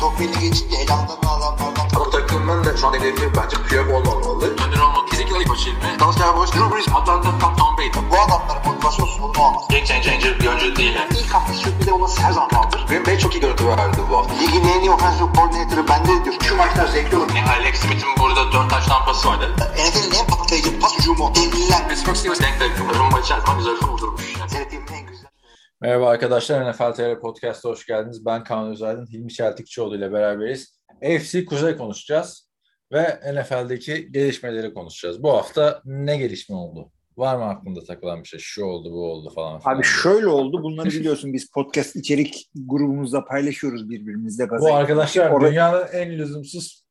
[0.00, 4.29] Tokmen'i geçince elamdan adamlardan Bu takımın da şu an hedefi bence Piyok olmamalı.
[5.40, 5.76] Ayıp açıldı.
[6.00, 7.88] Dalsya Boş, Drew Brees, Atlanta, Tom, Tom Brady.
[8.10, 9.62] bu adamların motivasyonsuz bunu olmaz.
[9.70, 10.98] Game changer bir oyuncu değil.
[11.10, 12.86] İlk hafta sürpriz olması her zaman vardır.
[12.88, 14.34] Green Bay çok iyi görüntü verdi bu hafta.
[14.34, 16.36] Ligin en iyi offensive coordinator'ı bende diyor.
[16.42, 17.28] Şu maçlar zevkli olur.
[17.58, 19.44] Alex Smith'in burada 4 taş tampası vardı.
[19.56, 21.32] NFL'in en patlayıcı pas hücumu.
[21.34, 21.88] Devliler.
[21.88, 22.72] Pittsburgh Steelers denk denk.
[22.98, 24.22] Rumba içerisinde güzel vurdurmuş.
[24.48, 25.30] Seyrettiğimin en güzel.
[25.80, 28.26] Merhaba arkadaşlar, NFL TR Podcast'a hoş geldiniz.
[28.26, 30.80] Ben Kaan Özaydın, Hilmi Çeltikçioğlu ile beraberiz.
[31.04, 32.49] AFC Kuzey konuşacağız
[32.92, 35.22] ve NFL'deki gelişmeleri konuşacağız.
[35.22, 36.90] Bu hafta ne gelişme oldu?
[37.16, 38.40] Var mı aklında takılan bir şey?
[38.42, 39.76] Şu oldu, bu oldu falan filan.
[39.76, 40.62] Abi şöyle oldu.
[40.62, 44.50] Bunları biliyorsun biz podcast içerik grubumuzda paylaşıyoruz birbirimizle.
[44.50, 46.84] Bu arkadaşlar Orada- dünyanın en lüzumsuz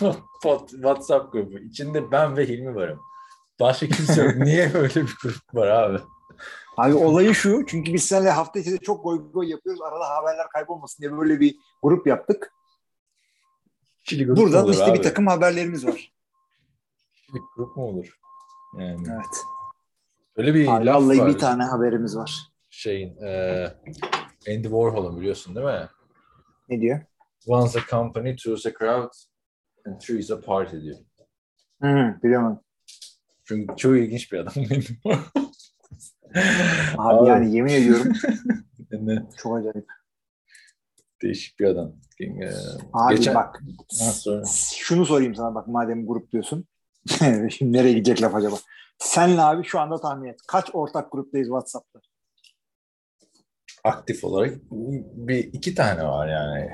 [0.70, 1.58] WhatsApp grubu.
[1.58, 3.00] İçinde ben ve Hilmi varım.
[3.60, 4.36] Başka kimse yok.
[4.36, 5.98] Niye böyle bir grup var abi?
[6.76, 7.66] Abi olayı şu.
[7.66, 9.82] Çünkü biz seninle hafta içinde çok goy goy yapıyoruz.
[9.82, 12.52] Arada haberler kaybolmasın diye böyle bir grup yaptık.
[14.10, 14.98] Kişilik grup Buradan olur işte abi?
[14.98, 16.12] bir takım haberlerimiz var.
[17.12, 18.18] Kişilik grup mu olur?
[18.78, 19.24] Yani Evet.
[20.36, 21.28] öyle bir Abi, laf vallahi var.
[21.34, 22.34] bir tane haberimiz var.
[22.70, 23.64] şeyin e,
[24.48, 25.88] Andy Warhol'un biliyorsun değil mi?
[26.68, 27.00] Ne diyor?
[27.46, 29.10] Once a company, choose a crowd
[29.86, 30.96] and three is a party diyor.
[31.82, 32.60] Hı, biliyorum.
[33.44, 34.54] Çünkü çok ilginç bir adam.
[36.98, 38.12] Abi, yani yemin ediyorum
[39.36, 39.88] çok acayip.
[41.22, 41.96] değişik bir adam.
[42.20, 42.50] E,
[42.92, 43.62] Abi geçen- bak
[44.00, 46.64] Ha, şunu sorayım sana bak madem grup diyorsun.
[47.50, 48.56] Şimdi nereye gidecek laf acaba?
[48.98, 50.40] Senle abi şu anda tahmin et.
[50.48, 52.00] Kaç ortak gruptayız WhatsApp'ta?
[53.84, 54.54] aktif olarak
[55.12, 56.70] bir iki tane var yani.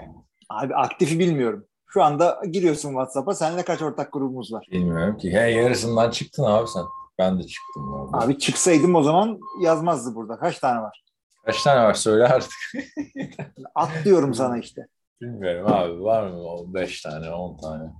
[0.48, 1.66] Abi aktifi bilmiyorum.
[1.86, 3.34] Şu anda giriyorsun WhatsApp'a.
[3.34, 4.68] Seninle kaç ortak grubumuz var?
[4.72, 5.32] Bilmiyorum ki.
[5.32, 6.84] He, yarısından çıktın abi sen.
[7.18, 7.92] Ben de çıktım.
[7.92, 8.24] Orada.
[8.24, 10.38] Abi çıksaydım o zaman yazmazdı burada.
[10.38, 11.04] Kaç tane var?
[11.44, 12.52] Kaç tane var söyle artık.
[13.74, 14.86] At diyorum sana işte.
[15.20, 17.92] Bilmiyorum abi var mı o 5 tane 10 tane.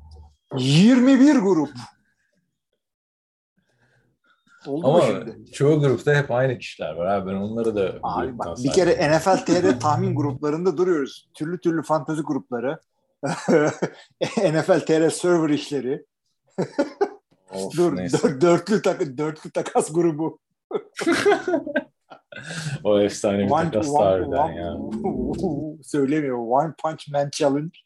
[0.56, 1.71] 21 grup.
[4.66, 5.53] Oldu mu Ama şimdi?
[5.53, 7.31] çoğu grupta hep aynı kişiler var abi.
[7.31, 11.28] Ben onları da Abi bak bir kere NFL TR tahmin gruplarında duruyoruz.
[11.34, 12.81] Türlü türlü fantazi grupları.
[14.38, 16.06] NFL TR server işleri.
[17.50, 18.41] Of, Dur, neyse.
[18.41, 20.38] dörtlü, tak dörtlü takas grubu.
[22.85, 24.77] O efsane bir One- takas harbiden one- ya.
[25.83, 26.39] Söylemiyor.
[26.39, 27.79] One Punch Man Challenge.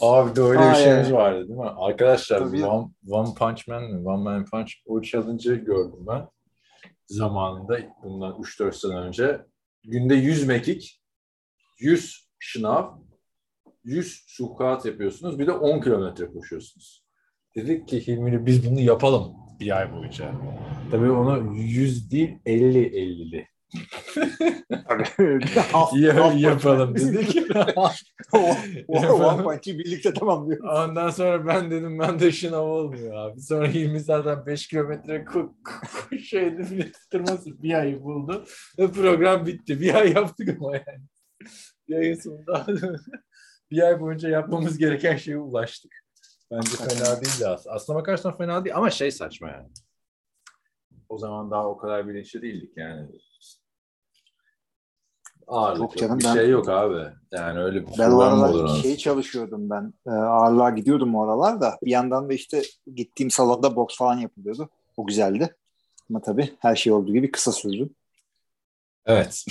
[0.00, 1.16] Abi de öyle Aa, bir şeyimiz yani.
[1.18, 1.70] vardı değil mi?
[1.76, 2.64] Arkadaşlar Tabii.
[2.64, 4.08] One, One Punch Man mi?
[4.08, 6.28] One Man Punch o challenge'ı gördüm ben.
[7.06, 9.40] Zamanında bundan 3-4 sene önce.
[9.84, 11.02] Günde 100 mekik,
[11.78, 12.98] 100 şınav,
[13.84, 15.38] 100 squat yapıyorsunuz.
[15.38, 17.04] Bir de 10 kilometre koşuyorsunuz.
[17.56, 20.32] Dedik ki Hilmi'yle biz bunu yapalım bir ay boyunca.
[20.90, 23.46] Tabii onu 100 değil 50-50'li.
[25.94, 27.36] Ya, yapalım dedik.
[28.88, 30.70] One birlikte tamamlıyoruz.
[30.70, 33.40] Ondan sonra ben dedim ben de şınav olmuyor abi.
[33.40, 35.24] Sonra 20 zaten 5 kilometre
[36.24, 38.44] şeydi bile tutturması bir ay buldu.
[38.78, 39.80] Ve program bitti.
[39.80, 41.02] Bir ay yaptık ama yani.
[41.88, 42.66] Bir ayın sonunda
[43.70, 45.92] bir ay boyunca yapmamız gereken şeye ulaştık.
[46.50, 47.74] Bence fena değildi aslında.
[47.76, 49.68] Aslına bakarsan fena değil ama şey saçma yani.
[51.08, 53.08] O zaman daha o kadar bilinçli değildik yani.
[55.46, 57.06] Ağırlık Yok canım, bir ben- şey yok abi.
[57.32, 59.94] Yani öyle bir Ben aralar şey çalışıyordum ben.
[60.06, 61.78] E, ağırlığa gidiyordum o aralar da.
[61.84, 62.62] Bir yandan da işte
[62.94, 64.70] gittiğim salonda boks falan yapılıyordu.
[64.96, 65.56] O güzeldi.
[66.10, 67.90] Ama tabii her şey olduğu gibi kısa sürdü.
[69.06, 69.44] Evet.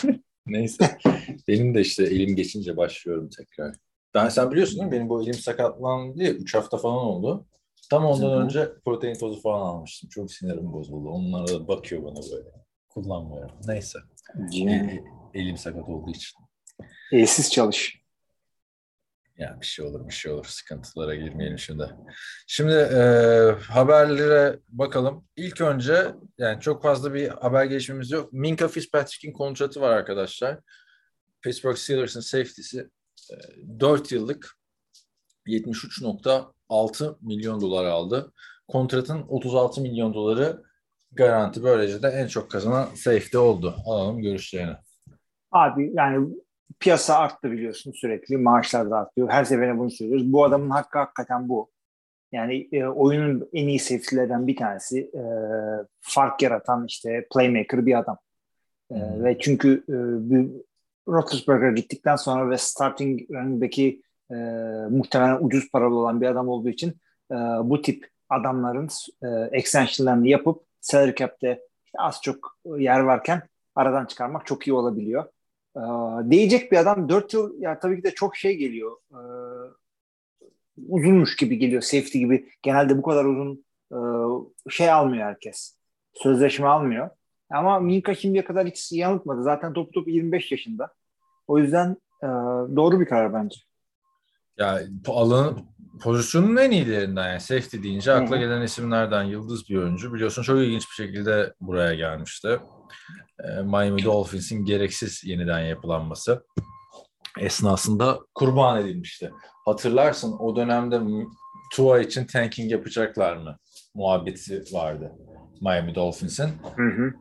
[0.46, 0.98] Neyse.
[1.48, 3.74] benim de işte elim geçince başlıyorum tekrar.
[4.14, 4.92] Ben sen biliyorsun değil mi?
[4.92, 7.46] Benim bu elim sakatlandı diye 3 hafta falan oldu.
[7.90, 8.44] Tam ondan Hı hı.
[8.44, 10.08] önce protein tozu falan almıştım.
[10.10, 11.08] Çok sinirim bozuldu.
[11.08, 12.48] Onlara da bakıyor bana böyle.
[12.88, 13.56] Kullanmıyorum.
[13.66, 13.98] Neyse.
[14.54, 15.04] E-
[15.34, 16.38] elim sakat olduğu için.
[17.12, 18.00] Elsiz çalış.
[19.36, 20.44] Yani bir şey olur bir şey olur.
[20.44, 21.90] Sıkıntılara girmeyelim şimdi.
[22.46, 23.00] Şimdi e,
[23.68, 25.24] haberlere bakalım.
[25.36, 26.06] İlk önce
[26.38, 28.32] yani çok fazla bir haber gelişmemiz yok.
[28.32, 30.58] Minka Fitzpatrick'in kontratı var arkadaşlar.
[31.42, 32.88] Pittsburgh Steelers'ın safety'si e,
[33.80, 34.56] 4 yıllık
[35.46, 38.32] 73.6 milyon dolar aldı.
[38.68, 40.62] Kontratın 36 milyon doları
[41.12, 41.62] garanti.
[41.62, 43.76] Böylece de en çok kazanan safety oldu.
[43.86, 44.76] Alalım görüşlerini.
[45.52, 46.28] Abi yani
[46.80, 48.36] piyasa arttı biliyorsun sürekli.
[48.36, 49.30] Maaşlar da artıyor.
[49.30, 50.32] Her seferinde bunu söylüyoruz.
[50.32, 51.70] Bu adamın hakkı hakikaten bu.
[52.32, 55.00] Yani e, oyunun en iyi safety'lerden bir tanesi.
[55.00, 55.22] E,
[56.00, 58.18] fark yaratan işte playmaker bir adam.
[58.90, 59.96] E, ve çünkü e,
[61.10, 63.78] bir Roethlisberger gittikten sonra ve starting running
[64.30, 64.34] e,
[64.90, 66.90] muhtemelen ucuz paralı olan bir adam olduğu için
[67.30, 68.88] e, bu tip adamların
[69.22, 71.60] e, extensionlarını yapıp salary cap'te
[71.98, 73.42] az çok yer varken
[73.74, 75.24] aradan çıkarmak çok iyi olabiliyor.
[75.76, 75.82] E,
[76.30, 78.96] diyecek bir adam 4 yıl ya tabii ki de çok şey geliyor.
[79.10, 79.20] E,
[80.88, 81.82] uzunmuş gibi geliyor.
[81.82, 82.48] Safety gibi.
[82.62, 83.98] Genelde bu kadar uzun e,
[84.70, 85.76] şey almıyor herkes.
[86.12, 87.10] Sözleşme almıyor.
[87.50, 89.42] Ama Minka şimdiye kadar hiç yanıltmadı.
[89.42, 90.94] Zaten top top 25 yaşında.
[91.50, 92.26] O yüzden e,
[92.76, 93.60] doğru bir karar bence.
[94.58, 95.58] Ya alanın
[96.02, 100.14] pozisyonun en iyilerinden yani safety deyince akla gelen isimlerden yıldız bir oyuncu.
[100.14, 102.60] Biliyorsun çok ilginç bir şekilde buraya gelmişti.
[103.44, 106.44] Ee, Miami Dolphins'in gereksiz yeniden yapılanması
[107.38, 109.30] esnasında kurban edilmişti.
[109.64, 111.00] Hatırlarsın o dönemde
[111.72, 113.56] Tua için tanking yapacaklar mı?
[113.94, 115.12] Muhabbeti vardı
[115.60, 116.48] Miami Dolphins'in.
[116.76, 117.12] Hı hı.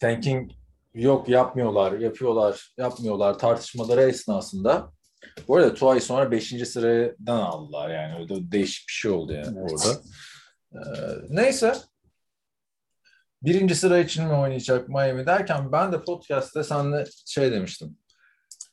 [0.00, 0.50] Tanking
[0.94, 4.92] yok yapmıyorlar, yapıyorlar, yapmıyorlar tartışmaları esnasında
[5.48, 6.68] bu arada Tua'yı sonra 5.
[6.68, 8.14] sıradan aldılar yani.
[8.20, 9.72] Öyle değişik bir şey oldu yani evet.
[9.72, 10.00] orada.
[10.72, 10.78] Ee,
[11.28, 11.74] neyse.
[13.42, 17.98] Birinci sıra için mi oynayacak Miami derken ben de podcast'te senle şey demiştim.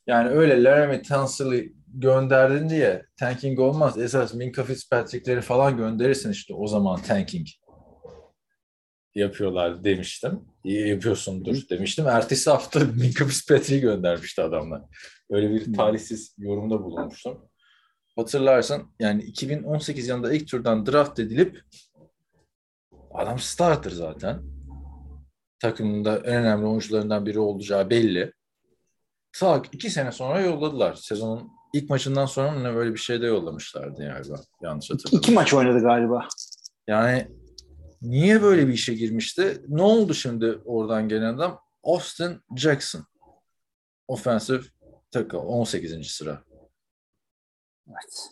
[0.08, 3.98] Yani öyle Laramie Tunsil'i gönderdin diye tanking olmaz.
[3.98, 7.48] Esas Minka Fitzpatrick'leri falan gönderirsin işte o zaman tanking
[9.16, 10.40] yapıyorlar demiştim.
[10.64, 12.08] İyi yapıyorsundur demiştim.
[12.08, 14.82] Ertesi hafta Minka Fitzpatrick'i göndermişti adamlar.
[15.30, 17.52] Öyle bir talihsiz yorumda bulunmuştum.
[18.16, 21.62] Hatırlarsan yani 2018 yılında ilk turdan draft edilip
[23.14, 24.42] adam starter zaten.
[25.60, 28.34] Takımında en önemli oyuncularından biri olacağı belli.
[29.40, 30.94] Tak iki sene sonra yolladılar.
[30.94, 34.36] Sezonun ilk maçından sonra ne böyle bir şey de yollamışlardı galiba.
[34.62, 35.20] Yanlış hatırlamıyorum.
[35.20, 36.28] İki maç oynadı galiba.
[36.88, 37.28] Yani
[38.02, 39.62] niye böyle bir işe girmişti?
[39.68, 41.62] Ne oldu şimdi oradan gelen adam?
[41.84, 43.06] Austin Jackson.
[44.08, 44.62] Offensive
[45.12, 46.08] takım 18.
[46.08, 46.44] sıra.
[47.88, 48.30] Evet.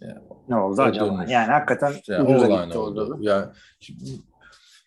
[0.00, 1.06] Yani, ne oldu acaba?
[1.06, 1.30] Dönmüş.
[1.30, 3.04] Yani hakikaten işte yani olay ne oldu?
[3.04, 3.18] oldu.
[3.20, 3.46] Yani,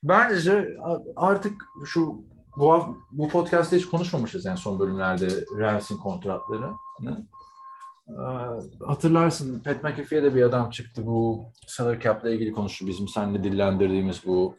[0.04, 0.78] bence
[1.16, 2.26] artık şu
[2.58, 5.28] bu, bu podcast'te hiç konuşmamışız yani son bölümlerde
[5.58, 6.72] Rams'in kontratları.
[8.10, 8.14] Ee,
[8.86, 14.26] hatırlarsın Pat McAfee'ye de bir adam çıktı bu salary cap'la ilgili konuştu bizim seninle dillendirdiğimiz
[14.26, 14.58] bu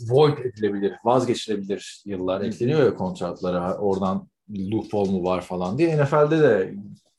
[0.00, 3.78] void edilebilir, vazgeçilebilir yıllar ekleniyor ya kontratlara.
[3.78, 6.74] Oradan loophole mu var falan diye NFL'de de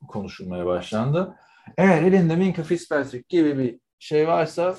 [0.07, 1.35] konuşulmaya başlandı.
[1.77, 4.75] Eğer elinde Minka Fitzpatrick gibi bir şey varsa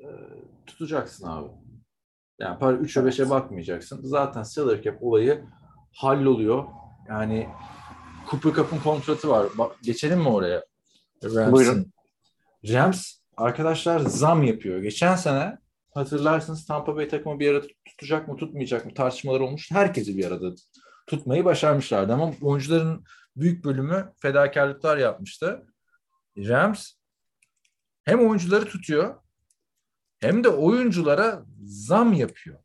[0.00, 0.06] e,
[0.66, 1.48] tutacaksın abi.
[2.40, 4.00] Yani para 3'e 5'e bakmayacaksın.
[4.02, 5.44] Zaten salary cap olayı
[5.92, 6.64] halloluyor.
[7.08, 7.48] Yani
[8.30, 9.46] Cooper Cup'ın kontratı var.
[9.58, 10.64] Bak, geçelim mi oraya?
[11.24, 11.52] Rams'in.
[11.52, 11.92] Buyurun.
[12.68, 14.78] Rams arkadaşlar zam yapıyor.
[14.78, 15.58] Geçen sene
[15.94, 19.70] hatırlarsınız Tampa Bay takımı bir arada tutacak mı tutmayacak mı tartışmalar olmuş.
[19.70, 20.54] Herkesi bir arada
[21.06, 23.04] tutmayı başarmışlardı ama oyuncuların
[23.36, 25.66] büyük bölümü fedakarlıklar yapmıştı.
[26.38, 26.92] Rams
[28.04, 29.14] hem oyuncuları tutuyor
[30.20, 32.58] hem de oyunculara zam yapıyor.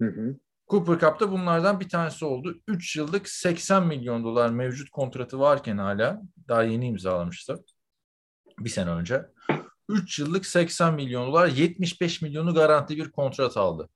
[0.00, 0.36] Hı hı.
[0.72, 2.60] Cooper Cup'ta bunlardan bir tanesi oldu.
[2.68, 7.64] 3 yıllık 80 milyon dolar mevcut kontratı varken hala daha yeni imzalamıştı.
[8.58, 9.22] Bir sene önce.
[9.88, 13.88] 3 yıllık 80 milyon dolar 75 milyonu garanti bir kontrat aldı.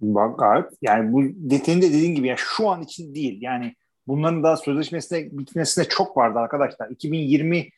[0.00, 3.38] Bak gayet yani bu detayını da dediğin gibi yani şu an için değil.
[3.42, 6.90] Yani bunların daha sözleşmesine bitmesine çok vardı arkadaşlar.
[6.90, 7.68] 2020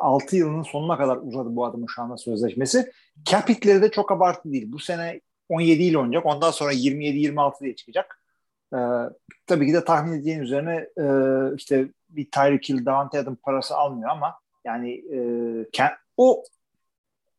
[0.00, 2.92] 6 yılının sonuna kadar uzadı bu adamın şu anda sözleşmesi.
[3.24, 4.72] Capitleri de çok abartı değil.
[4.72, 6.26] Bu sene 17 ile oynayacak.
[6.26, 8.22] Ondan sonra 27-26 diye çıkacak.
[8.74, 8.78] Ee,
[9.46, 11.04] tabii ki de tahmin edeceğin üzerine e,
[11.56, 15.20] işte bir Tyreek Hill, Davante Adam parası almıyor ama yani e,
[16.16, 16.44] o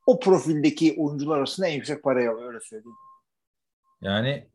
[0.05, 2.97] o profildeki oyuncular arasında en yüksek parayı alıyor öyle söyleyeyim.
[4.01, 4.47] Yani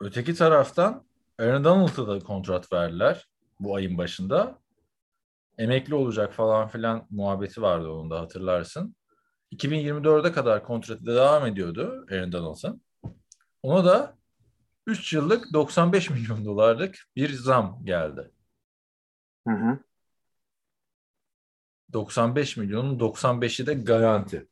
[0.00, 1.04] öteki taraftan
[1.38, 3.28] Aaron Donald'a da kontrat verdiler
[3.60, 4.58] bu ayın başında.
[5.62, 8.96] Emekli olacak falan filan muhabbeti vardı onun da hatırlarsın.
[9.52, 12.82] 2024'e kadar kontratı devam ediyordu Aaron Donald'ın.
[13.62, 14.18] Ona da
[14.86, 18.30] 3 yıllık 95 milyon dolarlık bir zam geldi.
[19.48, 19.78] Hı hı.
[21.92, 24.48] 95 milyonun 95'i de garanti.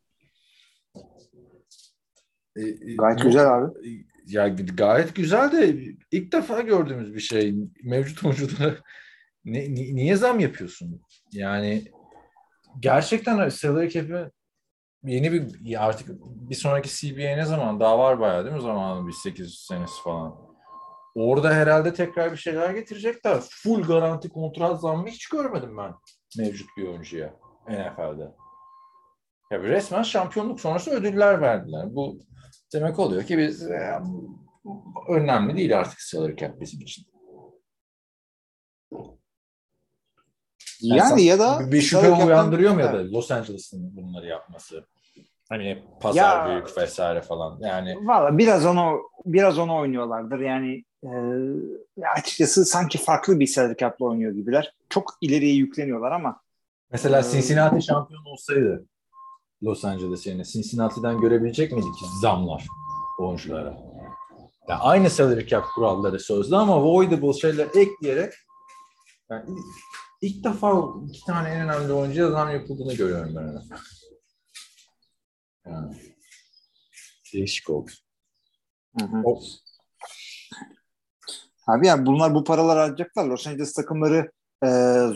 [2.55, 5.75] E, e, Gayet güzel abi ya gayet güzel de
[6.11, 7.55] ilk defa gördüğümüz bir şey.
[7.83, 8.77] Mevcut oyunculara
[9.45, 11.01] ni, niye zam yapıyorsun?
[11.33, 11.83] Yani
[12.79, 14.31] gerçekten salary cap'i
[15.03, 17.79] yeni bir artık bir sonraki CBA ne zaman?
[17.79, 19.07] Daha var bayağı değil mi zamanı?
[19.07, 20.51] Bir 8 senesi falan.
[21.15, 23.39] Orada herhalde tekrar bir şeyler getirecekler.
[23.49, 25.93] Full garanti kontrat zammı hiç görmedim ben
[26.37, 27.33] mevcut bir oyuncuya
[27.67, 28.31] NFL'de.
[29.51, 31.95] Ya resmen şampiyonluk sonrası ödüller verdiler.
[31.95, 32.19] Bu
[32.73, 33.99] demek oluyor ki biz e,
[35.09, 37.05] önemli değil artık salary cap bizim için.
[40.81, 43.05] Yani ya da bir şüphe uyandırıyor mu ya Evet.
[43.11, 44.85] da Los Angeles'ın bunları yapması?
[45.49, 47.59] Hani pazar Ya- büyük vesaire falan.
[47.61, 50.39] Yani Valla biraz onu biraz onu oynuyorlardır.
[50.39, 51.09] Yani e,
[52.17, 54.73] açıkçası sanki farklı bir salary cap'la oynuyor gibiler.
[54.89, 56.41] Çok ileriye yükleniyorlar ama
[56.91, 58.85] mesela Ee, Cincinnati şampiyon olsaydı
[59.63, 62.65] Los Angeles yerine Cincinnati'den görebilecek miydik zamlar
[63.19, 63.77] oyunculara?
[64.69, 68.33] Yani aynı salary cap kuralları sözlü ama voidable şeyler ekleyerek
[69.29, 69.45] yani
[70.21, 73.47] ilk, defa iki tane en önemli oyuncuya zam yapıldığını görüyorum ben.
[73.47, 73.59] öyle.
[75.65, 75.95] Yani.
[77.33, 77.91] Değişik oldu.
[79.23, 79.41] O,
[81.67, 83.25] Abi yani bunlar bu paralar harcayacaklar.
[83.25, 84.31] Los Angeles takımları
[84.63, 84.67] e,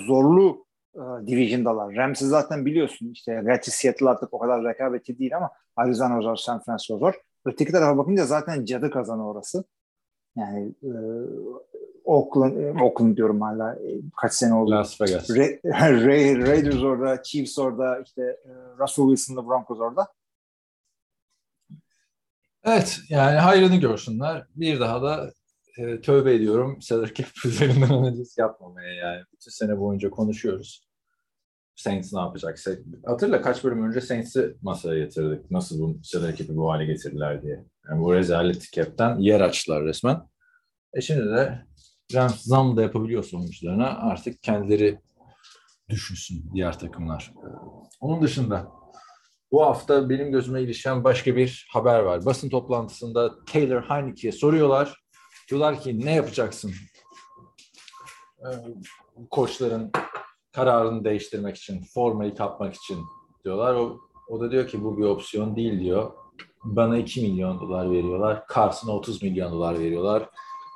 [0.07, 1.95] zorlu e, division'dalar.
[1.95, 6.63] Rams'i zaten biliyorsun işte gerçi Seattle artık o kadar rekabetçi değil ama Arizona zor, San
[6.63, 7.13] Francisco zor.
[7.45, 9.63] Öteki tarafa bakınca zaten cadı kazanı orası.
[10.35, 10.91] Yani e,
[12.05, 14.71] Oakland, e, Oakland diyorum hala e, kaç sene oldu.
[14.71, 15.29] Las Vegas.
[15.29, 20.07] Ra- Ra- Raiders orada, Chiefs orada, işte e, Russell Wilson'la Broncos orada.
[22.63, 24.45] Evet yani hayrını görsünler.
[24.55, 25.31] Bir daha da
[25.77, 29.23] e, tövbe ediyorum salary cap üzerinden analiz yapmamaya yani.
[29.33, 30.85] Bütün sene boyunca konuşuyoruz.
[31.75, 32.59] Saints ne yapacak?
[33.05, 35.51] Hatırla kaç bölüm önce Saints'i masaya yatırdık.
[35.51, 37.65] Nasıl bu salary cap'i bu hale getirdiler diye.
[37.89, 40.21] Yani bu rezalet cap'ten yer açtılar resmen.
[40.93, 41.65] E şimdi de
[42.13, 44.99] Rams zam da yapabiliyorsa oyuncularına artık kendileri
[45.89, 47.33] düşünsün diğer takımlar.
[48.01, 48.71] Onun dışında
[49.51, 52.25] bu hafta benim gözüme ilişen başka bir haber var.
[52.25, 55.05] Basın toplantısında Taylor Heineke'ye soruyorlar.
[55.49, 56.71] Diyorlar ki ne yapacaksın?
[58.39, 58.49] Ee,
[59.31, 59.91] koçların
[60.51, 62.99] kararını değiştirmek için, formayı kapmak için
[63.43, 63.75] diyorlar.
[63.75, 66.11] O, o da diyor ki bu bir opsiyon değil diyor.
[66.63, 68.43] Bana 2 milyon dolar veriyorlar.
[68.55, 70.29] Carson'a 30 milyon dolar veriyorlar.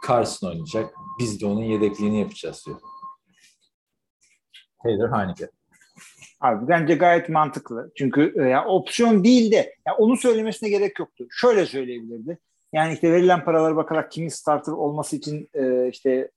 [0.08, 0.94] Carson oynayacak.
[1.20, 2.80] Biz de onun yedekliğini yapacağız diyor.
[4.84, 5.50] Taylor Heineke.
[6.42, 7.92] Abi bence gayet mantıklı.
[7.96, 11.26] Çünkü e, ya opsiyon değil de ya onu söylemesine gerek yoktu.
[11.30, 12.38] Şöyle söyleyebilirdi.
[12.74, 16.32] Yani işte verilen paralara bakarak kimin starter olması için e, işte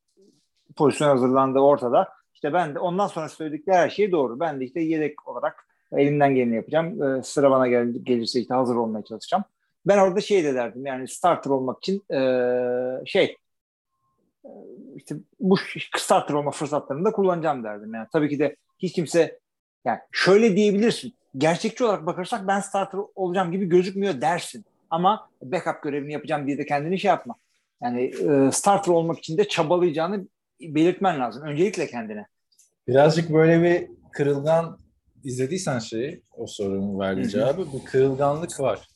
[0.77, 2.09] pozisyon hazırlandığı ortada.
[2.35, 4.41] İşte ben de ondan sonra söyledikleri her şey doğru.
[4.41, 7.03] Ben de işte yedek olarak elimden geleni yapacağım.
[7.03, 9.45] E, sıra bana gel, gelirse işte hazır olmaya çalışacağım.
[9.87, 12.21] Ben orada şey de derdim yani starter olmak için e,
[13.07, 13.37] şey
[14.97, 15.57] işte bu
[16.35, 17.95] olma fırsatlarını da kullanacağım derdim.
[17.95, 19.39] Yani tabii ki de hiç kimse
[19.85, 21.15] yani şöyle diyebilirsin.
[21.37, 24.65] Gerçekçi olarak bakarsak ben starter olacağım gibi gözükmüyor dersin.
[24.91, 27.35] Ama backup görevini yapacağım diye de kendini şey yapma.
[27.83, 30.27] Yani e, starter olmak için de çabalayacağını
[30.61, 31.43] belirtmen lazım.
[31.43, 32.27] Öncelikle kendine.
[32.89, 34.79] Birazcık böyle bir kırılgan
[35.25, 38.89] izlediysen şeyi, o sorunun verdiği cevabı, bir kırılganlık var.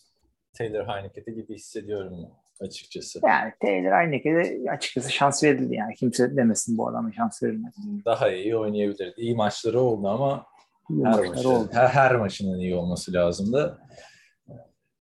[0.59, 3.21] Taylor Heineke'de gibi hissediyorum açıkçası.
[3.25, 5.95] Yani Taylor Heineke'de açıkçası şans verildi yani.
[5.95, 7.75] Kimse demesin bu adama şans verilmedi.
[8.05, 9.15] Daha iyi oynayabilirdi.
[9.17, 10.47] İyi maçları oldu ama
[10.91, 11.69] İyi her, maçları maçı, oldu.
[11.73, 13.79] her, her maçının iyi olması lazımdı.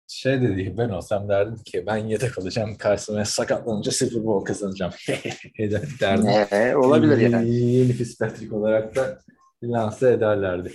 [0.07, 4.91] Şey dedi, ben olsam derdim ki ben yedek olacağım karşısına sakatlanınca Super Bowl kazanacağım
[6.01, 6.27] derdim.
[6.51, 7.49] Ee, olabilir yani.
[7.55, 9.19] Yeni Fitzpatrick olarak da
[9.63, 10.71] lanse ederlerdi.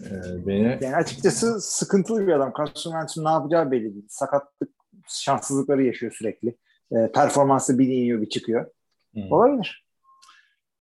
[0.00, 2.52] Ee, beni Yani açıkçası sıkıntılı bir adam.
[2.58, 4.06] Carson Wentz'in ne yapacağı belli değil.
[4.08, 4.70] Sakatlık
[5.08, 6.56] şanssızlıkları yaşıyor sürekli.
[6.92, 8.70] E, performansı bir iniyor bir çıkıyor.
[9.12, 9.32] Hmm.
[9.32, 9.86] Olabilir.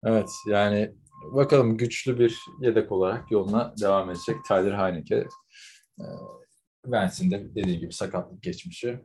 [0.05, 0.95] Evet yani
[1.33, 5.27] bakalım güçlü bir yedek olarak yoluna devam edecek Tyler Heineke.
[6.87, 9.00] Vance'in de dediğim gibi sakatlık geçmişi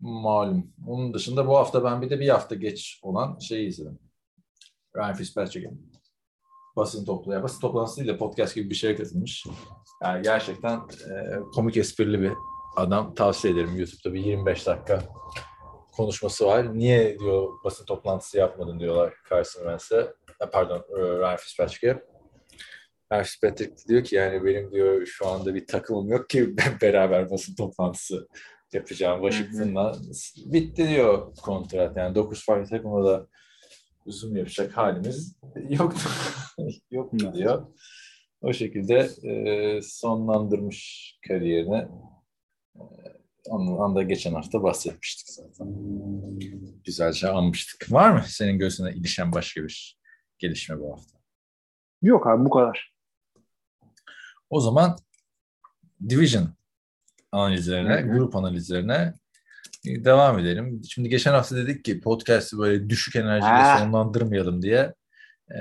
[0.00, 0.72] malum.
[0.86, 3.98] Onun dışında bu hafta ben bir de bir hafta geç olan şeyi izledim.
[4.96, 5.92] Ryan Fitzpatrick'in
[6.76, 9.46] basın toplantısı, basın toplantısı değil de podcast gibi bir şeye katılmış.
[10.02, 12.32] Yani gerçekten e, komik esprili bir
[12.76, 13.14] adam.
[13.14, 15.02] Tavsiye ederim YouTube'da bir 25 dakika
[15.92, 16.78] konuşması var.
[16.78, 20.14] Niye diyor basın toplantısı yapmadın diyorlar Carson Wentz'e.
[20.52, 22.02] Pardon e, Ryan Fitzpatrick'e.
[23.12, 27.54] Ryan Fitzpatrick diyor ki yani benim diyor şu anda bir takımım yok ki beraber basın
[27.54, 28.28] toplantısı
[28.72, 29.96] yapacağım Washington'la.
[30.46, 31.96] Bitti diyor kontrat.
[31.96, 33.26] Yani 9 farklı takımla da
[34.06, 35.36] uzun yapacak halimiz
[35.68, 36.08] yoktu.
[36.90, 37.66] yoktu diyor.
[38.40, 41.88] O şekilde e, sonlandırmış kariyerini.
[43.48, 45.74] Ondan da geçen hafta bahsetmiştik zaten.
[46.84, 47.92] Güzelce anmıştık.
[47.92, 49.98] Var mı senin gözüne ilişen başka bir
[50.38, 51.18] gelişme bu hafta?
[52.02, 52.94] Yok abi bu kadar.
[54.50, 54.96] O zaman
[56.08, 56.48] Division
[57.32, 58.12] analizlerine, hı.
[58.12, 59.14] grup analizlerine
[59.84, 60.82] devam edelim.
[60.88, 63.78] Şimdi geçen hafta dedik ki podcast'ı böyle düşük enerjiyle Ha.
[63.78, 64.94] sonlandırmayalım diye
[65.50, 65.60] e,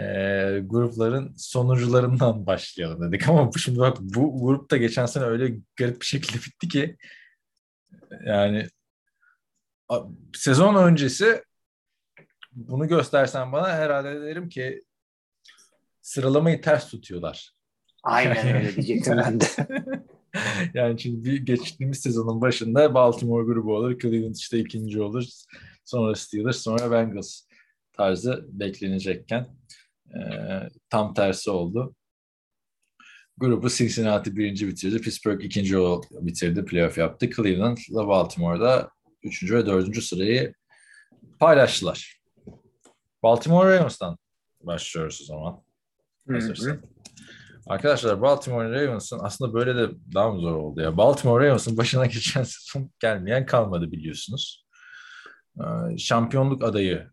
[0.66, 3.30] grupların sonuncularından başlayalım dedik.
[3.30, 6.98] Ama bu şimdi bak bu grupta geçen sene öyle garip bir şekilde bitti ki
[8.26, 8.68] yani
[9.90, 10.04] a-
[10.36, 11.44] sezon öncesi
[12.52, 14.84] bunu göstersen bana herhalde derim ki
[16.02, 17.54] sıralamayı ters tutuyorlar.
[18.04, 19.46] Aynen öyle diyecektim ben de.
[20.74, 25.24] yani şimdi bir geçtiğimiz sezonun başında Baltimore grubu olur, Cleveland işte ikinci olur,
[25.86, 27.42] sonra Steelers, sonra Bengals
[27.94, 29.48] tarzı beklenecekken
[30.08, 30.20] e,
[30.90, 31.96] tam tersi oldu.
[33.38, 35.78] Grubu Cincinnati birinci bitirdi, Pittsburgh ikinci
[36.12, 37.30] bitirdi, playoff yaptı.
[37.30, 38.90] Cleveland ile Baltimore'da
[39.24, 40.54] üçüncü ve dördüncü sırayı
[41.40, 42.20] paylaştılar.
[43.24, 44.18] Baltimore Ravens'tan
[44.62, 45.64] başlıyoruz o zaman.
[46.32, 46.82] Hazırsan.
[47.68, 50.98] Arkadaşlar Baltimore Ravens'ın aslında böyle de daha mı zor oldu ya?
[50.98, 54.68] Baltimore Ravens'ın başına geçen sezon gelmeyen kalmadı biliyorsunuz.
[55.60, 57.13] Ee, şampiyonluk adayı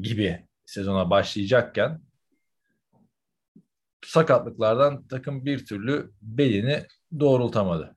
[0.00, 2.00] gibi sezona başlayacakken
[4.04, 6.86] sakatlıklardan takım bir türlü belini
[7.20, 7.96] doğrultamadı.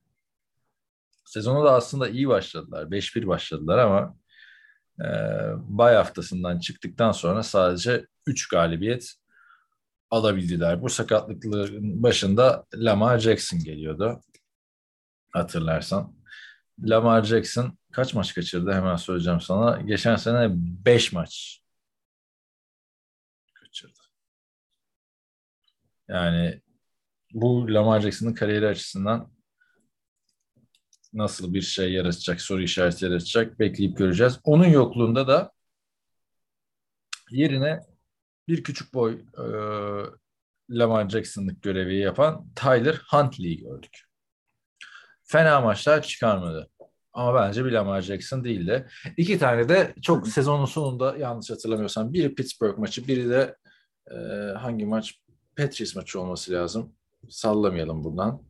[1.25, 2.83] Sezonu da aslında iyi başladılar.
[2.85, 4.17] 5-1 başladılar ama
[4.99, 5.07] e,
[5.57, 9.15] bay haftasından çıktıktan sonra sadece 3 galibiyet
[10.11, 10.81] alabildiler.
[10.81, 14.21] Bu sakatlıkların başında Lamar Jackson geliyordu.
[15.31, 16.15] Hatırlarsan.
[16.79, 19.81] Lamar Jackson kaç maç kaçırdı hemen söyleyeceğim sana.
[19.81, 20.47] Geçen sene
[20.85, 21.61] 5 maç
[23.53, 23.99] kaçırdı.
[26.09, 26.61] Yani
[27.33, 29.31] bu Lamar Jackson'ın kariyeri açısından
[31.13, 34.39] nasıl bir şey yaratacak, soru işareti yaratacak bekleyip göreceğiz.
[34.43, 35.51] Onun yokluğunda da
[37.31, 37.79] yerine
[38.47, 39.45] bir küçük boy e,
[40.69, 44.01] Lamar Jackson'lık görevi yapan Tyler Huntley'i gördük.
[45.23, 46.69] Fena maçlar çıkarmadı.
[47.13, 48.87] Ama bence bir Lamar Jackson değildi.
[49.17, 53.55] İki tane de çok sezonun sonunda yanlış hatırlamıyorsam biri Pittsburgh maçı, biri de
[54.11, 54.15] e,
[54.57, 55.19] hangi maç?
[55.57, 56.93] Patriots maçı olması lazım.
[57.29, 58.41] Sallamayalım buradan.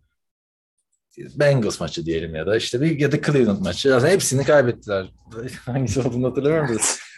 [1.18, 3.90] Bengals maçı diyelim ya da işte bir ya da Cleveland maçı.
[3.90, 5.14] Yani hepsini kaybettiler.
[5.66, 6.78] Hangisi olduğunu hatırlamıyorum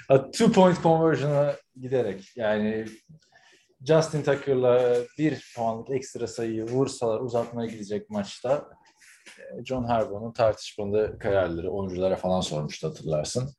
[0.10, 0.32] da.
[0.32, 2.86] Two point conversion'a giderek yani
[3.86, 8.70] Justin Tucker'la bir puanlık ekstra sayıyı vursalar uzatmaya gidecek maçta
[9.40, 13.50] e, John Harbaugh'un tartışmalı kararları oyunculara falan sormuştu hatırlarsın.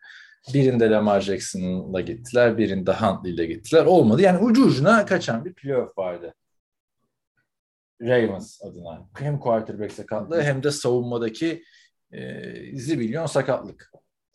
[0.54, 3.84] Birinde Lamar Jackson'la gittiler, birinde Huntley ile gittiler.
[3.84, 4.22] Olmadı.
[4.22, 6.34] Yani ucu ucuna kaçan bir playoff vardı.
[8.02, 9.08] Ravens adına.
[9.18, 11.62] Hem quarterback sakatlığı hem de savunmadaki
[12.12, 12.42] e,
[12.78, 13.92] zibilyon sakatlık.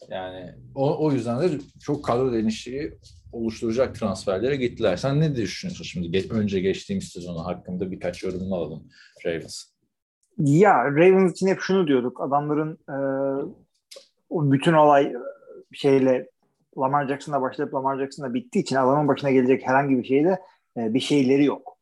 [0.10, 3.00] Yani o, o yüzden de çok kadro denişliği
[3.32, 4.98] oluşturacak transferlere gittiler.
[4.98, 6.12] Sen ne düşünüyorsun şimdi?
[6.12, 8.88] Geç, önce geçtiğimiz sezonu hakkında birkaç yorumunu alalım
[9.26, 9.64] Ravens.
[10.38, 12.22] Ya Ravens için hep şunu diyorduk.
[12.22, 12.96] Adamların e,
[14.32, 15.14] bütün olay
[15.74, 16.30] şeyle
[16.78, 20.42] Lamar Jackson'la başlayıp Lamar Jackson'la bittiği için adamın başına gelecek herhangi bir şeyde
[20.78, 21.78] e, bir şeyleri yok.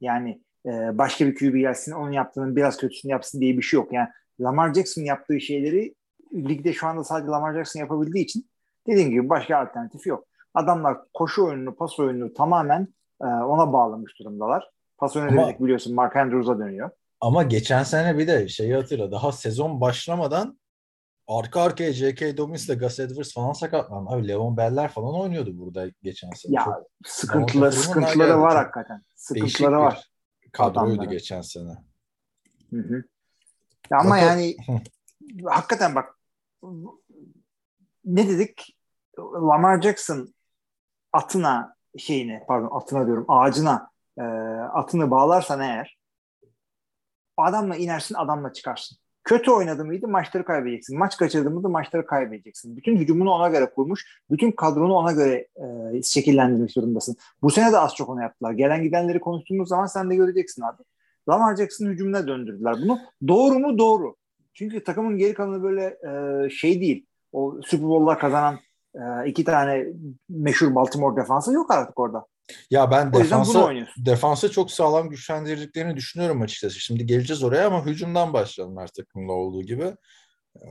[0.00, 3.92] Yani e, başka bir QB gelsin onun yaptığının biraz kötüsünü yapsın diye bir şey yok.
[3.92, 4.08] Yani
[4.40, 5.94] Lamar Jackson yaptığı şeyleri
[6.34, 8.46] ligde şu anda sadece Lamar Jackson yapabildiği için
[8.86, 10.24] dediğim gibi başka alternatif yok.
[10.54, 12.88] Adamlar koşu oyununu, pas oyununu tamamen
[13.22, 14.70] e, ona bağlamış durumdalar.
[14.98, 16.90] Pas oyunu dedik biliyorsun Mark Andrews'a dönüyor.
[17.20, 19.12] Ama geçen sene bir de şeyi hatırla.
[19.12, 20.58] Daha sezon başlamadan
[21.28, 22.36] arka arkaya J.K.
[22.36, 24.10] Dobbins ile Gus Edwards falan sakatlandı.
[24.10, 26.54] Abi Leon Beller falan oynuyordu burada geçen sene.
[26.54, 29.02] Ya Çok, sıkıntıları, sıkıntıları var hakikaten.
[29.14, 30.10] Sıkıntıları var.
[30.52, 31.04] Kadroydu adamlara.
[31.10, 31.72] geçen sene.
[32.70, 33.04] Hı hı.
[33.90, 34.26] Ya ama Zaten...
[34.26, 34.56] yani
[35.44, 36.18] hakikaten bak
[38.04, 38.76] ne dedik?
[39.18, 40.34] Lamar Jackson
[41.12, 44.22] atına şeyini pardon atına diyorum ağacına e,
[44.74, 45.98] atını bağlarsan eğer
[47.36, 48.98] adamla inersin adamla çıkarsın.
[49.26, 50.98] Kötü oynadı mıydı maçları kaybedeceksin.
[50.98, 52.76] Maç kaçırdı mıydı maçları kaybedeceksin.
[52.76, 54.20] Bütün hücumunu ona göre kurmuş.
[54.30, 55.48] Bütün kadronu ona göre
[55.92, 57.16] e, şekillendirmiş durumdasın.
[57.42, 58.52] Bu sene de az çok onu yaptılar.
[58.52, 60.82] Gelen gidenleri konuştuğumuz zaman sen de göreceksin abi.
[61.28, 62.98] Lamar Jackson'ın hücumuna döndürdüler bunu.
[63.28, 63.78] Doğru mu?
[63.78, 64.16] Doğru.
[64.54, 67.06] Çünkü takımın geri kalanı böyle e, şey değil.
[67.32, 68.58] O Super Bowl'lar kazanan
[68.94, 69.86] e, iki tane
[70.28, 72.26] meşhur Baltimore defansı yok artık orada.
[72.70, 76.80] Ya ben defansa, defansa çok sağlam güçlendirdiklerini düşünüyorum açıkçası.
[76.80, 79.94] Şimdi geleceğiz oraya ama hücumdan başlayalım her takımda olduğu gibi.
[80.56, 80.68] Ee,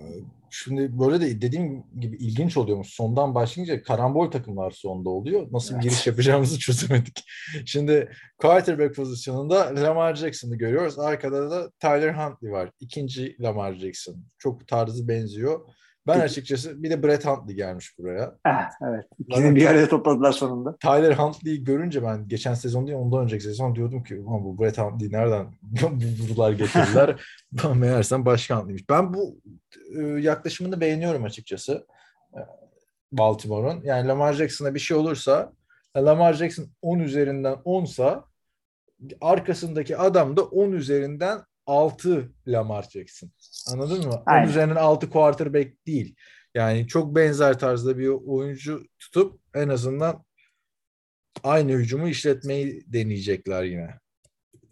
[0.49, 2.87] şimdi böyle de dediğim gibi ilginç oluyormuş.
[2.87, 5.47] Sondan başlayınca karambol takımlar sonda oluyor.
[5.51, 5.83] Nasıl evet.
[5.83, 7.23] giriş yapacağımızı çözemedik.
[7.65, 10.99] Şimdi quarterback pozisyonunda Lamar Jackson'ı görüyoruz.
[10.99, 12.71] Arkada da Tyler Huntley var.
[12.79, 14.15] İkinci Lamar Jackson.
[14.37, 15.67] Çok tarzı benziyor.
[16.07, 18.35] Ben açıkçası bir de Brett Huntley gelmiş buraya.
[18.45, 19.05] Eh, evet.
[19.19, 20.77] İkisini bir araya topladılar sonunda.
[20.77, 25.11] Tyler Huntley'i görünce ben geçen sezon değil ondan önceki sezon diyordum ki bu Brett Huntley
[25.11, 25.47] nereden
[26.19, 27.21] buldular getirdiler.
[27.75, 28.89] Meğersem başka Huntley'miş.
[28.89, 29.39] Ben bu
[29.99, 31.87] e, yaklaşımını beğeniyorum açıkçası.
[32.33, 32.39] E,
[33.11, 33.81] Baltimore'un.
[33.83, 35.53] Yani Lamar Jackson'a bir şey olursa
[35.97, 38.25] Lamar Jackson 10 üzerinden 10 sa
[39.21, 43.29] arkasındaki adam da 10 üzerinden 6 Lamar Jackson.
[43.73, 44.23] Anladın mı?
[44.25, 44.41] Aynen.
[44.41, 46.15] Onun üzerinden 6 quarterback değil.
[46.55, 50.23] Yani çok benzer tarzda bir oyuncu tutup en azından
[51.43, 53.99] aynı hücumu işletmeyi deneyecekler yine.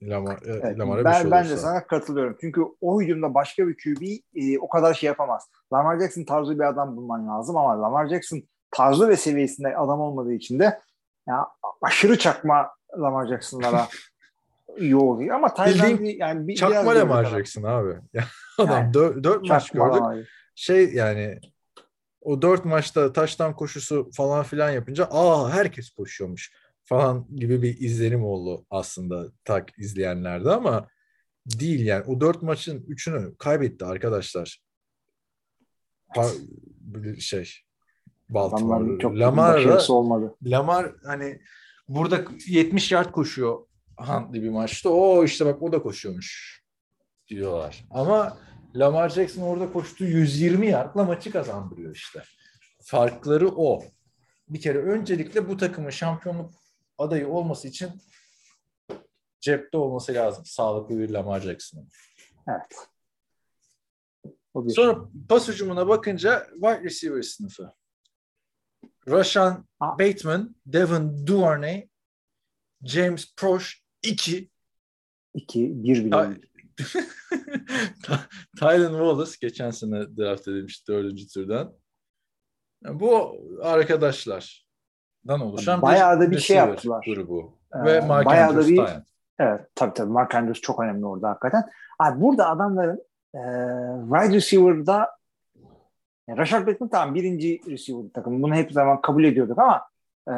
[0.04, 1.62] Lamar, e, Evet, Lamar'a bir ben, şey ben de olursa.
[1.62, 2.38] sana katılıyorum.
[2.42, 4.02] Çünkü o hücumda başka bir QB
[4.36, 5.50] e, o kadar şey yapamaz.
[5.74, 10.34] Lamar Jackson tarzı bir adam bulman lazım ama Lamar Jackson tarzı ve seviyesinde adam olmadığı
[10.34, 10.80] için de
[11.28, 11.48] ya
[11.82, 13.88] aşırı çakma Lamar Jackson'lara
[14.96, 15.36] oluyor.
[15.36, 17.26] Ama Tayland'i yani bir, Çakma Lamar.
[17.26, 17.94] Jackson abi.
[18.14, 18.24] Ya
[18.58, 20.02] adam Yani, dört, dört maç gördük.
[20.02, 20.28] Lamar.
[20.56, 21.40] Şey yani
[22.22, 26.52] o dört maçta taştan koşusu falan filan yapınca aa herkes koşuyormuş
[26.84, 30.88] falan gibi bir izlenim oldu aslında tak izleyenlerde ama
[31.46, 32.04] değil yani.
[32.08, 34.60] O dört maçın üçünü kaybetti arkadaşlar.
[36.16, 37.50] Pa- şey
[38.30, 39.20] Baltimore.
[39.20, 40.36] Lamar olmadı.
[40.44, 41.42] Lamar hani
[41.88, 43.60] burada 70 yard koşuyor
[43.98, 44.90] Huntley bir maçta.
[44.90, 46.62] O işte bak o da koşuyormuş
[47.28, 47.86] diyorlar.
[47.92, 48.38] Ama
[48.76, 52.24] Lamar Jackson orada koştuğu 120 yardla maçı kazandırıyor işte.
[52.82, 53.84] Farkları o.
[54.50, 56.54] Bir kere öncelikle bu takımın şampiyonluk
[56.98, 57.92] adayı olması için
[59.40, 60.46] cepte olması lazım.
[60.46, 61.90] Sağlıklı bir Lamar Jackson'ın.
[62.48, 62.88] Evet.
[64.76, 67.74] Sonra pas hücumuna bakınca wide receiver sınıfı.
[69.08, 69.68] Rashan.
[69.82, 71.90] Bateman, Devin Duvernay,
[72.84, 74.50] James Prosh 2,
[75.34, 76.16] İki, bir bile
[78.60, 81.70] Tylen Wallace geçen sene draft edilmiş dördüncü türden.
[82.86, 87.06] Yani bu arkadaşlardan oluşan Bayağı da bir şey yaptılar.
[87.08, 87.58] grubu.
[87.76, 89.04] Ee, Ve Mark bayağı da Andrews bir- Tyne.
[89.40, 91.64] Evet tabii tabii Mark Andrews çok önemli orada hakikaten.
[92.00, 93.02] Abi burada adamların
[93.36, 93.42] e,
[94.10, 95.10] wide receiver'da
[96.28, 98.44] yani Rashard Bateman tamam birinci receiver takım.
[98.44, 99.82] Bunu hep zaman kabul ediyorduk ama
[100.28, 100.34] e,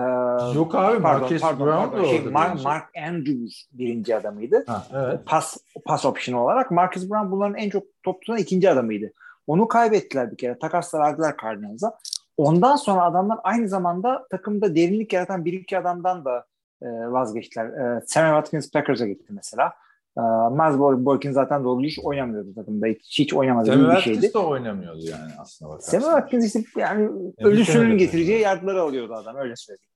[0.56, 2.06] Yok abi pardon, Marcus pardon, Brown pardon.
[2.06, 2.64] Şey, Mark.
[2.64, 4.64] Mark Andrews birinci adamıydı.
[4.68, 5.20] Ha, evet.
[5.26, 6.72] Pas, pas option olarak.
[6.72, 9.12] Marcus Brown bunların en çok top tutan ikinci adamıydı.
[9.48, 10.60] Onu kaybettiler bir kere.
[10.60, 11.98] Takasla verdiler Cardinals'a.
[12.38, 16.46] Ondan sonra adamlar aynı zamanda takımda derinlik yaratan bir iki adamdan da
[16.82, 17.66] e, vazgeçtiler.
[17.66, 19.74] E, Sammy Watkins Packers'a gitti mesela.
[20.18, 22.88] E, Miles Boykin zaten doğru düz oynamıyordu takımda.
[22.88, 26.00] Hiç, hiç oynamadı Sammy Watkins de oynamıyordu yani aslında bakarsan.
[26.00, 29.90] Sammy Watkins işte yani ölüsünün getireceği yardları alıyordu adam öyle söyleyeyim.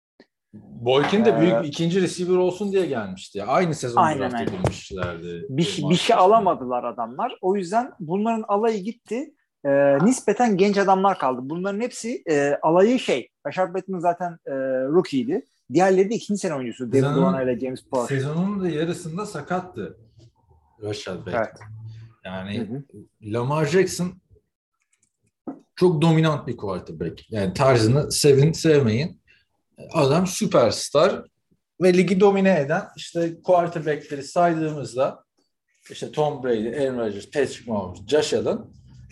[0.82, 3.44] Boykin de büyük Ee, ikinci receiver olsun diye gelmişti.
[3.44, 5.46] Aynı sezon Aynen, draft edilmişlerdi.
[5.50, 7.38] Bir, Bu bir şey alamadılar adamlar.
[7.42, 9.34] O yüzden bunların alayı gitti.
[9.66, 11.42] Ee, nispeten genç adamlar kaldı.
[11.44, 13.30] Bunların hepsi e, alayı şey.
[13.48, 14.54] Rashard Bateman zaten e,
[14.88, 15.46] rookie'ydi.
[15.74, 16.92] Diğerleri de ikinci sene oyuncusu.
[16.92, 18.18] David Duana ile James Power.
[18.18, 19.98] Sezonun da yarısında sakattı
[20.84, 21.44] Rashad Bateman.
[21.44, 21.58] Evet.
[22.26, 22.84] Yani Hı hı.
[23.22, 24.22] Lamar Jackson
[25.76, 27.32] çok dominant bir quarterback.
[27.32, 29.22] Yani tarzını sevin sevmeyin.
[29.94, 31.24] Adam süperstar
[31.82, 35.24] ve ligi domine eden işte quarterback'leri saydığımızda
[35.90, 38.60] işte Tom Brady, Aaron Rodgers, Patrick Mahomes, Josh Allen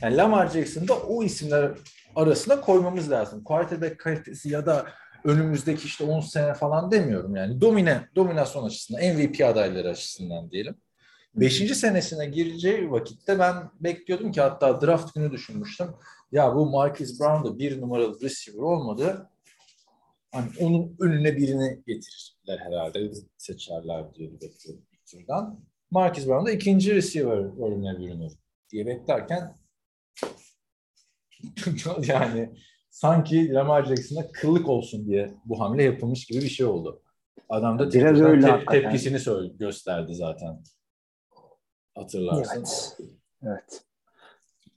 [0.02, 1.72] yani Lamar Jackson'ı da o isimler
[2.16, 3.44] arasına koymamız lazım.
[3.44, 4.86] Quarterback kalitesi ya da
[5.24, 7.62] önümüzdeki işte 10 sene falan demiyorum yani.
[7.62, 10.76] Domine, dominasyon açısından, MVP adayları açısından diyelim.
[11.36, 15.88] Beşinci senesine gireceği vakitte ben bekliyordum ki hatta draft günü düşünmüştüm.
[16.32, 19.30] Ya bu Marcus Brown da bir numaralı receiver olmadı.
[20.32, 23.12] Hani onun önüne birini getirirler herhalde.
[23.38, 25.60] Seçerler diye bekliyordum ilk turdan.
[25.92, 28.32] Marcus Brown da ikinci receiver rolüne bürünür
[28.72, 29.58] diye beklerken
[32.08, 32.50] yani
[32.90, 37.02] sanki Lamar Jackson'a kıllık olsun diye bu hamle yapılmış gibi bir şey oldu.
[37.50, 40.64] Adam da Biraz öyle te- tepkisini gösterdi zaten.
[41.96, 42.58] Hatırlarsın.
[42.58, 42.98] Evet.
[43.44, 43.82] Evet.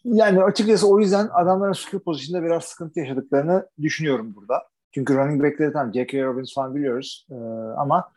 [0.04, 4.62] Yani açıkçası o yüzden adamların skill pozisyonunda biraz sıkıntı yaşadıklarını düşünüyorum burada.
[4.94, 6.22] Çünkü running back'leri tamam J.K.
[6.24, 7.26] Robbins falan biliyoruz.
[7.31, 7.35] Ee,
[7.76, 8.12] ama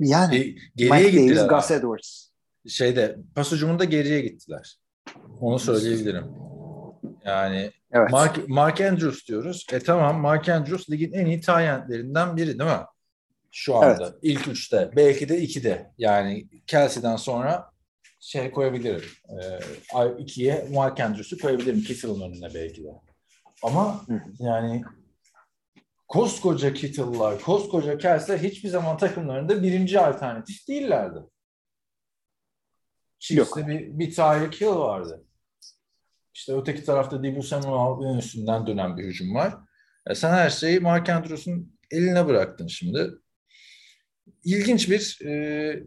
[0.00, 1.48] yani E, geriye Mike gittiler.
[1.48, 1.70] Davis, Gus.
[1.70, 2.28] Edwards.
[2.68, 4.78] Şeyde pas ucumunda geriye gittiler.
[5.40, 6.24] Onu söyleyebilirim.
[7.24, 8.10] Yani Evet.
[8.10, 9.66] Mark, Mark Andrews diyoruz.
[9.72, 12.86] E tamam Mark Andrews ligin en iyi tayentlerinden biri değil mi?
[13.52, 14.14] Şu anda.
[14.22, 14.90] İlk üçte.
[14.96, 15.92] Belki de ikide.
[15.98, 17.70] Yani Kelsey'den sonra
[18.20, 19.08] şey koyabilirim.
[19.28, 21.82] E, ikiye Mark Andrews'u koyabilirim.
[21.82, 22.88] Kittle'ın önüne belki de.
[23.62, 24.82] Ama Hı yani
[26.08, 31.18] koskoca Kittle'lar, koskoca Kelsey'ler hiçbir zaman takımlarında birinci alternatif değillerdi.
[33.18, 35.24] Chiefs'te bir, bir Tyreek Hill vardı.
[36.34, 39.54] İşte öteki tarafta Deebo Samuel'ın üstünden dönen bir hücum var.
[40.06, 43.10] E sen her şeyi Mark Andrews'un eline bıraktın şimdi.
[44.44, 45.82] İlginç bir e,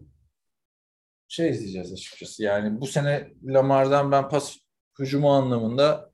[1.27, 2.43] şey izleyeceğiz açıkçası.
[2.43, 4.57] Yani bu sene Lamar'dan ben pas
[4.99, 6.11] hücumu anlamında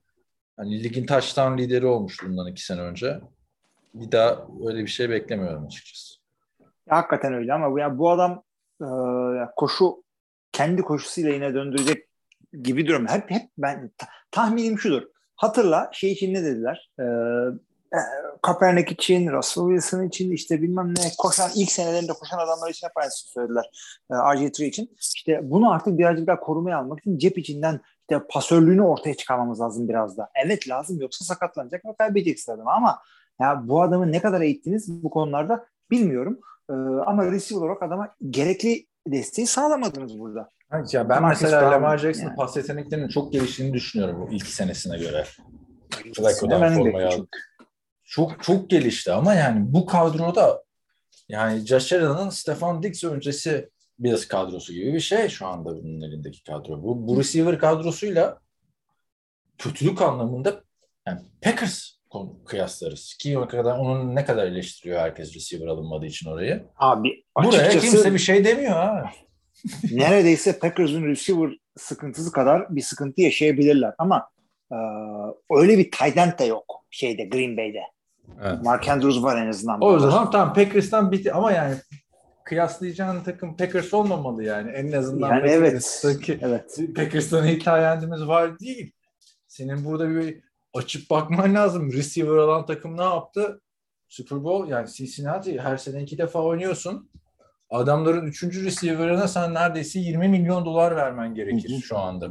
[0.57, 3.19] hani ligin touchdown lideri olmuştu bundan iki sene önce.
[3.93, 6.15] Bir daha öyle bir şey beklemiyorum açıkçası.
[6.89, 8.43] Hakikaten öyle ama bu, ya bu adam
[8.81, 8.87] e,
[9.55, 10.03] koşu
[10.51, 12.07] kendi koşusuyla yine döndürecek
[12.63, 13.07] gibi durum.
[13.07, 15.03] Hep hep ben ta- tahminim şudur.
[15.35, 16.91] Hatırla şey için ne dediler?
[16.99, 17.05] E,
[18.41, 22.97] Kaepernick için, Russell Wilson için işte bilmem ne koşan ilk senelerinde koşan adamlar için hep
[22.97, 23.69] aynısını söylediler.
[24.11, 24.95] E, RG3 için.
[24.99, 29.89] İşte bunu artık birazcık daha korumaya almak için cep içinden işte pasörlüğünü ortaya çıkarmamız lazım
[29.89, 30.29] biraz da.
[30.45, 32.99] Evet lazım yoksa sakatlanacak ve kaybedeceksin adamı ama
[33.41, 36.39] ya bu adamı ne kadar eğittiniz bu konularda bilmiyorum.
[36.69, 36.73] E,
[37.05, 40.49] ama receiver olarak adama gerekli desteği sağlamadınız burada.
[40.91, 42.35] Ya ben Marcus mesela Lamar Jackson'ın yani.
[42.35, 45.25] pas yeteneklerinin çok geliştiğini düşünüyorum bu ilk senesine göre.
[46.15, 47.27] Flacco'dan formayı back aldı.
[48.05, 50.63] Çok çok gelişti ama yani bu kadroda
[51.29, 56.83] yani Allen'ın Stefan Diggs öncesi biraz kadrosu gibi bir şey şu anda bunun elindeki kadro.
[56.83, 58.39] Bu, bu receiver kadrosuyla
[59.57, 60.63] kötülük anlamında
[61.07, 61.95] yani Packers
[62.45, 63.13] kıyaslarız.
[63.13, 66.65] Ki o kadar onun ne kadar eleştiriyor herkes receiver alınmadığı için orayı.
[66.75, 69.11] Abi Buraya kimse bir şey demiyor ha.
[69.91, 74.29] neredeyse Packers'ın receiver sıkıntısı kadar bir sıkıntı yaşayabilirler ama
[74.71, 74.77] e,
[75.51, 77.81] öyle bir tight de yok şeyde Green Bay'de.
[78.43, 78.63] Evet.
[78.63, 79.77] Mark Andrews var en azından.
[79.81, 81.75] O zaman tamam Packers'tan bitti ama yani
[82.43, 84.71] kıyaslayacağın takım Packers olmamalı yani.
[84.71, 85.61] En azından Yani evet.
[85.61, 86.79] Packers'taki Evet.
[86.95, 88.91] Packers'tan iyi talentimiz var değil.
[89.47, 90.39] Senin burada bir
[90.73, 91.91] açıp bakman lazım.
[91.93, 93.61] Receiver alan takım ne yaptı?
[94.07, 97.09] Super Bowl yani Cincinnati her sene iki defa oynuyorsun.
[97.69, 102.29] Adamların üçüncü receiver'ına sen neredeyse 20 milyon dolar vermen gerekir şu anda.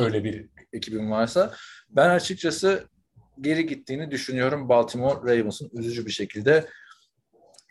[0.00, 1.52] Böyle bir ekibin varsa.
[1.88, 2.88] Ben açıkçası
[3.40, 6.66] geri gittiğini düşünüyorum Baltimore Ravens'ın üzücü bir şekilde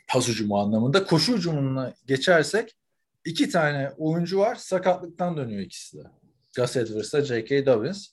[0.08, 1.06] pas hücumu anlamında.
[1.06, 2.75] Koşu hücumuna geçersek
[3.25, 4.56] iki tane oyuncu var.
[4.56, 6.04] Sakatlıktan dönüyor ikisi de.
[6.58, 7.65] Gus Edwards'la J.K.
[7.65, 8.08] Dobbins.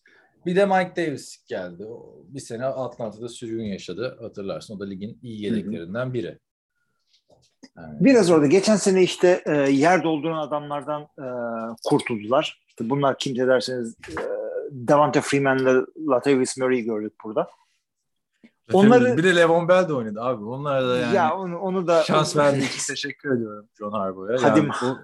[0.47, 1.85] Bir de Mike Davis geldi.
[1.85, 4.19] O bir sene Atlanta'da sürgün yaşadı.
[4.21, 6.39] Hatırlarsın o da ligin iyi yedeklerinden biri.
[7.77, 11.27] Yani, Biraz orada geçen sene işte e, yer dolduran adamlardan e,
[11.85, 12.63] kurtuldular.
[12.69, 14.42] İşte bunlar kimse derseniz e,
[14.89, 17.49] Davante Freeman'la Latavius Murray'i gördük burada.
[18.73, 20.45] onları- bir de Levon Bell de oynadı abi.
[20.45, 24.33] Onlar da yani ya onu, onu da şans verdiği için teşekkür ediyorum John Harbaugh'a.
[24.51, 24.97] Hadi Yani ma- o,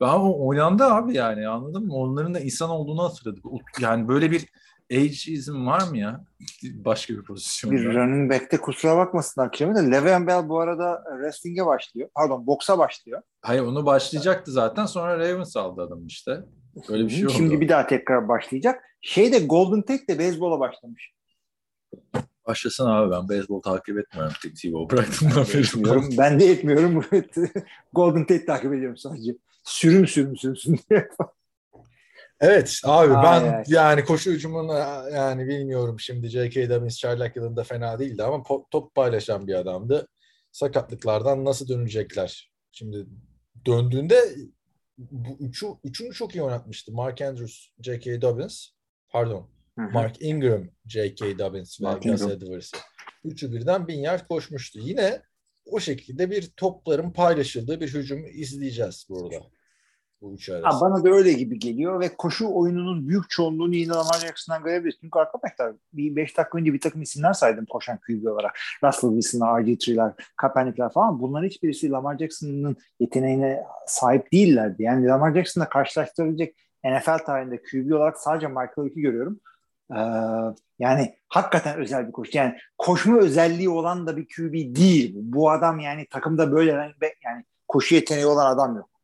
[0.00, 1.94] ben o oynandı abi yani anladın mı?
[1.94, 3.44] Onların da insan olduğunu hatırladık.
[3.80, 4.46] Yani böyle bir
[4.92, 6.24] ageism var mı ya?
[6.62, 7.76] Başka bir pozisyonda.
[7.76, 12.08] bir running back'te kusura bakmasınlar Kerem'e de Le'Veon Bell bu arada wrestling'e başlıyor.
[12.14, 13.22] Pardon boksa başlıyor.
[13.42, 16.40] Hayır onu başlayacaktı zaten sonra Ravens aldı adam işte.
[16.88, 17.34] Öyle bir şey oldu.
[17.34, 18.84] Şimdi bir daha tekrar başlayacak.
[19.00, 21.12] Şey de Golden Tate de beyzbola başlamış.
[22.46, 24.32] Başlasın abi ben beyzbol takip etmiyorum.
[24.62, 25.58] T-Bow bıraktığımdan beri.
[25.58, 26.08] Etmiyorum.
[26.18, 27.04] ben de etmiyorum.
[27.92, 29.36] Golden Tate takip ediyorum sadece.
[29.64, 31.08] Sürüm sürüm sürüm diye.
[32.40, 33.64] Evet abi Ay, ben ay.
[33.66, 36.70] yani koşu hücumuna yani bilmiyorum şimdi J.K.
[36.70, 40.08] Dobbins çaylak yılında fena değildi ama po- top paylaşan bir adamdı.
[40.52, 42.52] Sakatlıklardan nasıl dönecekler?
[42.72, 43.06] Şimdi
[43.66, 44.20] döndüğünde
[44.98, 46.92] bu üçü, üçünü çok iyi oynatmıştı.
[46.92, 48.22] Mark Andrews, J.K.
[48.22, 48.68] Dobbins
[49.08, 51.38] pardon Mark Ingram, J.K.
[51.38, 52.22] Dobbins ve Gus.
[52.22, 52.76] Edwards'ı.
[53.24, 54.78] Üçü birden bin yard koşmuştu.
[54.82, 55.22] Yine
[55.66, 59.36] o şekilde bir topların paylaşıldığı bir hücum izleyeceğiz burada.
[60.26, 60.74] Bu üçü arasında.
[60.74, 64.98] Ha, bana da öyle gibi geliyor ve koşu oyununun büyük çoğunluğunu yine Lamar Jackson'dan görebiliriz.
[65.00, 68.58] Çünkü arkadaşlar bir 5 dakika önce bir takım isimler saydım koşan QB olarak.
[68.84, 71.20] Russell Wilson'lar, RG3'ler, Kaepernick'ler falan.
[71.20, 74.82] Bunların hiçbirisi Lamar Jackson'ın yeteneğine sahip değillerdi.
[74.82, 79.40] Yani Lamar Jackson'la karşılaştırabilecek NFL tarihinde QB olarak sadece Michael Vick'i görüyorum.
[79.90, 79.98] Ee,
[80.78, 82.38] yani hakikaten özel bir koşu.
[82.38, 85.14] Yani koşma özelliği olan da bir QB değil.
[85.16, 86.72] Bu adam yani takımda böyle
[87.24, 88.95] yani koşu yeteneği olan adam yok.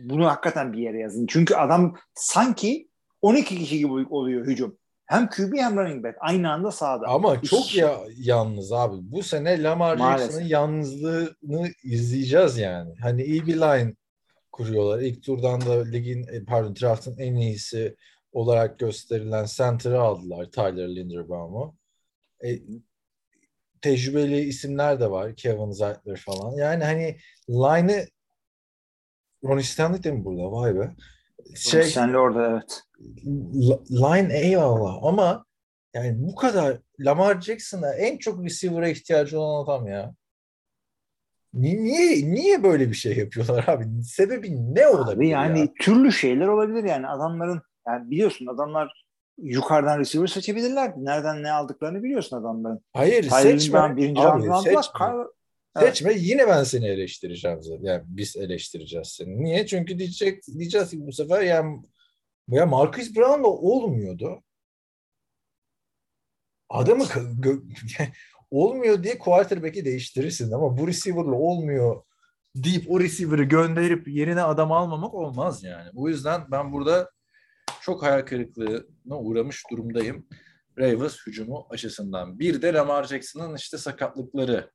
[0.00, 1.26] Bunu hakikaten bir yere yazın.
[1.26, 2.88] Çünkü adam sanki
[3.22, 4.78] 12 kişi gibi oluyor hücum.
[5.06, 6.16] Hem QB hem running back.
[6.20, 7.06] Aynı anda sahada.
[7.08, 8.96] Ama çok Hiç- ya, yalnız abi.
[9.00, 9.98] Bu sene Lamar.
[9.98, 12.94] Jackson'ın yalnızlığını izleyeceğiz yani.
[13.00, 13.94] Hani iyi bir line
[14.52, 15.00] kuruyorlar.
[15.00, 17.96] İlk turdan da ligin e, pardon draft'ın en iyisi
[18.32, 21.76] olarak gösterilen center'ı aldılar Tyler Linderbaum'u.
[22.44, 22.48] E,
[23.80, 25.36] tecrübeli isimler de var.
[25.36, 26.56] Kevin Zeitler falan.
[26.56, 27.16] Yani hani
[27.48, 28.06] line'ı
[29.48, 30.52] Ronnie Stanley de mi burada?
[30.52, 30.94] Vay be.
[31.56, 32.82] Şey, Sen de orada evet.
[33.90, 35.44] Line eyvallah ama
[35.94, 40.14] yani bu kadar Lamar Jackson'a en çok receiver'a ihtiyacı olan adam ya.
[41.54, 44.02] Ni- Niye niye böyle bir şey yapıyorlar abi?
[44.04, 45.68] Sebebi ne olabilir Abi yani ya?
[45.80, 49.04] türlü şeyler olabilir yani adamların yani biliyorsun adamlar
[49.38, 51.04] yukarıdan receiver seçebilirlerdi.
[51.04, 52.80] Nereden ne aldıklarını biliyorsun adamların.
[52.92, 53.78] Hayır Tyler seçme.
[53.78, 54.86] Linderbaum birinci Abi, aldılar.
[55.80, 56.02] Evet.
[56.16, 57.84] Yine ben seni eleştireceğim zaten.
[57.84, 59.44] Yani biz eleştireceğiz seni.
[59.44, 59.66] Niye?
[59.66, 61.82] Çünkü diyecek diyeceğiz ki bu sefer yani
[62.48, 64.42] ya Marcus Brown'la olmuyordu.
[66.68, 67.04] Adamı
[68.50, 72.02] olmuyor diye quarterback'i değiştirirsin ama bu receiver'la olmuyor
[72.54, 75.90] deyip o receiver'ı gönderip yerine adam almamak olmaz yani.
[75.94, 77.10] O yüzden ben burada
[77.80, 80.26] çok hayal kırıklığına uğramış durumdayım.
[80.78, 82.38] Ravens hücumu açısından.
[82.38, 84.70] Bir de Lamar Jackson'ın işte sakatlıkları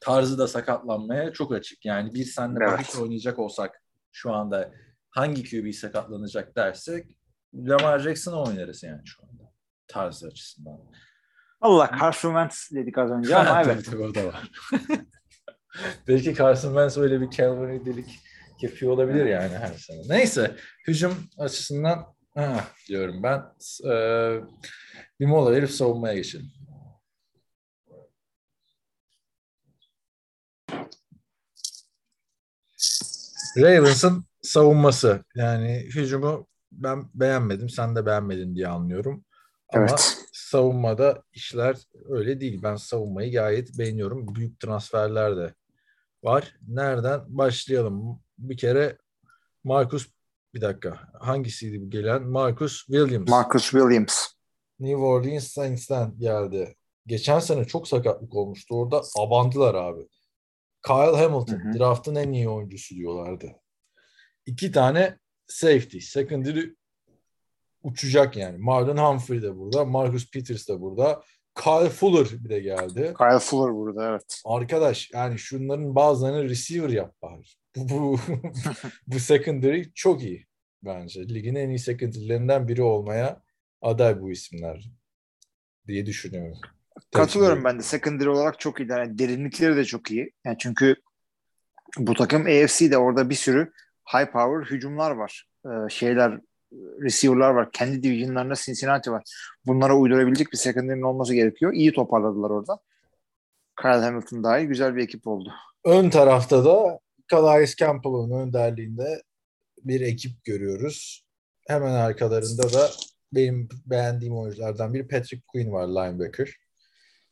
[0.00, 1.84] tarzı da sakatlanmaya çok açık.
[1.84, 2.72] Yani bir senle Evet.
[2.72, 3.82] bahis oynayacak olsak
[4.12, 4.72] şu anda
[5.10, 7.16] hangi QB sakatlanacak dersek
[7.54, 9.52] Lamar Jackson'ı oynarız yani şu anda
[9.88, 10.78] tarzı açısından.
[11.60, 13.84] Allah Carson Wentz dedik az önce ama Tabii, evet.
[13.90, 14.50] tabii, o da var.
[16.08, 18.20] Belki Carson Wentz öyle bir Calvin Ridley'lik
[18.62, 20.02] yapıyor olabilir yani her sene.
[20.08, 20.56] Neyse
[20.86, 23.42] hücum açısından ha, diyorum ben
[23.90, 24.40] Ee,
[25.20, 26.52] bir mola verip savunmaya geçelim.
[33.56, 39.24] Ravens'ın savunması yani hücumu ben beğenmedim sen de beğenmedin diye anlıyorum.
[39.74, 40.18] Ama Evet.
[40.32, 41.76] savunmada işler
[42.08, 42.62] öyle değil.
[42.62, 44.34] Ben savunmayı gayet beğeniyorum.
[44.34, 45.54] Büyük transferler de
[46.22, 46.56] var.
[46.68, 48.20] Nereden başlayalım?
[48.38, 48.98] Bir kere
[49.64, 50.06] Marcus
[50.54, 50.98] bir dakika.
[51.20, 52.22] Hangisiydi bu gelen?
[52.22, 53.28] Marcus Williams.
[53.28, 54.26] Marcus Williams.
[54.80, 56.76] New Orleans Saints'ten geldi.
[57.06, 58.74] Geçen sene çok sakatlık olmuştu.
[58.74, 60.00] Orada abandılar abi.
[60.86, 61.78] Kyle Hamilton Hı hı.
[61.78, 63.52] draftın en iyi oyuncusu diyorlardı.
[64.46, 65.98] İki tane safety.
[65.98, 66.64] Secondary
[67.82, 68.58] uçacak yani.
[68.58, 69.84] Marlon Humphrey de burada.
[69.84, 71.22] Marcus Peters de burada.
[71.64, 73.14] Kyle Fuller bir de geldi.
[73.18, 74.42] Kyle Fuller burada evet.
[74.44, 77.42] Arkadaş yani şunların bazılarını receiver yap bari.
[77.76, 78.18] Bu, bu,
[79.06, 80.46] bu secondary çok iyi
[80.82, 81.28] bence.
[81.28, 83.42] Ligin en iyi secondary'lerinden biri olmaya
[83.82, 84.90] aday bu isimler
[85.86, 86.58] diye düşünüyorum.
[87.14, 87.82] Katılıyorum ben de.
[87.82, 88.90] Secondary olarak çok iyi.
[88.90, 90.32] Yani derinlikleri de çok iyi.
[90.44, 90.96] Yani çünkü
[91.98, 93.72] bu takım AFC'de orada bir sürü
[94.14, 95.46] high power hücumlar var.
[95.66, 96.40] Ee, şeyler
[97.02, 97.72] receiver'lar var.
[97.72, 99.22] Kendi divisionlarında Cincinnati var.
[99.66, 101.72] Bunlara uydurabilecek bir secondary'nin olması gerekiyor.
[101.72, 102.78] İyi toparladılar orada.
[103.80, 105.52] Kyle Hamilton dahil güzel bir ekip oldu.
[105.84, 106.98] Ön tarafta da
[107.30, 109.22] Calais Campbell'ın önderliğinde
[109.84, 111.24] bir ekip görüyoruz.
[111.66, 112.90] Hemen arkalarında da
[113.32, 116.56] benim beğendiğim oyunculardan biri Patrick Quinn var linebacker.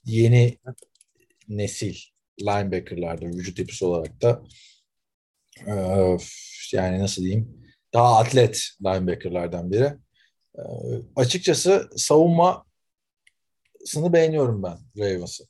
[0.04, 0.58] Yeni
[1.48, 1.96] nesil
[2.40, 4.42] linebacker'larda vücut yapısı olarak da
[5.66, 6.16] eee,
[6.72, 9.92] yani nasıl diyeyim daha atlet linebacker'lardan biri.
[10.58, 10.64] Eee,
[11.16, 12.64] açıkçası savunmasını
[14.12, 15.46] beğeniyorum ben Ravens'ın.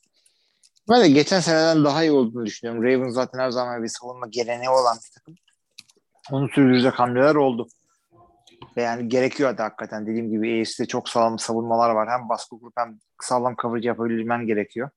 [0.89, 2.83] Ben de geçen seneden daha iyi olduğunu düşünüyorum.
[2.83, 5.35] Ravens zaten her zaman bir savunma geleneği olan bir takım.
[6.31, 7.67] Onu sürdürecek hamleler oldu.
[8.77, 10.07] Ve yani gerekiyor da hakikaten.
[10.07, 12.09] Dediğim gibi AFC'de çok sağlam savunmalar var.
[12.09, 14.89] Hem baskı kurup hem sağlam coverage yapabilmen gerekiyor.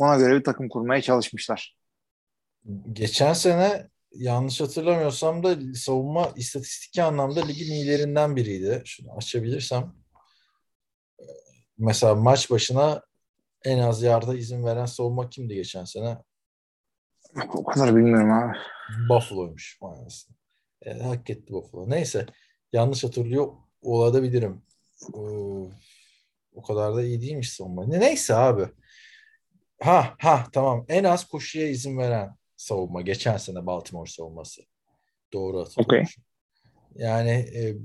[0.00, 1.76] Ona göre bir takım kurmaya çalışmışlar.
[2.92, 8.82] Geçen sene yanlış hatırlamıyorsam da savunma istatistiki anlamda ligin iyilerinden biriydi.
[8.84, 9.92] Şunu açabilirsem.
[11.78, 13.02] Mesela maç başına
[13.64, 16.18] en az yarda izin veren savunma kimdi geçen sene?
[17.54, 18.56] O kadar bilmiyorum abi.
[19.08, 20.34] Buffalo'ymuş maalesef.
[20.82, 21.90] E, hak etti Buffalo.
[21.90, 22.26] Neyse.
[22.74, 24.62] Yanlış hatırlıyor olabilirim.
[25.14, 25.18] Ee,
[26.54, 27.86] o kadar da iyi değilmiş savunma.
[27.86, 28.66] Ne- Neyse abi.
[29.80, 30.84] Ha ha tamam.
[30.88, 33.02] En az koşuya izin veren savunma.
[33.02, 34.62] Geçen sene Baltimore savunması.
[35.32, 36.24] Doğru hatırlıyormuşum.
[36.94, 37.76] Yani e,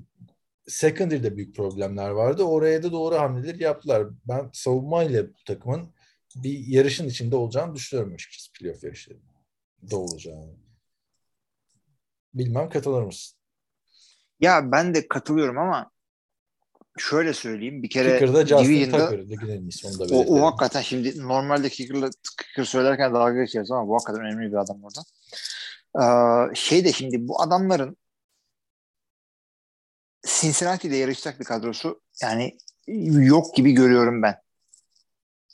[0.68, 2.44] secondary'de büyük problemler vardı.
[2.44, 4.08] Oraya da doğru hamleler yaptılar.
[4.28, 5.94] Ben savunmayla bu takımın
[6.36, 10.56] bir yarışın içinde olacağını düşünüyorum açıkçası playoff yarışlarında olacağını.
[12.34, 13.39] Bilmem katılır mısın?
[14.40, 15.92] Ya ben de katılıyorum ama
[16.98, 17.84] şöyle söyleyeyim.
[17.84, 19.20] Bir kere Kicker'da Justin Tucker.
[20.12, 24.58] O, o hakikaten şimdi normalde kicker'la, kicker söylerken dalga geçiyoruz ama bu hakikaten önemli bir
[24.58, 25.02] adam orada.
[26.00, 27.98] Ee, şey de şimdi bu adamların
[30.28, 32.58] Cincinnati'de yarışacak bir kadrosu yani
[33.08, 34.36] yok gibi görüyorum ben.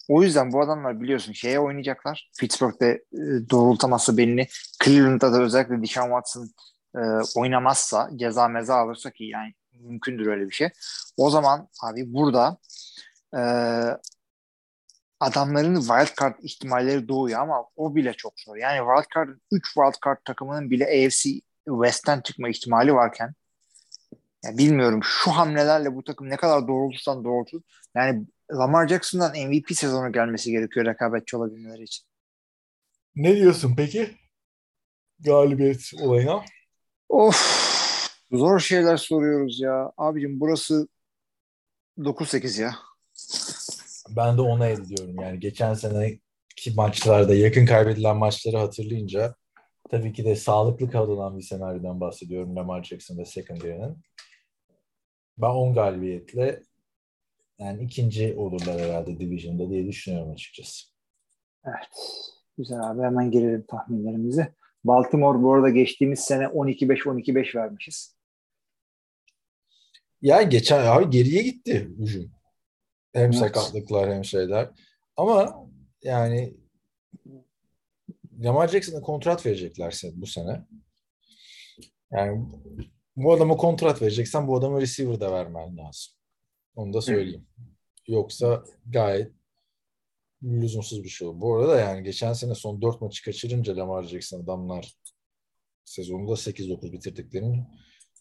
[0.07, 2.31] O yüzden bu adamlar biliyorsun şeye oynayacaklar.
[2.39, 4.47] Pittsburgh'de e, doğrultaması belli.
[4.83, 6.49] Cleveland'da da özellikle Deshaun Watson
[6.95, 7.01] e,
[7.36, 10.69] oynamazsa ceza meza alırsa ki yani mümkündür öyle bir şey.
[11.17, 12.58] O zaman abi burada
[13.38, 13.41] e,
[15.19, 18.55] adamların wild card ihtimalleri doğuyor ama o bile çok zor.
[18.55, 21.29] Yani wild card 3 wild card takımının bile AFC
[21.65, 23.34] West'ten çıkma ihtimali varken
[24.45, 27.62] ya bilmiyorum şu hamlelerle bu takım ne kadar doğrultursan doğrultur.
[27.95, 32.05] Yani Lamar Jackson'dan MVP sezonu gelmesi gerekiyor rekabetçi olabilmeleri için.
[33.15, 34.15] Ne diyorsun peki?
[35.19, 36.43] Galibiyet olayına.
[37.10, 37.66] Of
[38.32, 39.91] zor şeyler soruyoruz ya.
[39.97, 40.88] Abicim burası
[41.97, 42.76] 9-8 ya.
[44.10, 45.16] Ben de ona ediyorum.
[45.22, 46.22] Yani geçen seneki
[46.76, 49.36] maçlarda yakın kaybedilen maçları hatırlayınca
[49.89, 53.97] tabii ki de sağlıklı kalınan bir senaryodan bahsediyorum Lamar Jackson ve secondary'nin.
[55.38, 56.64] Ben 10 galibiyetle
[57.60, 60.86] yani ikinci olurlar herhalde Division'da diye düşünüyorum açıkçası.
[61.66, 61.89] Evet.
[62.58, 64.53] Güzel abi hemen girelim tahminlerimize.
[64.88, 68.15] Baltimore bu arada geçtiğimiz sene 12-5 12-5 vermişiz.
[70.21, 72.31] Ya geçen abi geriye gitti hücum.
[73.13, 73.36] Hem Evet.
[73.36, 74.69] sakatlıklar hem şeyler.
[75.17, 75.67] Ama
[76.03, 76.53] yani
[78.39, 80.65] Lamar Jackson'a kontrat verecekler bu sene.
[82.11, 82.45] Yani
[83.15, 86.13] bu adama kontrat vereceksen bu adama receiver da vermen lazım.
[86.75, 87.47] Onu da söyleyeyim.
[88.07, 89.31] Yoksa gayet
[90.45, 91.41] lüzumsuz bir şey olur.
[91.41, 94.93] Bu arada yani geçen sene son 4 maçı kaçırınca Lamar Jackson adamlar
[95.85, 97.67] sezonu da 8-9 bitirdiklerini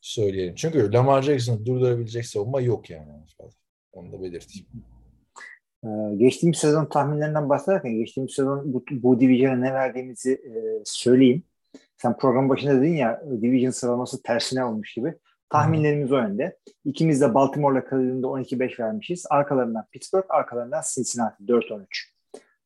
[0.00, 0.54] söyleyelim.
[0.54, 3.12] Çünkü Lamar Jackson'ı durdurabilecek savunma yok yani.
[3.92, 4.66] Onu da belirteyim.
[5.84, 11.42] Ee, geçtiğimiz sezon tahminlerinden bahsederken geçtiğimiz sezon bu, bu division'a ne verdiğimizi e, söyleyeyim.
[11.96, 15.14] Sen program başında dedin ya division sıralaması tersine olmuş gibi.
[15.50, 16.58] Tahminlerimiz o yönde.
[16.84, 19.26] İkimiz de Baltimore'la Cleveland'da 12-5 vermişiz.
[19.30, 22.13] Arkalarından Pittsburgh, arkalarından Cincinnati 4-13.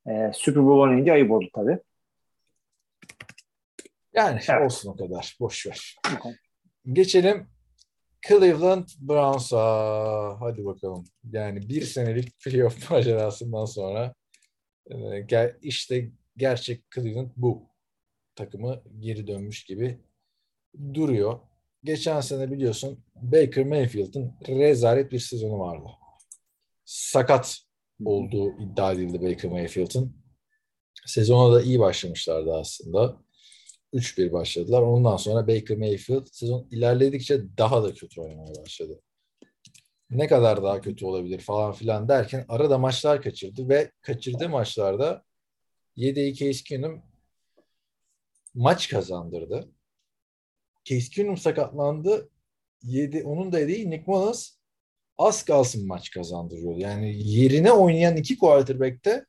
[0.08, 1.78] Ee, Super Bowl oynayınca ayıp oldu tabii.
[4.14, 4.62] Yani Evet.
[4.64, 5.36] olsun o kadar.
[5.40, 5.96] Boş ver.
[6.92, 7.48] Geçelim
[8.28, 9.60] Cleveland Browns'a.
[10.40, 11.04] Hadi bakalım.
[11.32, 14.14] Yani bir senelik playoff macerasından sonra
[14.90, 15.26] e,
[15.62, 17.68] işte gerçek Cleveland bu.
[18.34, 19.98] Takımı geri dönmüş gibi
[20.94, 21.40] duruyor.
[21.84, 25.88] Geçen sene biliyorsun Baker Mayfield'ın rezalet bir sezonu vardı.
[26.84, 27.67] Sakat
[28.04, 30.16] olduğu iddia edildi Baker Mayfield'ın.
[31.06, 33.16] Sezona da iyi başlamışlardı aslında.
[33.92, 34.82] 3-1 başladılar.
[34.82, 39.00] Ondan sonra Baker Mayfield sezon ilerledikçe daha da kötü oynamaya başladı.
[40.10, 45.24] Ne kadar daha kötü olabilir falan filan derken arada maçlar kaçırdı ve kaçırdığı maçlarda
[45.96, 47.02] yedeği Case Keenum
[48.54, 49.68] maç kazandırdı.
[50.84, 52.30] Case Keenum sakatlandı.
[52.82, 54.57] Yedi, onun da yedeği Nick Mullins
[55.18, 56.78] az kalsın maç kazandırıyordu.
[56.78, 59.26] Yani yerine oynayan iki quarterback de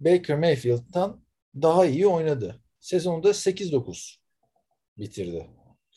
[0.00, 1.24] Baker Mayfield'dan
[1.62, 2.62] daha iyi oynadı.
[2.80, 4.16] Sezonda 8-9
[4.98, 5.46] bitirdi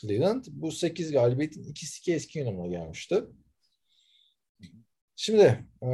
[0.01, 0.45] Cleveland.
[0.47, 3.23] Bu 8 galibiyetin ikisi Case Keenum'la gelmişti.
[5.15, 5.87] Şimdi e,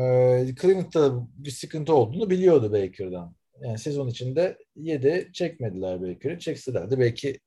[0.61, 3.35] Cleveland'da bir sıkıntı olduğunu biliyordu Baker'dan.
[3.61, 6.39] Yani sezon içinde 7 çekmediler Baker'ı.
[6.39, 7.39] Çekselerdi belki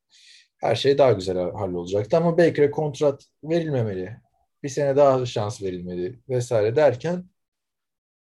[0.58, 4.27] her şey daha güzel hallolacaktı ama Baker'e kontrat verilmemeli.
[4.62, 7.24] Bir sene daha şans verilmeli vesaire derken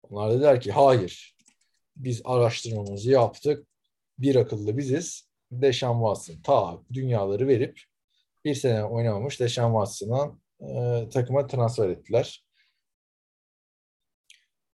[0.02, 1.36] onlar dediler ki hayır
[1.96, 3.66] biz araştırmamızı yaptık.
[4.18, 5.28] Bir akıllı biziz.
[5.50, 7.80] Deşan Watson ta dünyaları verip
[8.44, 12.44] bir sene oynamamış Deşan Watson'a e, takıma transfer ettiler.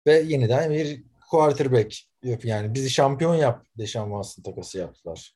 [0.07, 5.35] Ve yeniden bir quarterback yap yani bizi şampiyon yap Deşan Watson takası yaptılar.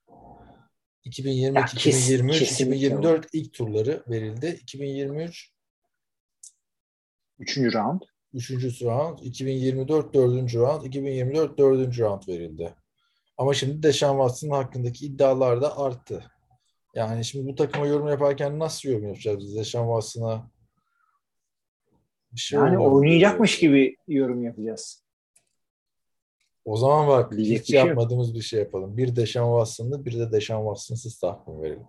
[1.03, 4.59] 2022, Ya kes- 2023, kesinlikle 2024 ilk turları verildi.
[4.61, 5.51] 2023
[7.41, 8.01] Üçüncü round.
[8.33, 8.51] 3.
[8.81, 10.55] round, 2024 4.
[10.55, 11.99] round, 2024 4.
[11.99, 12.73] round verildi.
[13.37, 16.23] Ama şimdi Deşan Watson'ın hakkındaki iddialar da arttı.
[16.95, 20.51] Yani şimdi bu takıma yorum yaparken nasıl yorum yapacağız biz Deşan Watson'a?
[22.31, 22.95] Bir şey Yani olmadı.
[22.95, 25.03] oynayacakmış gibi yorum yapacağız.
[26.65, 27.87] O zaman bak Diyecek hiç bir şey yok.
[27.87, 28.97] yapmadığımız bir şey yapalım.
[28.97, 31.87] Bir Deşan Watson'lı bir de Deşan Watson'sız tahmin verelim.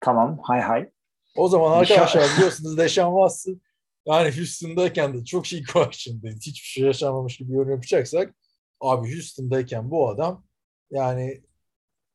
[0.00, 0.90] Tamam hay hay.
[1.36, 3.60] O zaman arkadaşlar biliyorsunuz Deşan Watson
[4.06, 6.26] yani Houston'dayken de çok iyi koçundu.
[6.28, 8.34] Hiçbir şey yaşanmamış gibi yorum yapacaksak
[8.80, 10.46] abi Houston'dayken bu adam
[10.90, 11.42] yani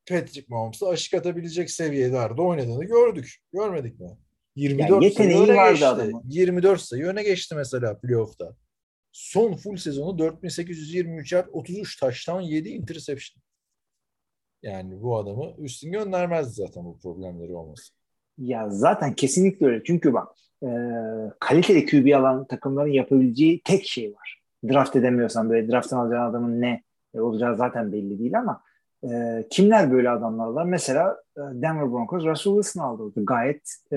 [0.09, 3.37] Patrick Mahomes'a aşık atabilecek seviyelerde oynadığını gördük.
[3.53, 4.17] Görmedik mi?
[4.55, 5.87] 24 sayı yeteneği öne geçti.
[5.87, 6.23] adamın.
[6.29, 8.55] 24 sayı öne geçti mesela playoff'ta.
[9.11, 13.43] Son full sezonu 4823 yard, 33 taştan 7 interception.
[14.63, 17.93] Yani bu adamı üstün göndermezdi zaten bu problemleri olması.
[18.39, 19.83] Ya zaten kesinlikle öyle.
[19.83, 20.27] Çünkü bak
[20.63, 20.69] e,
[21.39, 24.41] kaliteli QB alan takımların yapabileceği tek şey var.
[24.71, 26.83] Draft edemiyorsan böyle drafttan alacağın adamın ne
[27.13, 28.61] olacağı zaten belli değil ama
[29.03, 30.65] e, kimler böyle adamlar var?
[30.65, 33.13] Mesela e, Denver Broncos Russell Wilson aldı.
[33.15, 33.95] Gayet e,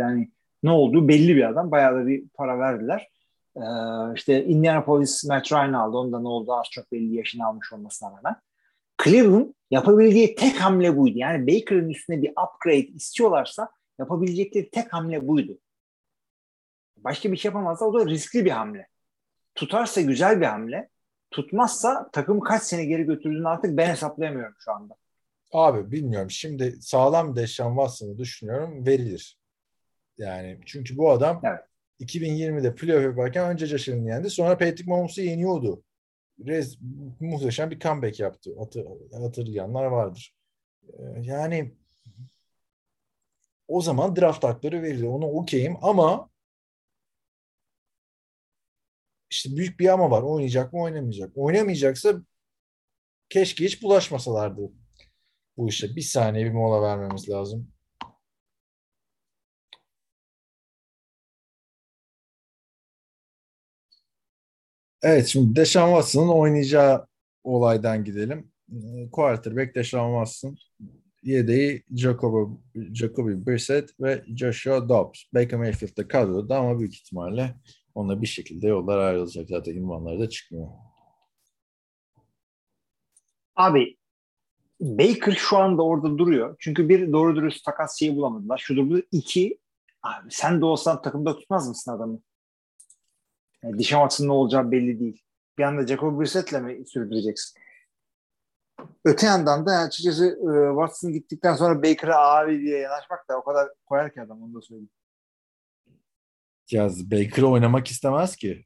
[0.00, 0.30] yani
[0.62, 1.70] ne olduğu belli bir adam.
[1.70, 3.08] Bayağı da bir para verdiler.
[3.56, 3.64] E,
[4.14, 5.96] işte Indianapolis Matt Ryan aldı.
[5.96, 8.36] Onda ne oldu az çok belli yaşını almış olmasına rağmen.
[9.04, 11.18] Cleveland yapabileceği tek hamle buydu.
[11.18, 13.68] Yani Baker'ın üstüne bir upgrade istiyorlarsa
[13.98, 15.58] yapabilecekleri tek hamle buydu.
[16.96, 18.86] Başka bir şey yapamazsa o da riskli bir hamle.
[19.54, 20.88] Tutarsa güzel bir hamle.
[21.30, 24.94] Tutmazsa takım kaç sene geri götürdüğünü artık ben hesaplayamıyorum şu anda.
[25.52, 26.30] Abi bilmiyorum.
[26.30, 29.38] Şimdi sağlam Deşan Watson'ı düşünüyorum verilir.
[30.18, 31.60] Yani çünkü bu adam Evet.
[32.00, 34.30] 2020'de playoff yaparken önce Josh Allen'ı yendi.
[34.30, 35.82] Sonra Patrick Mahomes'u yeniyordu.
[36.46, 36.78] Rez,
[37.20, 38.50] muhteşem bir comeback yaptı.
[38.58, 40.34] Hatır, hatırlayanlar vardır.
[40.88, 41.74] Ee, Yani
[43.72, 45.06] o zaman draft hakları verildi.
[45.06, 46.30] Ona okeyim ama
[49.30, 50.22] işte büyük bir ama var.
[50.22, 51.32] Oynayacak mı oynamayacak.
[51.36, 52.14] Oynamayacaksa
[53.28, 54.72] keşke hiç bulaşmasalardı
[55.56, 55.96] bu işe.
[55.96, 57.72] Bir saniye bir mola vermemiz lazım.
[65.02, 67.06] Evet şimdi Deshaun Watson'ın oynayacağı
[67.44, 68.52] olaydan gidelim.
[68.72, 70.56] Ee, Quarterback Deshaun Watson.
[71.22, 72.52] Yedeği Jacoby,
[72.92, 75.24] Jacoby Brissett ve Joshua Dobbs.
[75.34, 77.54] Baker Mayfield de kadroda ama büyük ihtimalle
[77.94, 79.48] onunla bir şekilde yollar ayrılacak.
[79.48, 80.68] Zaten ünvanları da çıkmıyor.
[83.56, 83.96] Abi
[84.80, 86.56] Baker şu anda orada duruyor.
[86.58, 88.58] Çünkü bir doğru dürüst takas şeyi bulamadılar.
[88.58, 89.02] Şudur bu.
[89.12, 89.58] iki
[90.02, 92.20] abi sen de olsan takımda tutmaz mısın adamı?
[93.62, 95.22] Yani Watson'ın ne olacağı belli değil.
[95.58, 97.60] Bir anda Jacob Brissett'le mi sürdüreceksin?
[99.04, 103.68] Öte yandan da açıkçası e, Watson gittikten sonra Baker'a abi diye yanaşmak da o kadar
[103.86, 104.90] koyar ki adam onu da söyleyeyim.
[106.70, 108.64] Ya Baker oynamak istemez ki.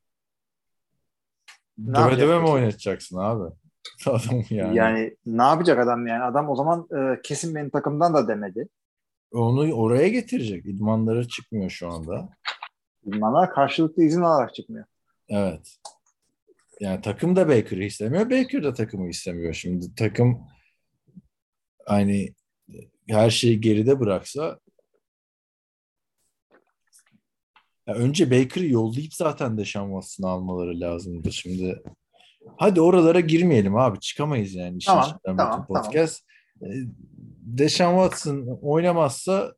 [1.78, 3.54] Ne döve döve mi oynatacaksın abi?
[4.06, 4.76] Adam yani.
[4.76, 5.16] Yani.
[5.26, 6.22] ne yapacak adam yani?
[6.22, 8.68] Adam o zaman e, kesin benim takımdan da demedi.
[9.32, 10.66] Onu oraya getirecek.
[10.66, 12.28] İdmanları çıkmıyor şu anda.
[13.04, 14.84] İdmanlar karşılıklı izin alarak çıkmıyor.
[15.28, 15.76] Evet.
[16.80, 18.30] Yani takım da Baker'ı istemiyor.
[18.30, 19.54] Baker da takımı istemiyor.
[19.54, 20.48] Şimdi takım
[21.86, 22.34] hani
[23.08, 24.60] her şeyi geride bıraksa
[27.86, 31.32] ya önce Baker'ı yollayıp zaten Deshaun Watson'ı almaları lazımdı.
[31.32, 31.82] Şimdi
[32.56, 34.00] hadi oralara girmeyelim abi.
[34.00, 34.76] Çıkamayız yani.
[34.78, 35.66] işin Tamam, bütün tamam, tamam.
[35.66, 36.24] podcast.
[36.62, 36.66] Ee,
[37.46, 39.54] Deshaun Watson oynamazsa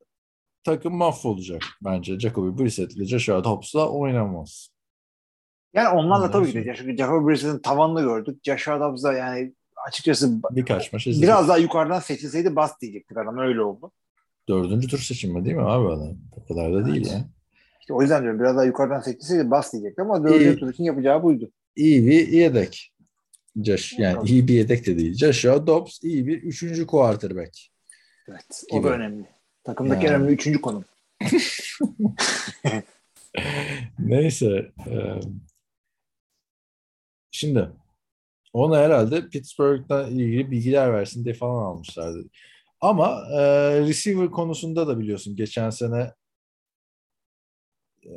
[0.65, 2.19] takım mahvolacak bence.
[2.19, 4.71] Jacoby Brissett ile Joshua Dobbs'la oynamaz.
[5.75, 6.75] Yani onlarla Ondan tabii ki sonra- de.
[6.79, 8.39] Çünkü Jacob Brissett'in tavanını gördük.
[8.43, 9.53] Joshua Dobbs da yani
[9.87, 13.39] açıkçası Birkaç maç biraz daha yukarıdan seçilseydi bas diyecektik adam.
[13.39, 13.91] Öyle oldu.
[14.49, 16.17] Dördüncü tur seçimi değil mi abi adam?
[16.37, 17.25] O kadar da değil ya.
[17.81, 21.23] İşte o yüzden diyorum biraz daha yukarıdan seçilseydi bas diyecekti ama dördüncü tur için yapacağı
[21.23, 21.51] buydu.
[21.77, 22.93] İyi bir yedek.
[23.65, 25.15] Josh, yani iyi bir yedek de değil.
[25.15, 27.59] Joshua Dobbs iyi bir üçüncü quarterback.
[28.29, 28.65] Evet.
[28.73, 28.89] O Gibi.
[28.89, 29.25] da önemli.
[29.65, 30.17] Takımdaki Yani.
[30.17, 30.85] önemli üçüncü konum.
[33.99, 34.73] Neyse.
[34.87, 35.21] e,
[37.39, 37.71] şimdi
[38.53, 42.29] ona herhalde Pittsburgh'la ilgili bilgiler versin diye falan almışlardı.
[42.81, 43.41] Ama e,
[43.81, 46.13] receiver konusunda da biliyorsun geçen sene
[48.05, 48.11] e,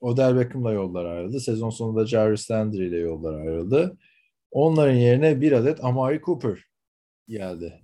[0.00, 1.40] Odell Beckham'la yollar ayrıldı.
[1.40, 3.98] Sezon sonunda Jarvis Landry ile yollar ayrıldı.
[4.50, 6.64] Onların yerine bir adet Amari Cooper
[7.28, 7.82] geldi.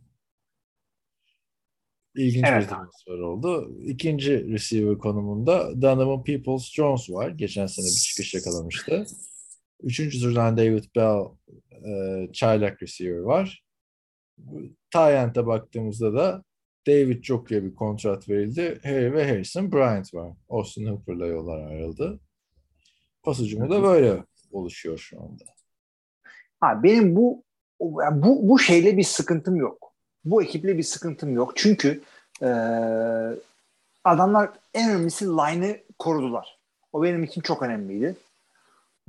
[2.15, 2.63] İlginç Evet.
[2.63, 3.79] bir transfer oldu.
[3.87, 7.29] İkinci receiver konumunda Donovan Peoples-Jones var.
[7.29, 9.07] Geçen sene bir çıkış yakalamıştı.
[9.83, 11.25] Üçüncü turdan David Bell
[11.87, 13.65] e, çaylak receiver var.
[14.91, 16.45] Tyent'e baktığımızda da
[16.87, 18.81] David Joku'ya bir kontrat verildi.
[18.83, 20.33] Harry ve Harrison Bryant var.
[20.49, 22.21] Austin Hooper'la yollar ayrıldı.
[23.23, 25.45] Pas da böyle oluşuyor şu anda.
[26.61, 27.43] Ha, benim bu
[28.13, 29.93] bu bu şeyle bir sıkıntım yok.
[30.25, 31.53] Bu ekiple bir sıkıntım yok.
[31.57, 32.01] Çünkü
[32.43, 32.49] e,
[34.05, 36.59] adamlar en önemlisi line'ı korudular.
[36.93, 38.17] O benim için çok önemliydi.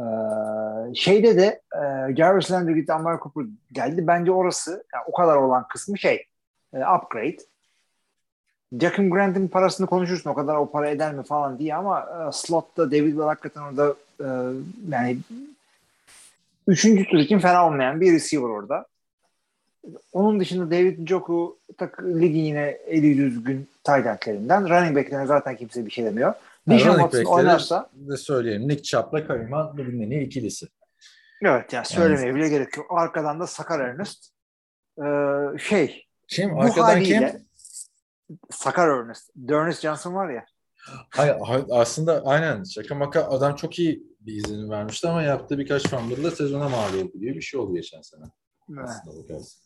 [0.04, 4.08] E, şeyde de e, Jarvis Landry gitti, Amari Cooper geldi.
[4.08, 6.26] Bence orası yani o kadar olan kısmı şey
[6.74, 7.38] e, upgrade.
[8.80, 12.91] Jackson Grant'in parasını konuşursun o kadar o para eder mi falan diye ama e, slotta
[12.91, 14.28] David Bell hakikaten orada e,
[14.89, 15.18] yani
[16.68, 18.86] Üçüncü tur için fena olmayan bir receiver orada.
[20.14, 24.70] Onun dışında David Njoku tak, ligin yine eli düzgün tight endlerinden.
[24.70, 26.34] Running back'lerine zaten kimse bir şey demiyor.
[26.70, 28.68] Dishon Watson oynarsa de söyleyelim.
[28.68, 30.68] Nick Chubb'la Kayman bugün en iyi ikilisi.
[31.41, 32.86] evet yani söylemeye bile gerek yok.
[32.89, 34.34] Arkadan da Sakar Ernest
[34.97, 38.38] ee, şey Şimdi bu arkadan haliyle kim?
[38.51, 39.30] Sakar Ernest.
[39.49, 40.45] Ernest Johnson var ya.
[41.09, 41.36] Hayır,
[41.72, 46.70] aslında aynen şaka maka adam çok iyi bir izlenim vermişti ama yaptığı birkaç fumble'la sezona
[46.70, 48.24] mal oldu diye bir şey oldu geçen sene.
[48.84, 49.61] Aslında bakarsın.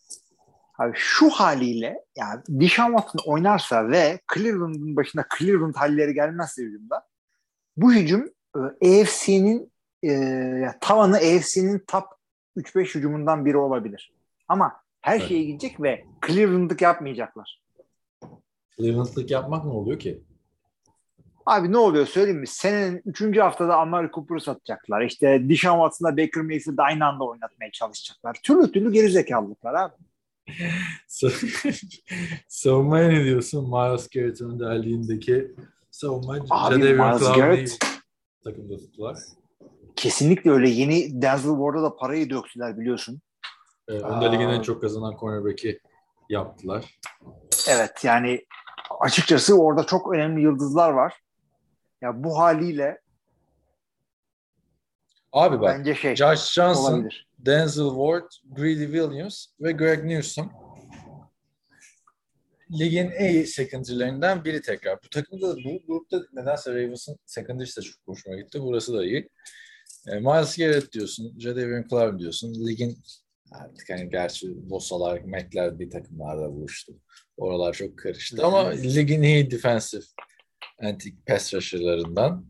[0.77, 7.07] Abi şu haliyle yani Dishon Watson oynarsa ve Cleveland'ın başına Cleveland halleri gelmezse hücumda
[7.77, 8.29] bu hücum
[8.81, 9.71] e, AFC'nin
[10.03, 10.11] e,
[10.63, 12.03] ya tavanı AFC'nin top
[12.57, 14.13] 3-5 hücumundan biri olabilir.
[14.47, 15.27] Ama her Evet.
[15.27, 17.61] şeye gidecek ve Cleveland'lık yapmayacaklar.
[18.77, 20.23] Cleveland'lık yapmak ne oluyor ki?
[21.45, 22.47] Abi ne oluyor söyleyeyim mi?
[22.47, 23.37] Senenin 3.
[23.37, 25.01] haftada Amari Cooper'ı satacaklar.
[25.01, 28.37] İşte Dishon Watson'la Baker Mayfield'ı aynı anda oynatmaya çalışacaklar.
[28.43, 29.93] Türlü türlü gerizekalılıklar abi.
[32.47, 33.69] Savunmaya ne diyorsun?
[33.69, 35.51] Miles Garrett'ın önderliğindeki
[35.91, 37.85] savunma Abi, Miles Garrett-
[38.43, 39.17] takımda tuttular.
[39.95, 40.69] Kesinlikle öyle.
[40.69, 43.21] Yeni Denzel Ward'a da parayı döktüler biliyorsun.
[43.87, 45.79] Ee, Önde ligin en çok kazanan cornerback'i
[46.29, 46.99] yaptılar.
[47.69, 48.45] Evet yani
[48.99, 51.13] açıkçası orada çok önemli yıldızlar var.
[52.01, 53.01] Ya bu haliyle
[55.31, 57.27] Abi bak bence şey Josh Johnson, olabilir.
[57.39, 60.51] Denzel Ward, Greedy Williams ve Greg Newsom
[62.71, 65.03] ligin en iyi secondary'lerinden biri tekrar.
[65.03, 68.61] Bu takımda bu grupta nedense Ravens'ın secondary'si de çok hoşuma gitti.
[68.61, 69.29] Burası da iyi.
[70.07, 72.67] E, Miles Garrett diyorsun, Jadavion Clown diyorsun.
[72.67, 72.97] Ligin
[73.51, 76.93] artık hani gerçi Bosalar, Mac'ler bir takımlarda buluştu.
[77.37, 80.03] Oralar çok karıştı ama ligin iyi defensive
[80.83, 82.45] antik pass rusher'larından.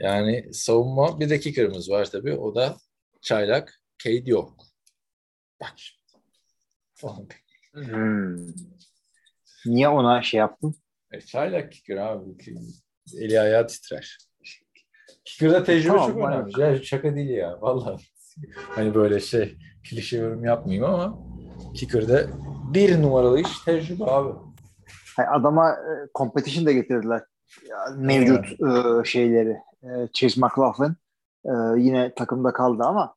[0.00, 2.36] Yani savunma bir de kicker'ımız var tabii.
[2.36, 2.76] O da
[3.20, 4.54] çaylak Cade yok.
[5.60, 6.00] Bak şimdi.
[7.72, 8.36] Hmm.
[9.66, 10.74] Niye ona şey yaptın?
[11.12, 12.24] E, çaylak kicker abi.
[13.18, 14.18] Eli ayağı titrer.
[15.24, 16.60] Kicker'da tecrübe Tamam, çok önemli.
[16.60, 17.58] Ya, şaka değil ya.
[17.60, 18.04] Vallahi.
[18.54, 19.56] Hani böyle şey
[19.90, 21.18] klişe yorum yapmayayım ama
[21.74, 22.26] kicker'da
[22.74, 24.38] bir numaralı iş tecrübe abi.
[25.16, 27.22] Hayır, adama e, competition da getirdiler.
[27.68, 29.56] Ya, mevcut e, şeyleri.
[29.82, 30.96] E, Chase McLaughlin
[31.44, 33.14] e, yine takımda kaldı ama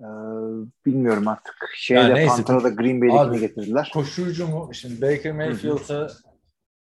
[0.00, 0.06] e,
[0.86, 1.54] bilmiyorum artık.
[1.76, 2.36] Şeyde Ya neyse.
[2.36, 3.90] Pantera'da Green Bay'dekini getirdiler.
[3.94, 4.70] Koşucu mu?
[4.74, 6.08] Şimdi Baker Mayfield'a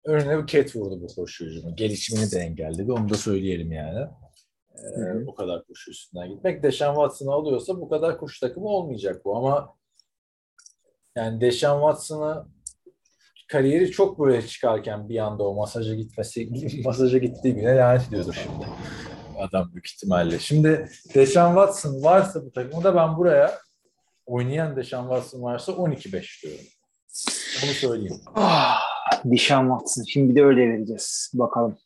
[0.06, 1.76] bir cat vurdu bu koşucu mu?
[1.76, 2.92] Gelişimini de engelledi.
[2.92, 4.08] Onu da söyleyelim yani.
[4.74, 6.62] Ee, o kadar koşu üstünden gitmek.
[6.62, 9.74] Deşan Watson'ı alıyorsa bu kadar koşu takımı olmayacak bu ama
[11.16, 12.46] yani Deşan Watson'ı
[13.48, 16.50] kariyeri çok böyle çıkarken bir anda o masaja gitmesi
[16.84, 18.66] masaja gittiği güne lanet ediyordur şimdi.
[19.40, 20.38] Adam büyük ihtimalle.
[20.38, 23.58] Şimdi Deşan Watson varsa bu takımda ben buraya
[24.26, 26.64] oynayan Deşan Watson varsa 12-5 diyorum.
[27.64, 28.20] Onu söyleyeyim.
[28.34, 28.80] Ah,
[29.30, 30.04] Dishon Watson.
[30.04, 31.30] Şimdi bir de öyle vereceğiz.
[31.34, 31.78] Bakalım.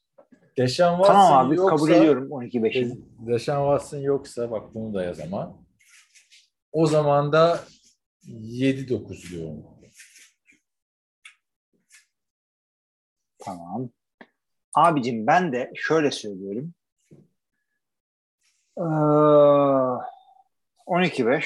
[0.58, 2.98] Deşan Watson Tamam abi yoksa, kabul ediyorum 12-5'i.
[3.26, 5.56] Deşan Watson yoksa bak bunu da yaz ama.
[6.72, 7.60] O zaman da
[8.26, 9.64] 7-9 diyorum.
[13.38, 13.90] Tamam.
[14.74, 16.74] Abicim ben de şöyle söylüyorum.
[18.78, 18.80] Ee,
[20.86, 21.44] 12-5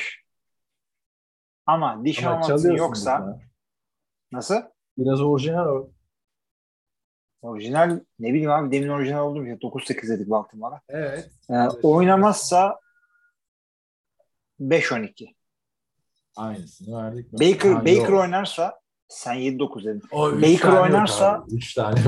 [1.67, 3.49] ama Dishon Ama Watson çalıyorsun yoksa bizden.
[4.33, 4.55] nasıl?
[4.99, 5.91] Biraz orijinal o.
[7.43, 10.81] Orijinal ne bileyim abi demin orijinal oldum ya 9-8 dedik Baltimore'a.
[10.89, 11.31] Evet.
[11.51, 12.81] Ee, oynamazsa
[14.61, 15.35] 5-12.
[16.37, 17.33] Aynısını verdik.
[17.33, 17.39] mi?
[17.41, 18.21] Baker Ha, Baker yok.
[18.21, 20.03] oynarsa sen 7-9 dedin.
[20.13, 21.55] O üç Baker tane yok oynarsa- abi.
[21.55, 22.01] Üç tane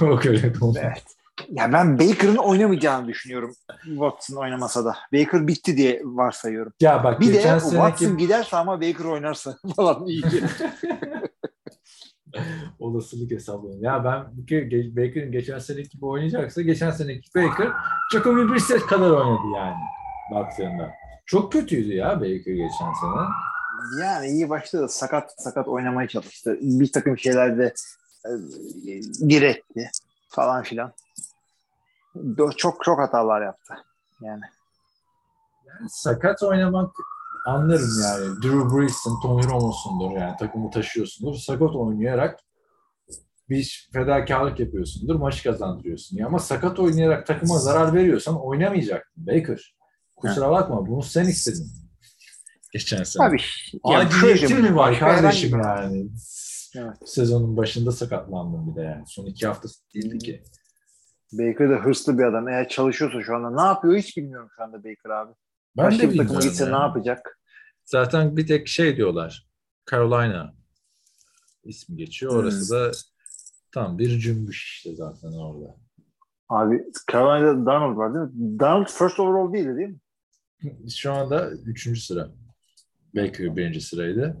[0.00, 0.24] yok.
[0.24, 0.76] De olmaz.
[0.82, 1.04] Evet.
[1.48, 3.54] Ya ben Baker'ın oynamayacağını düşünüyorum.
[3.84, 4.96] Watson oynamasa da.
[5.12, 6.72] Baker bitti diye varsayıyorum.
[6.80, 10.22] Ya bak Bir de geçen Watson seneki giderse ama Baker oynarsa falan iyi.
[12.78, 13.82] olasılık hesaplıyorum.
[13.82, 14.24] Ya ben
[14.96, 17.68] Baker'ın geçen seneki gibi oynayacaksa geçen seneki Baker
[18.12, 19.74] Jacoby Brissett kadar oynadı yani
[20.34, 20.90] baktığında.
[21.26, 23.26] Çok kötüydü ya Baker geçen sene.
[24.00, 24.86] yani iyi başladı.
[24.88, 26.58] Sakat sakat oynamaya çalıştı.
[26.60, 27.74] Bir takım şeylerde
[28.24, 28.30] e,
[29.28, 29.90] diretti
[30.28, 30.92] falan filan.
[32.56, 33.74] Çok çok hatalar yaptı.
[34.22, 34.40] Yani
[35.66, 36.90] Yani sakat oynamak
[37.46, 38.42] anlarım yani.
[38.42, 41.34] Drew Brees'in, Tony Romo'sundur yani takımı taşıyorsundur.
[41.34, 42.40] Sakat oynayarak
[43.48, 46.16] bir fedakarlık yapıyorsundur, maçı kazandırıyorsun.
[46.16, 49.74] Ya ama sakat oynayarak takıma zarar veriyorsan oynamayacaksın Baker.
[50.16, 51.72] Kusura bakma bunu sen istedin.
[52.72, 53.26] Geçen sene.
[53.28, 53.42] tabii.
[53.84, 56.08] Aciliyetin mi var kardeşim yani?
[56.76, 56.96] Evet.
[57.04, 59.04] Sezonun başında sakatlandım bir de yani.
[59.06, 60.42] Son iki haftası değildi ki.
[61.38, 62.48] Baker de hırslı bir adam.
[62.48, 65.32] Eğer çalışıyorsa şu anda ne yapıyor hiç bilmiyorum şu anda Baker abi.
[65.76, 66.72] Ben Başka de bir takım bilmiyorum gitse yani.
[66.74, 67.40] ne yapacak?
[67.84, 69.46] Zaten bir tek şey diyorlar.
[69.90, 70.54] Carolina
[71.64, 72.32] ismi geçiyor.
[72.32, 72.38] Hmm.
[72.38, 72.90] Orası da
[73.72, 75.76] tam bir cümbüş işte zaten orada.
[76.48, 78.58] Abi Carolina'da Donald var değil mi?
[78.60, 80.90] Donald first overall değildi değil mi?
[80.96, 82.30] Şu anda üçüncü sıra.
[83.16, 84.36] Baker birinci sıraydı.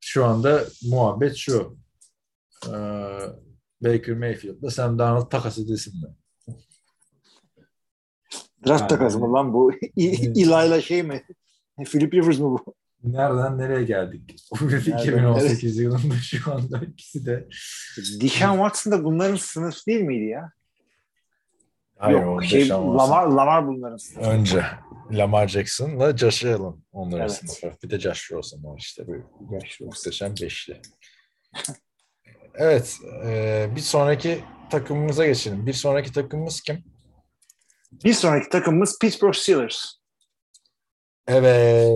[0.00, 1.76] Şu anda muhabbet şu.
[2.66, 3.18] Ee,
[3.80, 6.08] Baker Mayfield'la Sam Darnold takas edilsin mi?
[8.66, 9.72] Draft Yani- takası mı lan bu?
[9.96, 11.22] İlayla şey mi?
[11.84, 12.74] Philip Rivers mı bu?
[13.04, 14.36] Nereden nereye geldik?
[14.60, 17.48] Nereden 2018 yılında şu anda ikisi de.
[18.20, 20.52] Dishon Watson da bunların sınıf değil miydi ya?
[21.98, 22.68] Hayır, Yok o şey.
[22.68, 24.30] Lamar, Lamar bunların sınıfı.
[24.30, 24.64] Önce
[25.10, 27.32] Lamar Jackson'la Josh Allen onların Evet.
[27.32, 27.76] sınıfı.
[27.82, 29.06] Bir de Josh Rosen var işte.
[29.06, 29.28] Bu
[29.80, 30.80] muhteşem beşli.
[32.58, 32.98] Evet.
[33.24, 35.66] e, bir sonraki takımımıza geçelim.
[35.66, 36.84] Bir sonraki takımımız kim?
[38.04, 39.92] Bir sonraki takımımız Pittsburgh Steelers.
[41.26, 41.92] Evet.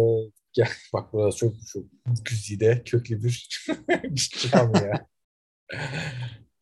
[0.52, 1.84] Gel, bak burada çok çok
[2.24, 3.48] güzide köklü bir
[4.52, 5.06] cam ya.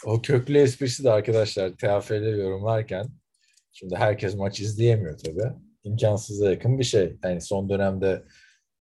[0.04, 3.08] o köklü esprisi de arkadaşlar TFL'de yorumlarken
[3.72, 5.52] şimdi herkes maç izleyemiyor tabii.
[5.84, 7.16] İmkansıza yakın bir şey.
[7.24, 8.24] Yani son dönemde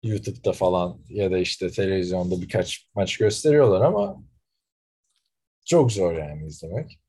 [0.04, 4.24] YouTube'da falan ya da işte televizyonda birkaç maç gösteriyorlar ama
[5.68, 7.00] çok zor yani izlemek.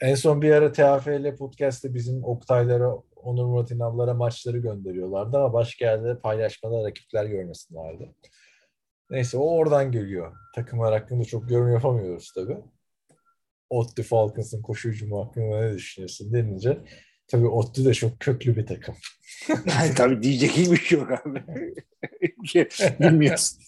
[0.00, 5.84] En son bir ara TFL podcast'te bizim Oktaylara, Onur Murat İnallara maçları gönderiyorlardı ama başka
[5.84, 8.14] yerde paylaşmada rakipler görmesinlerdi.
[9.10, 10.32] Neyse o oradan geliyor.
[10.54, 12.58] Takımlar hakkında çok yorum yapamıyoruz tabii.
[13.70, 16.78] Otti Falcons'ın koşu hücumu hakkında ne düşünüyorsun denince
[17.28, 18.94] Tabii Ottu da çok köklü bir takım.
[19.48, 21.44] Yani tabii diyecek hiçbir şey yok abi.
[22.44, 22.68] şey,
[23.00, 23.58] bilmiyorsun.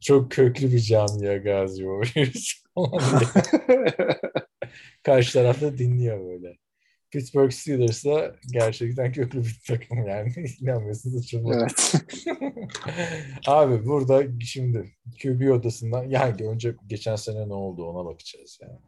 [0.00, 2.52] Çok köklü bir camia Gazi Warriors.
[5.02, 6.56] Karşı tarafta dinliyor böyle.
[7.10, 10.32] Pittsburgh Steelers da gerçekten köklü bir takım yani.
[10.60, 11.94] İnanmıyorsunuz çok evet.
[13.46, 18.78] Abi burada şimdi QB odasından yani önce geçen sene ne oldu ona bakacağız yani.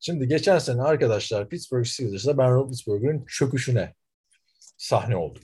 [0.00, 3.94] Şimdi geçen sene arkadaşlar Pittsburgh Steelers'da Ben Roethlisberger'ın çöküşüne
[4.76, 5.42] sahne olduk.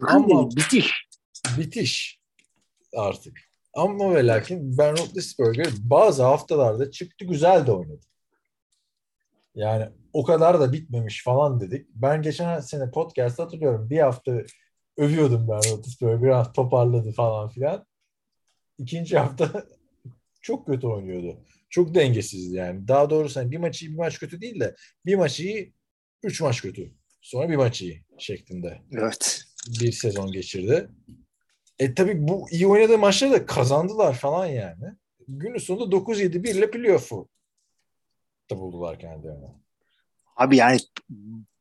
[0.00, 1.01] Ama bitiş.
[1.58, 2.20] Bitiş
[2.96, 3.40] artık.
[3.74, 8.06] Ama ve lakin Ben Roethlisberger bazı haftalarda çıktı güzel de oynadı.
[9.54, 11.86] Yani o kadar da bitmemiş falan dedik.
[11.94, 13.90] Ben geçen sene podcast hatırlıyorum.
[13.90, 14.42] Bir hafta
[14.96, 16.22] övüyordum ben Roethlisberger.
[16.22, 17.86] Biraz toparladı falan filan.
[18.78, 19.64] İkinci hafta
[20.42, 21.38] çok kötü oynuyordu.
[21.70, 22.88] Çok dengesizdi yani.
[22.88, 24.74] Daha doğrusu hani bir maç iyi bir maç kötü değil de
[25.06, 25.74] bir maç iyi
[26.22, 26.92] üç maç kötü.
[27.20, 28.82] Sonra bir maç iyi şeklinde.
[28.92, 29.44] Evet.
[29.80, 30.88] Bir sezon geçirdi.
[31.78, 34.84] E tabi bu iyi oynadığı maçları da kazandılar falan yani.
[35.28, 37.28] Günün sonunda 9-7-1 ile playoff'u
[38.50, 39.46] da buldular kendilerine.
[40.36, 40.78] Abi yani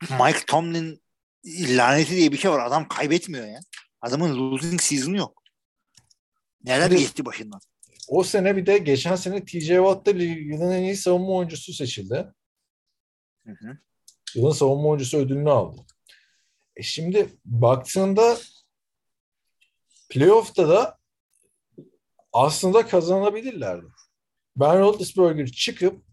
[0.02, 1.02] Mike Tomlin
[1.46, 2.66] laneti diye bir şey var.
[2.66, 3.60] Adam kaybetmiyor ya.
[4.02, 5.44] Adamın losing season'ı yok.
[6.64, 7.60] Neler Şimdi- geçti başından.
[8.08, 12.26] O sene bir de geçen sene TJ Watt da yılın en iyi savunma oyuncusu seçildi.
[13.46, 13.78] Hı hı.
[14.36, 15.82] Yılın savunma oyuncusu ödülünü aldı.
[16.76, 18.38] E şimdi baktığında
[20.12, 20.98] playoff'ta da
[22.34, 23.86] aslında kazanabilirlerdi.
[24.56, 26.04] Ben Roethlisberger çıkıp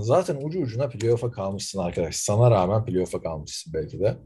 [0.00, 2.16] zaten ucu ucuna playoff'a kalmışsın arkadaş.
[2.16, 4.18] Sana rağmen playoff'a kalmışsın belki de.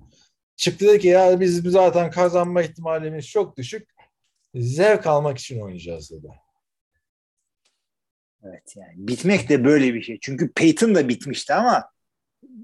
[0.57, 3.91] Çıktı dedi ki ya biz zaten kazanma ihtimalimiz çok düşük.
[4.55, 6.29] Zevk almak için oynayacağız dedi.
[8.45, 10.19] Evet yani bitmek de böyle bir şey.
[10.23, 11.91] Çünkü Peyton da bitmişti ama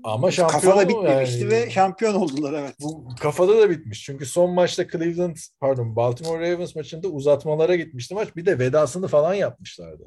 [0.07, 1.51] Ama şampiyon kafada bitmemişti yani?
[1.51, 2.75] ve şampiyon oldular evet.
[2.81, 4.03] Bu kafada da bitmiş.
[4.05, 8.37] Çünkü son maçta Cleveland, pardon Baltimore Ravens maçında uzatmalara gitmişti maç.
[8.37, 10.05] Bir de vedasını falan yapmışlardı.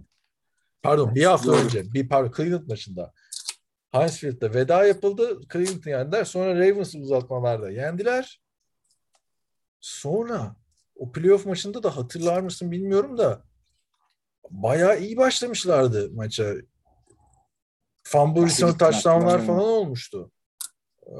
[0.82, 1.58] Pardon bir hafta doğru.
[1.58, 1.93] önce.
[1.93, 3.14] Bir pardon Cleveland maçında.
[3.91, 5.41] Heinz Field'da veda yapıldı.
[5.54, 6.26] Cleveland'ı yendiler.
[6.26, 8.41] Sonra Ravens'ı uzatmalarda yendiler.
[9.80, 10.56] Sonra
[10.95, 13.43] o playoff maçında da hatırlar mısın bilmiyorum da
[14.50, 16.54] bayağı iyi başlamışlardı maça.
[18.12, 19.45] Fumble hatırlamıyorum.
[19.45, 20.32] falan olmuştu.
[21.07, 21.14] Ee,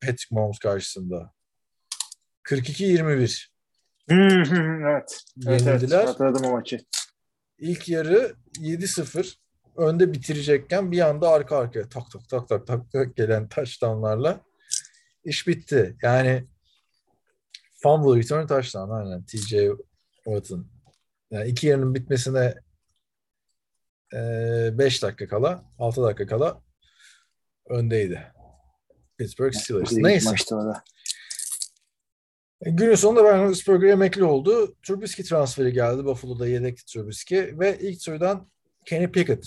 [0.00, 1.32] Patrick Mahomes karşısında.
[2.44, 3.48] 42-21
[4.08, 5.22] Hı hı hı, evet.
[5.46, 5.66] Evet, evet.
[5.66, 6.04] yenildiler.
[6.04, 6.80] Hatırladım o maçı.
[7.58, 9.36] İlk yarı 7-0
[9.76, 14.40] önde bitirecekken bir anda arka arkaya tak tak tak tak tak, tak gelen touchdownlarla
[15.24, 15.96] iş bitti.
[16.02, 16.46] Yani
[17.74, 19.54] fumble return touchdown aynen TJ
[20.24, 20.70] Watt'ın.
[21.30, 22.54] Yani iki yarının bitmesine
[24.12, 26.62] 5 dakika kala 6 dakika kala
[27.68, 28.32] öndeydi.
[29.18, 29.92] Pittsburgh Steelers.
[29.92, 30.30] Neyse.
[30.30, 30.82] maçta.
[32.62, 34.76] E, Günün sonunda Ben Roethlisberger emekli oldu.
[34.82, 36.04] Trubisky transferi geldi.
[36.04, 38.50] Buffalo'da yedek Trubisky ve ilk turdan
[38.84, 39.46] Kenny Pickett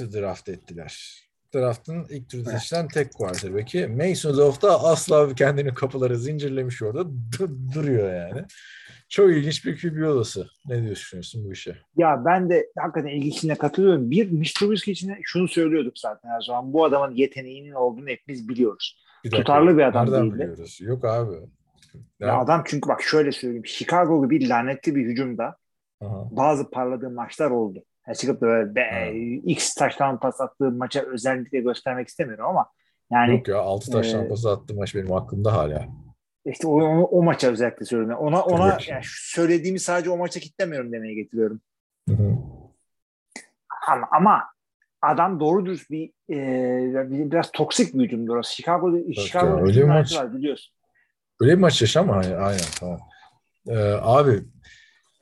[0.00, 1.24] draft ettiler.
[1.54, 2.48] Draft'ın ilk Evet.
[2.48, 3.86] seçilen tek quarterback'i.
[3.86, 7.00] Mason Rudolph da asla kendini kapılara zincirlemiş orada
[7.38, 8.44] du- duruyor yani.
[9.08, 10.46] Çok ilginç bir QB odası.
[10.66, 11.76] Ne düşünüyorsun bu işe?
[11.96, 14.10] Ya ben de hakikaten ilgisine katılıyorum.
[14.10, 16.72] Bir Mitch Trubisky için şunu söylüyorduk zaten her zaman.
[16.72, 18.98] Bu adamın yeteneğinin olduğunu hepimiz biliyoruz.
[19.24, 20.34] Bir Tutarlı bir adam Nereden değildi.
[20.34, 20.78] biliyoruz?
[20.82, 21.36] Yok abi.
[22.20, 23.66] Ya adam çünkü bak şöyle söyleyeyim.
[23.66, 25.56] Chicago gibi lanetli bir hücumda
[26.00, 26.28] Aha.
[26.30, 27.84] bazı parladığı maçlar oldu.
[28.06, 29.12] Yani çıkıp da böyle be.
[29.44, 32.66] X taştan pas attığı maça özellikle göstermek istemiyorum ama
[33.12, 35.88] yani Yok ya 6 taş e, tampası attı maç benim aklımda hala.
[36.44, 38.18] işte o, o, o maça özellikle söylüyorum.
[38.26, 38.90] Ona ona ki.
[38.90, 41.60] yani söylediğimi sadece o maça kitlemiyorum demeye getiriyorum.
[42.08, 42.36] Hı hı.
[43.88, 44.44] Ama, ama
[45.02, 48.54] adam doğru dürüst bir, e, bir- biraz toksik bir hücumdu orası.
[48.54, 50.14] Chicago'da Chicago'da öyle bir maç.
[50.16, 50.74] var biliyorsun.
[51.40, 52.12] Öyle bir maç yaşam mı?
[52.12, 53.00] Aynen, aynen tamam.
[53.68, 54.42] Ee, abi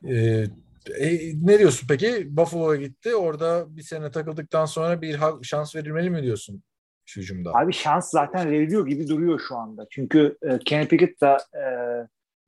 [0.09, 0.45] e,
[0.91, 2.37] e, ne diyorsun peki?
[2.37, 3.15] Buffalo'ya gitti.
[3.15, 6.63] Orada bir sene takıldıktan sonra bir şans verilmeli mi diyorsun
[7.05, 7.51] şu hücumda?
[7.55, 9.87] Abi şans zaten veriliyor gibi duruyor şu anda.
[9.91, 11.65] Çünkü e, Kenny Pickett da e,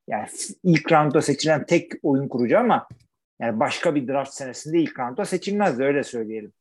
[0.07, 0.27] yani
[0.63, 2.87] ilk roundda seçilen tek oyun kurucu ama
[3.39, 6.53] yani başka bir draft senesinde ilk roundda seçilmezdi öyle söyleyelim.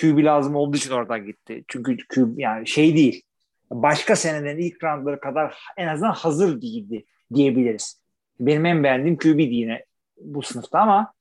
[0.00, 1.64] QB lazım olduğu için oradan gitti.
[1.68, 3.22] Çünkü QB yani şey değil.
[3.70, 7.04] Başka senelerin ilk roundları kadar en azından hazır değildi
[7.34, 8.00] diyebiliriz.
[8.40, 9.84] Benim en beğendiğim QB yine
[10.20, 11.12] bu sınıfta ama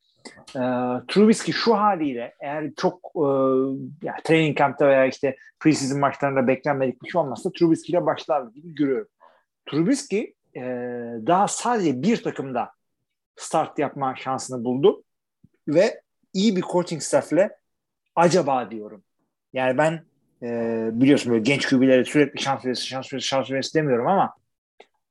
[0.55, 0.61] e,
[1.07, 3.27] Trubisky şu haliyle eğer çok e,
[4.03, 8.75] yani training camp'ta veya işte preseason maçlarında beklenmedik bir şey olmazsa Trubisky ile başlar gibi
[8.75, 9.07] görüyorum.
[9.65, 10.61] Trubisky e,
[11.27, 12.71] daha sadece bir takımda
[13.35, 15.03] start yapma şansını buldu
[15.67, 16.01] ve
[16.33, 17.49] iyi bir coaching staff'le
[18.15, 19.03] acaba diyorum.
[19.53, 20.03] Yani ben
[20.43, 24.33] e, biliyorsun böyle genç QB'lere sürekli şans verirse şans verirse şans verirse demiyorum ama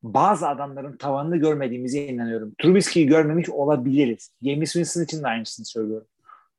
[0.05, 2.55] bazı adamların tavanını görmediğimize inanıyorum.
[2.63, 4.31] Trubisky'yi görmemiş olabiliriz.
[4.43, 6.07] James Winston için de aynısını söylüyorum.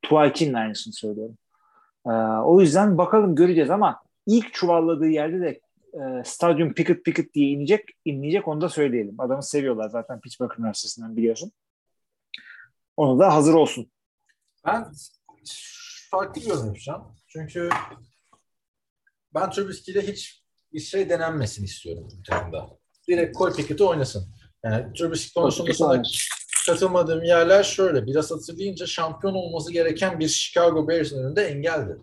[0.02, 1.38] Tua için de aynısını söylüyorum.
[2.06, 2.10] Ee,
[2.44, 5.60] o yüzden bakalım göreceğiz ama ilk çuvalladığı yerde de
[5.92, 9.20] e, stadyum Pickett Pickett diye inecek, inleyecek onu da söyleyelim.
[9.20, 11.52] Adamı seviyorlar zaten Pittsburgh Üniversitesi'nden biliyorsun.
[12.96, 13.90] Onu da hazır olsun.
[14.66, 14.92] Ben
[16.10, 17.02] farklı bir yapacağım.
[17.28, 17.70] Çünkü
[19.34, 20.42] ben Trubisky ile hiç
[20.72, 22.78] bir şey denenmesin istiyorum bu takımda.
[23.08, 24.28] Direkt Cole Pickett'i oynasın.
[24.64, 26.02] Yani Trubisky konusunda sana
[26.66, 28.06] katılmadığım yerler şöyle.
[28.06, 31.96] Biraz hatırlayınca şampiyon olması gereken bir Chicago Bears'ın önünde engeldi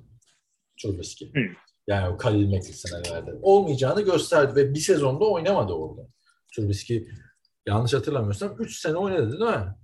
[0.82, 1.32] Trubisky.
[1.32, 1.39] Hı.
[1.88, 3.32] Yani o Khalil Mack'li senelerde.
[3.41, 6.08] Olmayacağını gösterdi ve bir sezonda oynamadı orada.
[6.56, 7.08] Trubisky
[7.68, 9.76] yanlış hatırlamıyorsam 3 sene oynadı değil mi?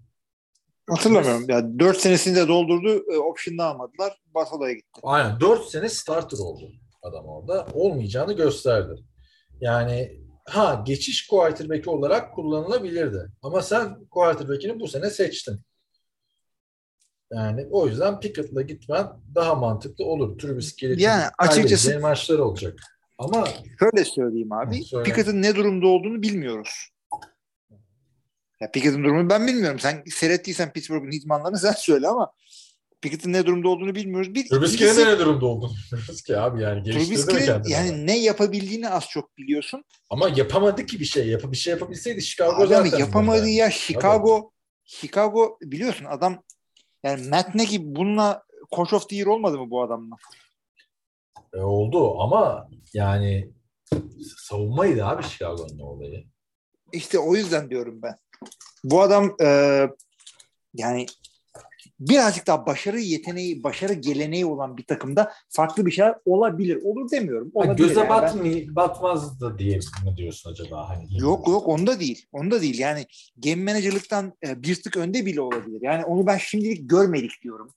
[0.90, 1.50] Hatırlamıyorum.
[1.50, 3.14] Ya 4 senesini de doldurdu.
[3.14, 4.18] E, option'da almadılar.
[4.36, 5.00] Buffalo'ya gitti.
[5.04, 7.68] Aynen 4 sene starter oldu adam orada.
[7.74, 9.04] Olmayacağını gösterdi.
[9.62, 13.32] Yani ha geçiş quarterback olarak kullanılabilirdi.
[13.42, 15.60] Ama sen quarterback'ini bu sene seçtin.
[17.34, 20.38] Yani o yüzden Pickett'la gitmen daha mantıklı olur.
[20.40, 22.80] Trubisky ile Yani açıkçası- maçlar olacak.
[23.18, 23.48] Ama
[23.80, 24.84] Şöyle söyleyeyim abi.
[24.84, 25.04] Söyle.
[25.04, 26.90] Pickett'ın ne durumda olduğunu bilmiyoruz.
[28.62, 29.80] Ya Pickett'ın durumunu ben bilmiyorum.
[29.80, 32.32] Sen seyrettiysen Pittsburgh'un idmanlarını sen söyle ama
[33.02, 34.34] Pickett'ın ne durumda olduğunu bilmiyoruz.
[34.34, 36.84] Bir, Trubisky'nin ne durumda olduğunu bilmiyoruz ki abi yani.
[36.84, 39.84] Trubisky'nin yani ne yapabildiğini az çok biliyorsun.
[40.10, 41.28] Ama yapamadı ki bir şey.
[41.28, 42.98] Yap bir şey yapabilseydi Chicago Abi ama zaten.
[42.98, 43.50] yapamadığı burada.
[43.50, 44.52] ya Chicago
[44.86, 46.44] Chicago biliyorsun adam
[47.04, 48.44] yani Matt Nagy bununla
[48.76, 50.16] Coach of the Year olmadı mı bu adamla?
[51.54, 53.52] E, oldu ama yani
[54.38, 56.26] savunmaydı abi Chicago'nun olayı.
[56.94, 58.18] İşte o yüzden diyorum ben.
[58.84, 59.48] Bu adam e,
[60.74, 61.06] yani
[62.00, 66.84] birazcık daha başarı yeteneği, başarı geleneği olan bir takımda farklı bir şeyler olabilir.
[66.84, 67.52] Olur demiyorum.
[67.56, 68.10] Ha, Olabilir göze yani.
[68.10, 70.90] Ben- batmay batmaz da diye mi diyorsun acaba?
[70.90, 72.26] Hani Yok yok onda değil.
[72.32, 72.80] Onda değil.
[72.80, 73.06] Yani
[73.38, 75.80] game manager'lıktan e, bir tık önde bile olabilir.
[75.82, 77.74] Yani onu ben şimdilik görmedik diyorum.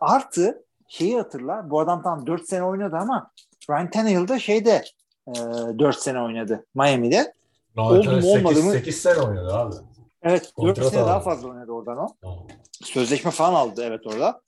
[0.00, 1.70] Artı şeyi hatırla.
[1.70, 3.30] Bu adam tam 4 sene oynadı ama
[3.70, 4.84] Ryan Tannehill da şeyde
[5.28, 5.32] e,
[5.78, 7.34] 4 sene oynadı Miami'de.
[7.76, 8.72] oldu mu, olmadı mı?
[8.72, 9.74] 8 sene oynadı abi.
[10.22, 11.24] Evet 4 Kontrat sene daha aldı.
[11.24, 12.06] fazla oynadı oradan o.
[12.22, 12.46] Tamam.
[12.84, 14.42] Sözleşme falan aldı evet orada.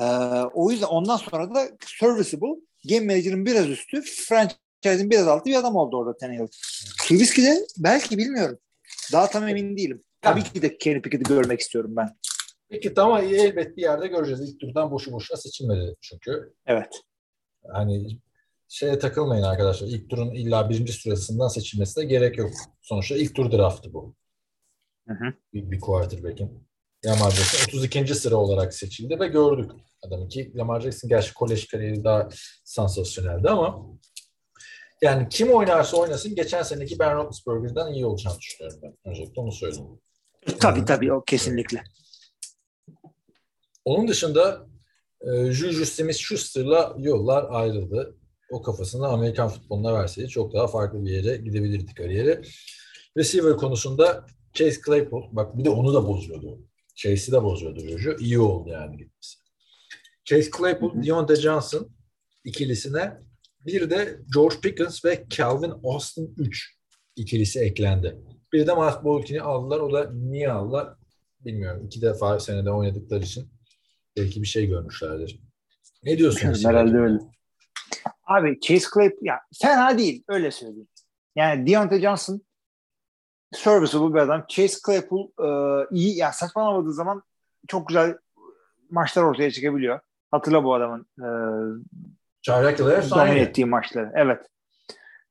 [0.00, 0.04] E,
[0.54, 5.76] o yüzden ondan sonra da serviceable game manager'ın biraz üstü franchise'in biraz altı bir adam
[5.76, 6.46] oldu orada Tannehill.
[7.02, 8.58] Trubisky de belki bilmiyorum.
[9.12, 10.02] Daha tam emin değilim.
[10.22, 12.16] Tabii ki de Kenny Pickett'i görmek istiyorum ben.
[12.68, 14.40] Peki tamam elbet bir yerde göreceğiz.
[14.40, 16.52] İlk turdan boşu boşuna seçilmedi çünkü.
[16.66, 17.00] Evet.
[17.72, 18.18] Hani
[18.68, 19.86] şeye takılmayın arkadaşlar.
[19.88, 22.50] İlk turun illa birinci sırasından seçilmesine gerek yok.
[22.82, 24.14] Sonuçta ilk tur draftı bu.
[25.08, 25.34] Hı hı.
[25.52, 26.68] Bir, bir quarterback'in.
[27.06, 28.14] Lamar Jackson 32.
[28.14, 29.70] sıra olarak seçildi ve gördük
[30.02, 32.28] adamı ki Lamar Jackson gerçi kolej kariyeri daha
[32.64, 33.86] sansasyoneldi ama
[35.02, 39.10] yani kim oynarsa oynasın geçen seneki Ben Roethlisberger'dan iyi olacağını düşünüyorum ben.
[39.10, 40.00] Öncelikle onu söyleyeyim.
[40.60, 41.84] Tabii tabii o kesinlikle.
[43.84, 44.66] Onun dışında
[45.20, 48.16] e, Juju Smith-Schuster'la yollar ayrıldı.
[48.50, 52.42] O kafasını Amerikan futboluna verseydi çok daha farklı bir yere gidebilirdi kariyeri.
[53.16, 56.60] Receiver konusunda Chase Claypool, bak bir de onu da bozuyordu.
[56.94, 58.16] Chase'i de bozuyordu Juju.
[58.20, 59.38] İyi oldu yani gitmesi.
[60.24, 61.88] Chase Claypool, Deontay Johnson
[62.44, 63.18] ikilisine
[63.66, 66.76] bir de George Pickens ve Calvin Austin 3
[67.16, 68.18] ikilisi eklendi.
[68.52, 69.80] Bir de Miles Boykin'i aldılar.
[69.80, 70.94] O da niye aldılar
[71.40, 71.86] bilmiyorum.
[71.86, 73.48] İki defa senede oynadıkları için
[74.16, 75.40] belki bir şey görmüşlerdir.
[76.04, 76.64] Ne diyorsunuz?
[76.64, 77.18] Herhalde öyle.
[78.24, 80.88] Abi Chase Claypool ya fena değil öyle söyleyeyim.
[81.36, 82.42] Yani Deontay Johnson
[83.52, 84.44] serviceable bir adam.
[84.48, 85.48] Chase Claypool e,
[85.90, 87.22] iyi yani saçmalamadığı zaman
[87.68, 88.18] çok güzel
[88.90, 90.00] maçlar ortaya çıkabiliyor.
[90.30, 91.26] Hatırla bu adamın e,
[92.42, 94.12] Çaylak domine ettiği maçları.
[94.14, 94.46] Evet.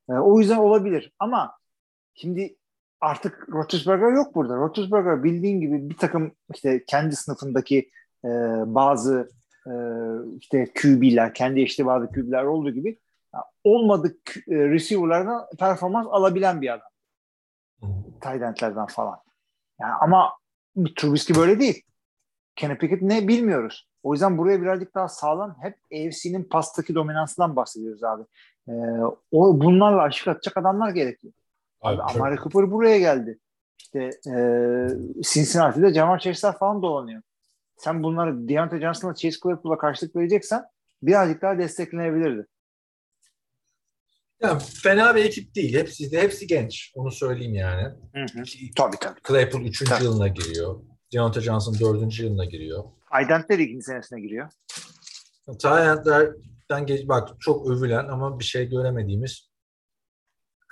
[0.10, 1.12] E, o yüzden olabilir.
[1.20, 1.58] Ama
[2.14, 2.56] şimdi
[3.02, 4.56] artık Roethlisberger yok burada.
[4.56, 7.90] Roethlisberger bildiğin gibi bir takım işte kendi sınıfındaki
[8.26, 8.30] e,
[8.66, 9.30] bazı
[9.68, 9.74] e,
[10.40, 12.98] işte QB'ler, kendi işte bazı QB'ler olduğu gibi
[13.64, 16.91] olmadık e, receiver'lardan performans alabilen bir adam.
[18.22, 19.18] Tight end'lerden falan.
[19.80, 20.34] Yani ama
[20.96, 21.84] Trubisky böyle değil.
[22.56, 23.88] Kenny Pickett ne bilmiyoruz.
[24.04, 28.24] O yüzden buraya birazcık daha sağlam hep AFC'nin pastaki dominansından bahsediyoruz abi.
[28.68, 28.72] Ee,
[29.32, 31.34] o bunlarla aşık atacak adamlar gerekiyor.
[31.82, 33.40] Abi, Abi, Amari Cooper buraya geldi.
[33.80, 34.36] İşte e,
[35.22, 37.22] Cincinnati'de Jamar Chase'ler falan dolanıyor.
[37.78, 40.64] Sen bunları Deontay Johnson'la Chase Claypool'a karşılık vereceksen
[41.04, 42.48] birazcık daha desteklenebilirdi.
[44.42, 45.74] Yani fena bir ekip değil.
[45.78, 46.92] Hepsi de hepsi genç.
[46.96, 47.94] Onu söyleyeyim yani.
[48.76, 49.20] Tabii tabii.
[49.28, 49.90] Claypool 3.
[49.90, 50.04] Tabii.
[50.04, 50.84] yılına giriyor.
[51.14, 52.20] Deontay Johnson 4.
[52.20, 52.84] yılına giriyor.
[53.12, 54.52] Aydentler ikinci senesine giriyor.
[55.60, 56.30] Tyent'ler
[56.72, 59.50] Giants'ten geç, bak çok övülen ama bir şey göremediğimiz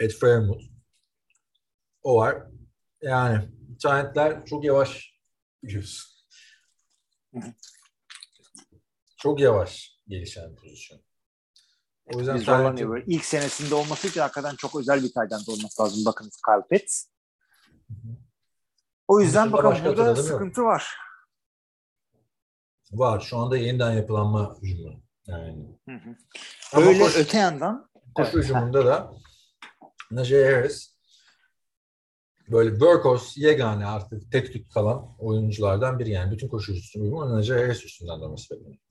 [0.02, 0.64] Ed Fairmouth.
[2.04, 2.44] O var.
[3.02, 3.50] Yani
[3.84, 5.14] Giants'ler çok yavaş
[5.64, 6.26] biliyorsun.
[9.18, 11.02] çok yavaş gelişen pozisyon.
[12.16, 13.06] O yüzden zorlanıyor böyle.
[13.08, 16.06] İlk senesinde olması için hakikaten çok özel bir taydan olması lazım.
[16.06, 17.06] Bakınız Kyle Pitts.
[19.08, 20.96] O yüzden başka burada sıkıntı var.
[22.92, 23.20] var.
[23.20, 25.02] Şu anda yeniden yapılanma hücumu.
[25.28, 25.78] Yani.
[25.90, 26.16] Hı hı.
[26.74, 28.44] Ama Öyle koş- öte yandan koşu Evet.
[28.44, 29.14] hücumunda da
[30.12, 30.96] Najee Harris
[32.48, 37.86] böyle workhorse yegane artık tek tük kalan oyunculardan biri yani bütün koşu hücumu Najee Harris
[37.86, 38.82] üstünden dönmesi bekleniyor.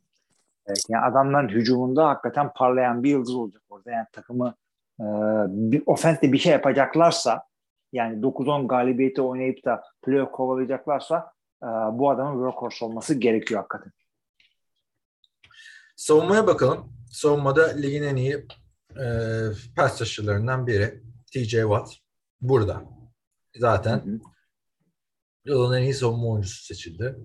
[0.68, 3.90] Evet, yani adamların hücumunda hakikaten parlayan bir yıldız olacak orada.
[3.90, 4.54] Yani takımı
[5.00, 5.04] e,
[5.48, 7.42] bir ofensle bir şey yapacaklarsa
[7.92, 13.92] yani 9-10 galibiyeti oynayıp da playoff kovalayacaklarsa e, bu adamın workhorse olması gerekiyor hakikaten.
[15.96, 16.92] Savunmaya bakalım.
[17.12, 18.46] Savunmada ligin en iyi
[18.96, 19.06] e,
[19.76, 21.02] pass rusher'larından biri
[21.32, 21.88] TJ Watt.
[22.40, 22.82] Burada.
[23.56, 24.18] Zaten Hı hı.
[25.44, 27.16] yılın en iyi savunma oyuncusu seçildi.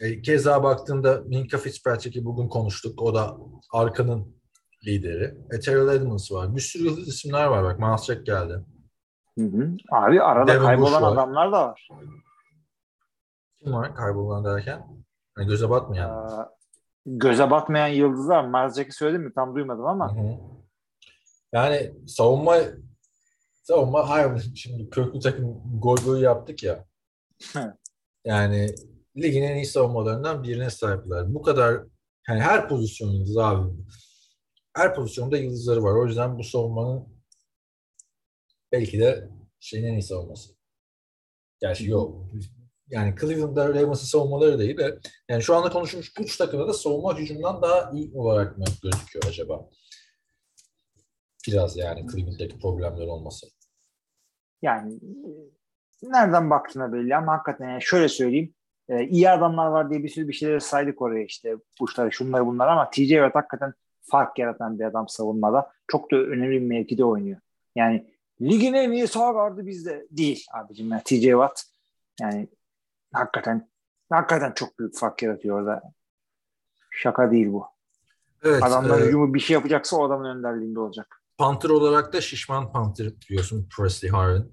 [0.00, 3.02] E, keza baktığında Minka Fitzpatrick'i bugün konuştuk.
[3.02, 3.36] O da
[3.72, 4.36] arkanın
[4.86, 5.34] lideri.
[5.50, 6.56] E, Terrell Edmonds var.
[6.56, 7.64] Bir sürü yıldız isimler var.
[7.64, 8.64] Bak Miles Jack geldi.
[9.38, 9.76] Hı hı.
[9.92, 11.88] Abi arada Devin kaybolan Bush adamlar da var.
[13.56, 14.86] Kim var kaybolan derken?
[15.34, 16.28] Hani göze batmayan.
[16.30, 16.44] Ee,
[17.06, 18.44] göze batmayan yıldızlar.
[18.44, 19.32] Miles Jack'i söyledim mi?
[19.34, 20.16] Tam duymadım ama.
[20.16, 20.36] Hı hı.
[21.52, 22.56] Yani savunma
[23.62, 26.84] savunma hayır şimdi köklü takım gol gol yaptık ya.
[28.24, 28.74] Yani
[29.22, 31.34] ligin en iyi savunmalarından birine sahipler.
[31.34, 31.80] Bu kadar
[32.28, 33.72] yani her pozisyon yıldız abi.
[34.72, 35.92] Her pozisyonda yıldızları var.
[35.92, 37.08] O yüzden bu savunmanın
[38.72, 39.28] belki de
[39.60, 40.52] şeyin en iyi savunması.
[41.60, 42.24] Gerçi yok.
[42.88, 44.98] Yani Cleveland'da Ravens'ın savunmaları değil de
[45.28, 49.68] yani şu anda konuşulmuş üç takımda da savunma hücumdan daha iyi olarak mı gözüküyor acaba?
[51.46, 53.46] Biraz yani Cleveland'daki problemler olması.
[54.62, 55.30] Yani e,
[56.02, 58.54] nereden baktığına belli ama hakikaten yani şöyle söyleyeyim.
[58.88, 62.68] E, iyi adamlar var diye bir sürü bir şeyleri saydık oraya işte kuşları şunları bunlar
[62.68, 65.72] ama TJ Watt hakikaten fark yaratan bir adam savunmada.
[65.88, 67.40] Çok da önemli bir mevkide oynuyor.
[67.76, 70.90] Yani ligin en iyi sağ gardı bizde değil abicim.
[70.90, 71.62] Yani TJ Watt
[72.20, 72.48] yani
[73.12, 73.68] hakikaten
[74.10, 75.82] hakikaten çok büyük fark yaratıyor orada.
[76.90, 77.66] Şaka değil bu.
[78.42, 78.62] Evet.
[78.62, 81.22] Adamlar e, hücumu bir şey yapacaksa o adamın önderliğinde olacak.
[81.38, 84.52] Panther olarak da şişman Panther diyorsun Presley Harvin.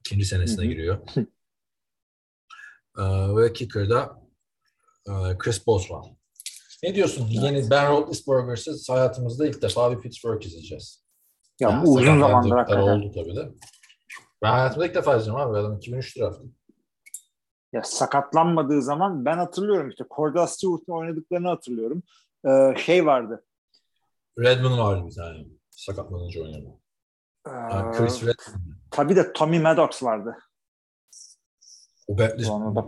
[0.00, 0.72] ikinci senesine Hı hı.
[0.72, 0.98] giriyor.
[2.98, 4.22] Ee, ve kicker'da
[5.08, 6.14] e, Chris Boswell.
[6.82, 7.26] Ne diyorsun?
[7.30, 11.04] Yeni Ben Roethlisberger'sız hayatımızda ilk defa bir Pittsburgh izleyeceğiz.
[11.60, 12.82] Ya Yani bu uzun zamandır hakikaten.
[12.82, 13.48] oldu tabii de.
[14.42, 15.58] Ben hayatımda ilk defa izliyorum abi.
[15.58, 16.42] Adam 2003 draftı.
[17.72, 22.02] Ya sakatlanmadığı zaman ben hatırlıyorum işte Cordell Stewart'ın oynadıklarını hatırlıyorum.
[22.46, 23.44] Ee, şey vardı.
[24.38, 25.44] Redmond vardı bir tane.
[25.70, 26.66] Sakatlanınca oynadı.
[27.46, 28.64] Ee, Yani Chris Redmond.
[28.90, 30.36] tabii de Tommy Maddox vardı.
[32.08, 32.44] Bentley.
[32.44, 32.86] Sonra da-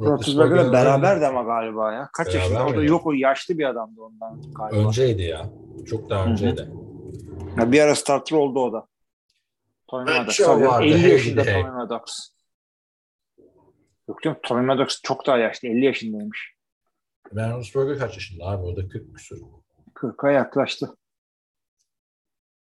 [0.00, 2.08] Roethlisberger'la beraber de ama galiba ya.
[2.12, 2.66] Kaç Beraber yaşında?
[2.66, 4.88] O da yok o yaşlı bir adamdı ondan galiba.
[4.88, 5.50] Önceydi ya.
[5.86, 6.32] Çok daha Hı hı.
[6.32, 6.68] önceydi.
[7.58, 8.86] Ya bir ara starter oldu o da.
[9.88, 10.34] Tommy Maddox.
[10.34, 11.44] şu Tabii, vardı, 50 hey yaşında.
[11.44, 12.02] Tommy Maddox.
[14.08, 15.68] Yok canım Tommy Maddox çok daha yaşlı.
[15.68, 16.54] 50 yaşındaymış.
[17.32, 18.62] Ben Roethlisberger kaç yaşında abi?
[18.62, 19.38] O da 40 küsur.
[19.94, 20.96] 40'a yaklaştı.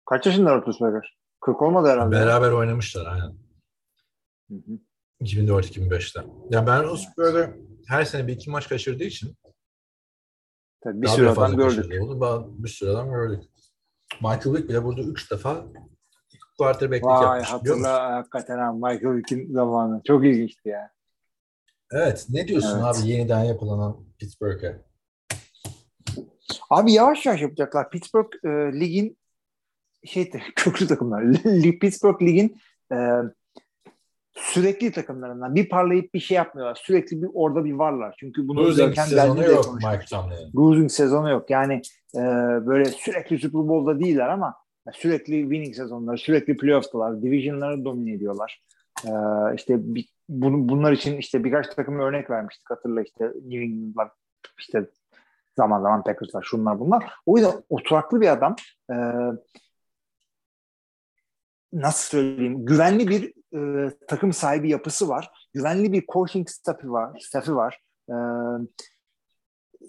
[0.05, 1.17] Kaç yaşında Roethlisberger?
[1.41, 2.11] 40 olmadı herhalde.
[2.15, 3.33] Beraber oynamışlar aynen.
[4.49, 4.79] Hı hı.
[5.21, 6.21] 2004-2005'te.
[6.49, 7.49] Ya ben Roethlisberger
[7.87, 9.35] her sene bir iki maç kaçırdığı için
[10.83, 12.01] Tabii bir sürü adam fazla gördük.
[12.01, 12.53] oldu.
[12.63, 13.43] Bir sürü adam gördük.
[14.21, 15.65] Michael Vick bile burada üç defa
[16.57, 17.49] quarterback'lik Vay yapmış.
[17.49, 20.01] hatırla hakikaten ha Michael Vick'in zamanı.
[20.07, 20.91] Çok ilginçti ya.
[21.91, 22.25] Evet.
[22.29, 22.83] Ne diyorsun Evet.
[23.01, 24.81] abi yeniden yapılanan Pittsburgh'e?
[26.69, 27.89] Abi yavaş yavaş yapacaklar.
[27.89, 28.49] Pittsburgh e,
[28.79, 29.17] ligin
[30.05, 31.33] şey köklü takımlar.
[31.81, 32.61] Pittsburgh ligin
[32.91, 32.95] e,
[34.35, 35.55] sürekli takımlarından.
[35.55, 36.75] Bir parlayıp bir şey yapmıyorlar.
[36.75, 38.15] Sürekli bir orada bir varlar.
[38.19, 39.91] Çünkü bunu Losing sezonu de yok konuşmuştuk.
[39.93, 40.53] Mike Tomlin'in.
[40.55, 41.49] Losing sezonu yok.
[41.49, 41.81] Yani
[42.15, 42.21] e,
[42.65, 44.55] böyle sürekli Super Bowl'da değiller ama
[44.93, 47.21] sürekli winning sezonları, sürekli playoff'talar.
[47.21, 48.63] Division'ları domine ediyorlar.
[49.05, 49.11] E,
[49.55, 52.69] işte bir, bunu, bunlar için işte birkaç takım örnek vermiştik.
[52.69, 54.09] Hatırla işte New England'lar
[54.59, 54.85] işte
[55.57, 57.13] zaman zaman Packers'lar şunlar bunlar.
[57.25, 58.55] O yüzden oturaklı bir adam.
[58.91, 58.95] E,
[61.73, 62.65] nasıl söyleyeyim?
[62.65, 65.29] Güvenli bir e, takım sahibi yapısı var.
[65.53, 67.19] Güvenli bir coaching staffı var.
[67.19, 67.79] Staffı var.
[68.09, 68.15] E,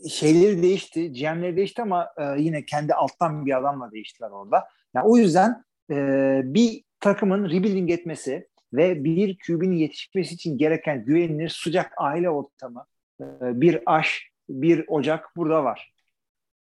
[0.08, 4.64] şeyleri değişti, GM'leri değişti ama e, yine kendi alttan bir adamla değiştiler orada.
[4.94, 11.48] Yani o yüzden e, bir takımın rebuilding etmesi ve bir QB'nin yetişmesi için gereken güvenilir
[11.48, 12.86] sıcak aile ortamı,
[13.20, 15.96] e, bir aş, bir ocak burada var.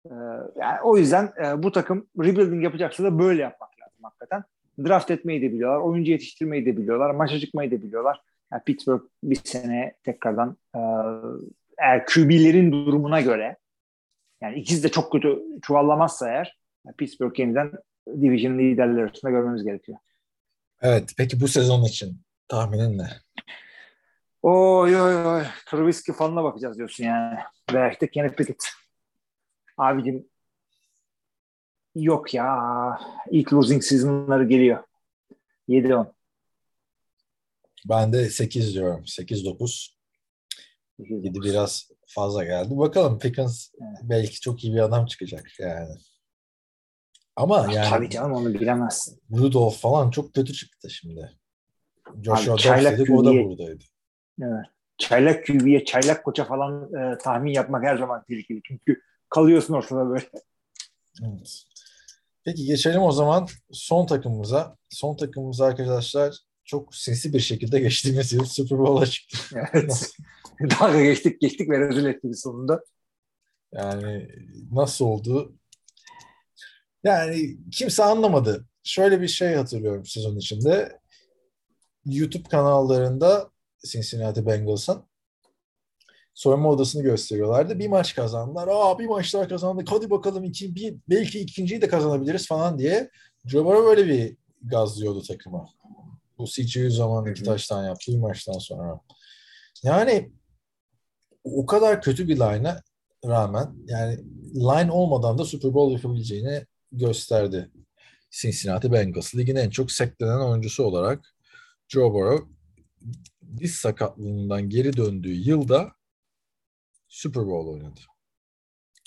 [0.07, 0.11] Ee,
[0.57, 4.45] yani o yüzden e, bu takım rebuilding yapacaksa da böyle yapmak lazım hakikaten.
[4.85, 8.20] Draft etmeyi de biliyorlar, oyuncu yetiştirmeyi de biliyorlar, maça çıkmayı da biliyorlar.
[8.53, 10.81] Yani Pittsburgh bir sene tekrardan e,
[11.78, 13.57] eğer QB'lerin durumuna göre
[14.41, 17.72] yani ikisi de çok kötü çuvallamazsa eğer yani Pittsburgh yeniden
[18.07, 19.99] division liderleri arasında görmemiz gerekiyor.
[20.83, 21.12] Evet.
[21.16, 23.09] Peki bu sezon için tahminin ne?
[24.43, 25.43] Oy oy oy.
[25.66, 27.39] Trubisky fanına bakacağız diyorsun yani.
[27.72, 28.64] Veya işte Kenny Pickett.
[29.76, 30.26] Abicim
[31.95, 33.01] yok ya.
[33.30, 34.84] İlk losing season'ları geliyor.
[35.68, 36.07] 7-10.
[37.88, 39.03] Ben de 8 diyorum.
[39.05, 39.95] 8-9.
[40.99, 42.78] 7 biraz fazla geldi.
[42.78, 43.68] Bakalım Pickens
[44.03, 45.95] belki çok iyi bir adam çıkacak yani.
[47.36, 49.20] Ama yani Tabii canım onu bilemezsin.
[49.32, 51.30] Rudolph falan çok kötü çıktı şimdi.
[52.22, 53.84] Joshua Dobbs dedik o da buradaydı.
[54.43, 54.66] Evet.
[54.99, 58.61] Çaylak QB'ye, çaylak koça falan e, tahmin yapmak her zaman tehlikeli.
[58.64, 60.30] Çünkü kalıyorsun ortada böyle.
[61.22, 61.64] Evet.
[62.51, 64.77] Peki geçelim o zaman son takımımıza.
[64.89, 69.39] Son takımımız arkadaşlar çok sinsi bir şekilde geçtiğimiz yıl Super Bowl'a çıktı.
[69.73, 70.13] Evet.
[70.61, 72.81] Dalga geçtik geçtik ve rezil ettik sonunda.
[73.73, 74.29] Yani
[74.73, 75.55] nasıl oldu?
[77.05, 78.67] Yani kimse anlamadı.
[78.85, 81.01] Şöyle bir şey hatırlıyorum sezon içinde.
[82.05, 83.51] YouTube kanallarında
[83.87, 85.03] Cincinnati Bengals'ın
[86.41, 87.78] soyunma odasını gösteriyorlardı.
[87.78, 88.68] Bir maç kazandılar.
[88.72, 89.93] Aa bir maç daha kazandık.
[89.93, 93.11] Hadi bakalım iki, bir, belki ikinciyi de kazanabiliriz falan diye.
[93.47, 95.68] Joe Burrow böyle bir gazlıyordu takıma.
[96.38, 99.01] Bu CGU zamanı iki taştan yaptı bir maçtan sonra.
[99.82, 100.32] Yani
[101.45, 102.82] o kadar kötü bir line'a
[103.24, 104.18] rağmen yani
[104.55, 107.70] line olmadan da Super Bowl yapabileceğini gösterdi.
[108.30, 109.34] Cincinnati Bengals.
[109.34, 111.34] Ligin en çok seklenen oyuncusu olarak
[111.88, 112.49] Joe Burrow
[113.59, 116.00] diz sakatlığından geri döndüğü yılda
[117.11, 118.01] Super Bowl oynadı.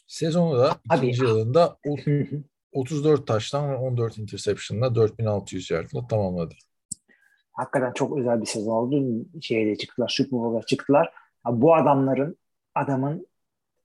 [0.08, 1.08] Sezonu da Abi.
[1.08, 1.96] ikinci yılında o-
[2.72, 6.54] 34 taştan ve 14 interception'la 4600 yardla tamamladı.
[7.52, 9.26] Hakikaten çok özel bir sezon oldu.
[9.42, 11.14] Şeyde çıktılar, Super Bowl'a çıktılar.
[11.44, 12.38] Ha, bu adamların
[12.76, 13.28] adamın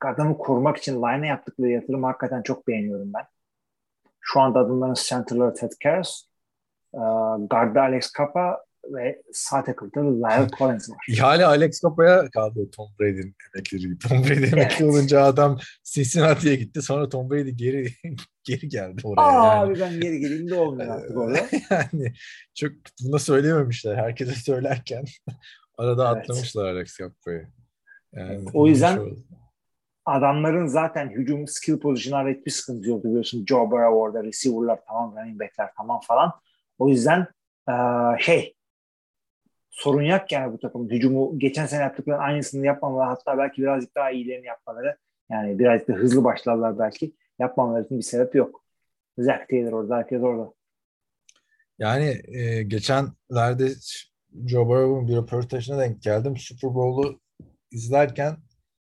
[0.01, 3.25] adamı korumak için line'a yaptıkları yatırım hakikaten çok beğeniyorum ben.
[4.21, 6.23] Şu anda adamların center'ları Ted Karras,
[7.39, 8.64] guard'da Alex Capa
[8.95, 10.99] ve sağ tackle'da Lyle Collins var.
[11.09, 13.99] İhale Alex Kapa'ya kaldı Tom Brady'nin emekleri.
[13.99, 14.82] Tom Brady emekli Evet.
[14.82, 16.82] olunca adam Cincinnati'ye gitti.
[16.82, 17.89] Sonra Tom Brady geri
[18.45, 19.22] geri geldi oraya.
[19.26, 19.70] Aa, yani.
[19.72, 21.39] abi ben geri geleyim de olmuyor artık orada.
[21.70, 22.12] yani
[22.55, 22.72] çok
[23.05, 23.97] bunu söylememişler.
[23.97, 25.05] Herkese söylerken
[25.78, 26.22] arada Evet.
[26.30, 27.49] atlamışlar Alex Kapa'yı.
[28.12, 29.16] Yani O yüzden-.
[30.05, 33.45] Adamların zaten hücum skill pozisyonlarda hiçbir sıkıntı yoktu biliyorsun.
[33.49, 36.32] Joe Burrow orada, receiver'lar tamam, running back'ler tamam falan.
[36.78, 37.26] O yüzden
[38.18, 38.55] şey
[39.79, 44.11] sorun yok yani bu takımın hücumu geçen sene yaptıkları aynısını yapmamaları hatta belki birazcık daha
[44.11, 44.99] iyilerini yapmaları
[45.31, 48.64] yani birazcık da hızlı başlarlar belki yapmamaları için bir sebep yok.
[49.18, 50.53] Zach Taylor orada, herkes orada.
[51.79, 53.68] Yani e, geçenlerde
[54.47, 56.37] Joe Burrow'un bir röportajına denk geldim.
[56.37, 57.20] Super Bowl'u
[57.70, 58.37] izlerken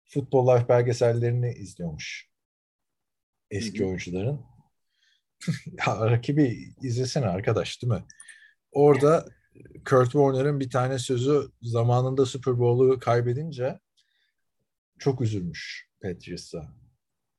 [0.04, 2.28] Football Life belgesellerini izliyormuş.
[3.50, 4.40] Eski oyuncuların.
[5.86, 8.04] ya rakibi izlesene arkadaş değil mi?
[8.72, 9.24] Orada
[9.84, 13.80] Kurt Warner'ın bir tane sözü zamanında Super Bowl'u kaybedince
[14.98, 16.72] çok üzülmüş Patriots'a.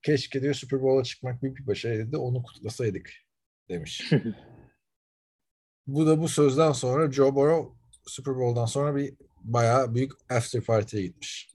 [0.02, 3.10] Keşke diyor Super Bowl'a çıkmak büyük bir başarıydı onu kutlasaydık
[3.68, 4.12] demiş.
[5.86, 11.02] Bu da bu sözden sonra Joe Burrow Super Bowl'dan sonra bir bayağı büyük after party'ye
[11.02, 11.54] gitmiş.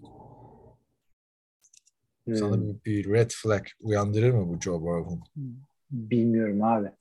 [2.33, 5.23] Sana Hmm, bir, bir red flag uyandırır mı bu Joe Burrow'un?
[5.91, 6.91] bilmiyorum abi.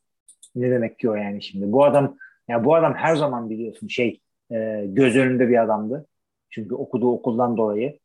[0.55, 1.73] Ne demek ki o yani şimdi?
[1.73, 2.17] Bu adam
[2.49, 6.07] ya bu adam her zaman biliyorsun şey e, göz önünde bir adamdı.
[6.51, 7.99] Çünkü okuduğu okuldan dolayı.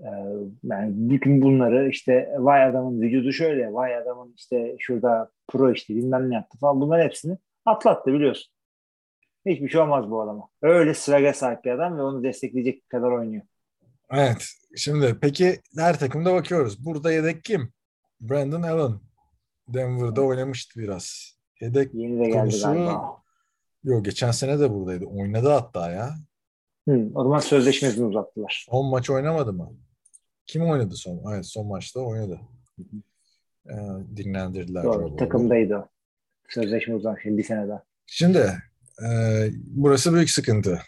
[0.00, 0.10] E,
[0.64, 6.30] yani bütün bunları işte vay adamın vücudu şöyle, vay adamın işte şurada pro işte bilmem
[6.30, 8.52] ne yaptı falan bunların hepsini atlattı biliyorsun.
[9.46, 10.48] Hiçbir şey olmaz bu adama.
[10.62, 13.42] Öyle sıraya sahip bir adam ve onu destekleyecek kadar oynuyor.
[14.10, 14.46] Evet.
[14.76, 16.84] Şimdi peki her takımda bakıyoruz.
[16.86, 17.72] Burada yedek kim?
[18.20, 19.00] Brandon Allen.
[19.68, 21.34] Denver'da oynamıştı biraz.
[21.64, 23.22] Yedek Yeni de geldi Konusu- galiba.
[23.84, 25.04] yok geçen sene de buradaydı.
[25.04, 26.14] Oynadı hatta ya.
[26.88, 28.66] Hı, o zaman sözleşmesini uzattılar.
[28.70, 29.72] Son maç oynamadı mı?
[30.46, 31.32] Kim oynadı son?
[31.34, 32.40] Evet son maçta oynadı.
[33.70, 33.74] Ee,
[34.16, 34.84] dinlendirdiler.
[34.84, 35.88] Doğru, takımdaydı o.
[36.48, 37.82] Sözleşme uzamış bir sene daha.
[38.06, 38.38] Şimdi
[39.02, 39.08] e,
[39.66, 40.78] burası büyük sıkıntı.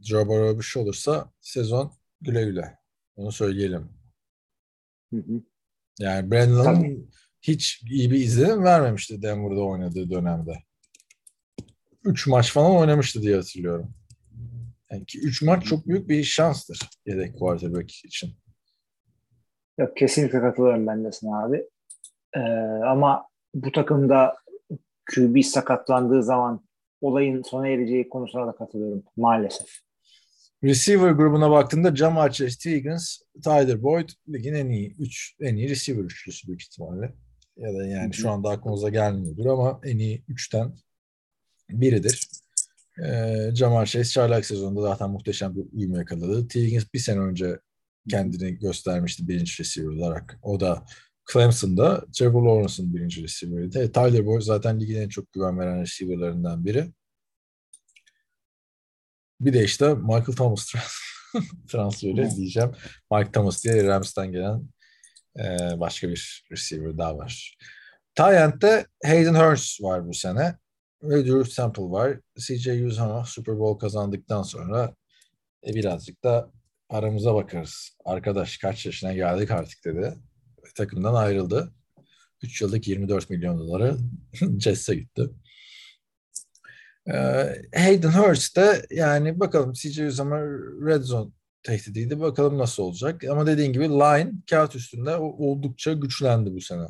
[0.00, 2.78] Joe Burrow bir şey olursa sezon güle güle.
[3.16, 3.88] Onu söyleyelim.
[5.12, 5.42] Hı hı.
[5.98, 7.10] Yani Brandon'ın.
[7.48, 10.52] Hiç iyi bir izlenim vermemişti Denver'da oynadığı dönemde.
[12.04, 13.94] Üç maç falan oynamıştı diye hatırlıyorum.
[14.90, 18.30] Yani ki üç maç çok büyük bir şanstır yedek quarterback için.
[19.78, 21.64] Yok kesinlikle katılıyorum ben de sana abi.
[22.36, 22.40] Ee,
[22.86, 24.34] ama bu takımda
[25.14, 26.66] QB sakatlandığı zaman
[27.00, 29.68] olayın sona ereceği konusuna da katılıyorum maalesef.
[30.64, 32.70] Receiver grubuna baktığında Jamar Chase.
[32.70, 37.12] Higgins, Tyler Boyd ligin en iyi 3 en iyi receiver üçlüsü büyük ihtimalle.
[37.56, 40.74] Ya da yani şu anda aklınıza gelmiyordur ama en iyi 3'ten
[41.70, 42.28] biridir.
[43.04, 46.48] Ee, Jamar Chase çaylak sezonunda zaten muhteşem bir uyum yakaladı.
[46.48, 46.60] T.
[46.60, 47.60] Higgins bir sene önce
[48.10, 50.38] kendini göstermişti birinci receiver olarak.
[50.42, 50.86] O da
[51.32, 53.82] Clemson'da Trevor Lawrence'ın birinci receiver'ıydı.
[53.82, 56.92] E, Tyler Boyd zaten ligin en çok güven veren receiver'larından biri.
[59.40, 60.72] Bir de işte Michael Thomas
[61.68, 62.72] transferi diyeceğim.
[63.12, 64.68] Mike Thomas diye Rams'ten gelen
[65.38, 67.56] e, başka bir receiver daha var.
[68.14, 70.54] Tyent'te Hayden Hurst var bu sene.
[71.02, 72.20] Ve Drew Temple var.
[72.38, 74.94] CJ Uzama Super Bowl kazandıktan sonra
[75.66, 76.50] e, birazcık da
[76.88, 77.96] aramıza bakarız.
[78.04, 80.14] Arkadaş kaç yaşına geldik artık dedi.
[80.64, 81.72] Ve takımdan ayrıldı.
[82.42, 83.96] 3 yıllık 24 milyon doları
[84.58, 85.30] Jets'e gitti.
[87.08, 90.40] Ee, Hayden Hurst de yani bakalım CJ Uzama
[90.86, 91.30] Red Zone
[91.66, 92.20] tehdidiydi.
[92.20, 93.24] Bakalım nasıl olacak.
[93.24, 96.86] Ama dediğin gibi line kağıt üstünde oldukça güçlendi bu sene.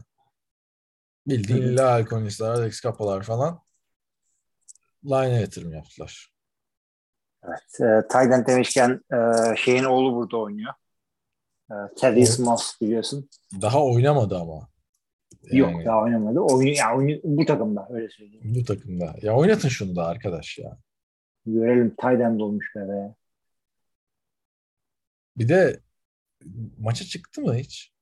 [1.27, 1.79] Bildiğin evet.
[1.79, 3.61] Lal Collins, Alex Kapalar falan
[5.05, 6.33] line'e yatırım yaptılar.
[7.45, 7.81] Evet.
[7.81, 9.17] E, Tayden demişken e,
[9.57, 10.73] şeyin oğlu burada oynuyor.
[11.71, 13.29] E, Thaddeus Moss biliyorsun.
[13.63, 14.69] Daha oynamadı ama.
[15.43, 16.41] Yani, Yok daha oynamadı.
[16.41, 18.55] Oyun, yani oyun, bu takımda öyle söyleyeyim.
[18.57, 19.15] Bu takımda.
[19.23, 20.79] Ya oynatın şunu da arkadaş ya.
[21.47, 23.15] Görelim Tayden dolmuş be be.
[25.39, 25.81] Bir de
[26.79, 27.93] maça çıktı mı hiç?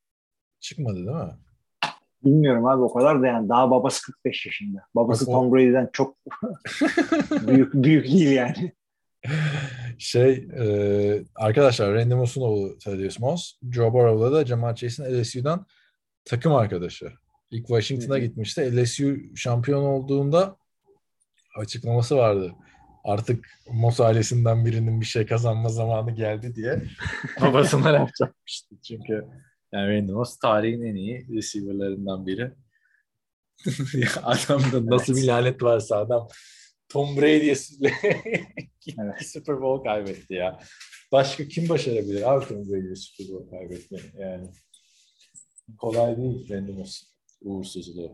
[0.61, 1.33] Çıkmadı değil mi?
[2.25, 4.87] Bilmiyorum abi o kadar da yani daha babası 45 yaşında.
[4.95, 6.17] Babası Bak, Tom Brady'den çok
[7.47, 8.73] büyük büyük değil yani.
[9.99, 13.53] Şey e, arkadaşlar Randy Moss'un oğlu Thaddeus Moss.
[13.71, 15.67] Joe Burrow'la da Jamal Chase'in LSU'dan
[16.25, 17.13] takım arkadaşı.
[17.51, 18.83] İlk Washington'a gitmişti.
[18.83, 20.57] LSU şampiyon olduğunda
[21.57, 22.53] açıklaması vardı.
[23.05, 26.83] Artık Moss ailesinden birinin bir şey kazanma zamanı geldi diye
[27.41, 28.75] babasına laf çakmıştı.
[28.83, 29.25] Çünkü
[29.73, 32.53] yani Randy Moss tarihin en iyi receiver'larından biri.
[34.23, 36.29] Adamda nasıl bir lanet varsa adam
[36.89, 37.55] Tom Brady'ye
[38.99, 39.27] evet.
[39.27, 40.61] Super Bowl kaybetti ya.
[41.13, 44.49] Başka kim başarabilir abi Tom Brady'ye Super Bowl kaybetmeyi yani.
[45.79, 47.03] Kolay değil Randy Moss
[47.41, 48.13] uğursuzluğu.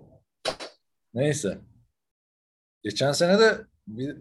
[1.15, 1.59] Neyse.
[2.83, 4.17] Geçen sene de bir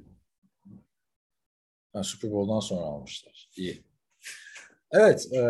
[1.93, 3.49] ha, Super Bowl'dan sonra almışlar.
[3.57, 3.83] İyi.
[4.91, 5.41] Evet, e,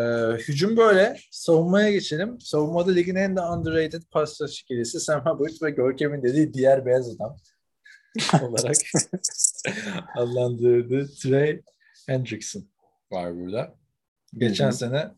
[0.48, 1.16] hücum böyle.
[1.30, 2.40] Savunmaya geçelim.
[2.40, 7.36] Savunmada ligin en de underrated pas ikilisi Sam Hubbard ve Görkem'in dediği diğer beyaz adam
[8.42, 8.76] olarak
[10.16, 11.62] adlandırdığı Trey
[12.06, 12.64] Hendrickson
[13.12, 13.74] var burada.
[14.38, 14.76] Geçen Hı-hı.
[14.76, 15.10] sene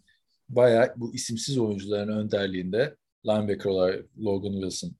[0.48, 2.96] bayağı bu isimsiz oyuncuların önderliğinde
[3.26, 4.92] linebacker olarak Logan Wilson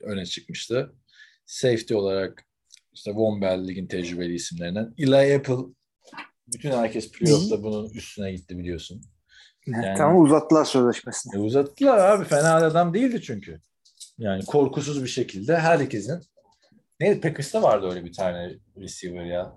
[0.00, 0.92] öne çıkmıştı.
[1.46, 2.45] Safety olarak
[2.96, 4.94] işte Von Bell ligin tecrübeli isimlerinden.
[4.98, 5.56] Eli Apple
[6.48, 9.02] bütün herkes playoff'ta bunun üstüne gitti biliyorsun.
[9.66, 11.36] Yani, tamam uzattılar sözleşmesini.
[11.36, 12.24] E, uzattılar abi.
[12.24, 13.60] Fena adam değildi çünkü.
[14.18, 16.20] Yani korkusuz bir şekilde herkesin
[17.00, 19.52] ne Packers'ta vardı öyle bir tane receiver ya.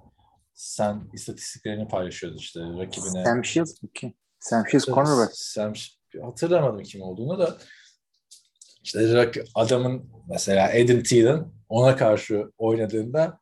[0.54, 3.24] Sen istatistiklerini paylaşıyordun işte rakibine.
[3.26, 4.14] Sam Shields ki?
[4.40, 5.32] Sam Shields cornerback.
[5.34, 5.74] Sam,
[6.22, 7.58] hatırlamadım kim olduğunu da.
[8.84, 13.40] İşte adamın mesela Adam Thielen ona karşı oynadığında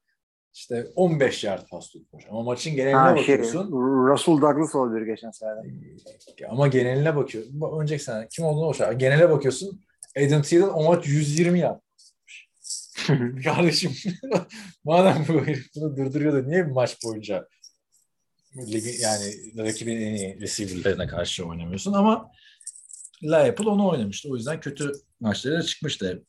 [0.53, 2.23] işte 15 yard pas tutmuş.
[2.29, 3.63] Ama maçın geneline ha, şey, bakıyorsun.
[3.63, 3.71] Şey,
[4.13, 5.49] Russell Douglas olabilir geçen sene.
[6.49, 7.43] Ama geneline bakıyor.
[7.81, 8.91] Önceki sene kim olduğunu boşver.
[8.91, 9.81] Genele bakıyorsun.
[10.17, 11.79] Adam Thielen o maç 120 yard.
[13.43, 13.91] Kardeşim
[14.83, 17.47] madem bu herif bunu durduruyor da niye bir maç boyunca
[18.57, 22.31] ligi, yani rakibin en iyi receiver'larına karşı oynamıyorsun ama
[23.33, 24.29] Apple onu oynamıştı.
[24.31, 26.23] O yüzden kötü maçlara çıkmıştı.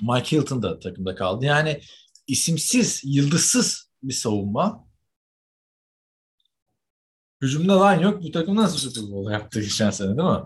[0.00, 1.44] Mike Hilton da takımda kaldı.
[1.44, 1.80] Yani
[2.26, 4.86] isimsiz, yıldızsız bir savunma.
[7.42, 8.22] Hücumda line yok.
[8.22, 10.42] Bu takım nasıl Super Bowl yaptı geçen sene değil mi?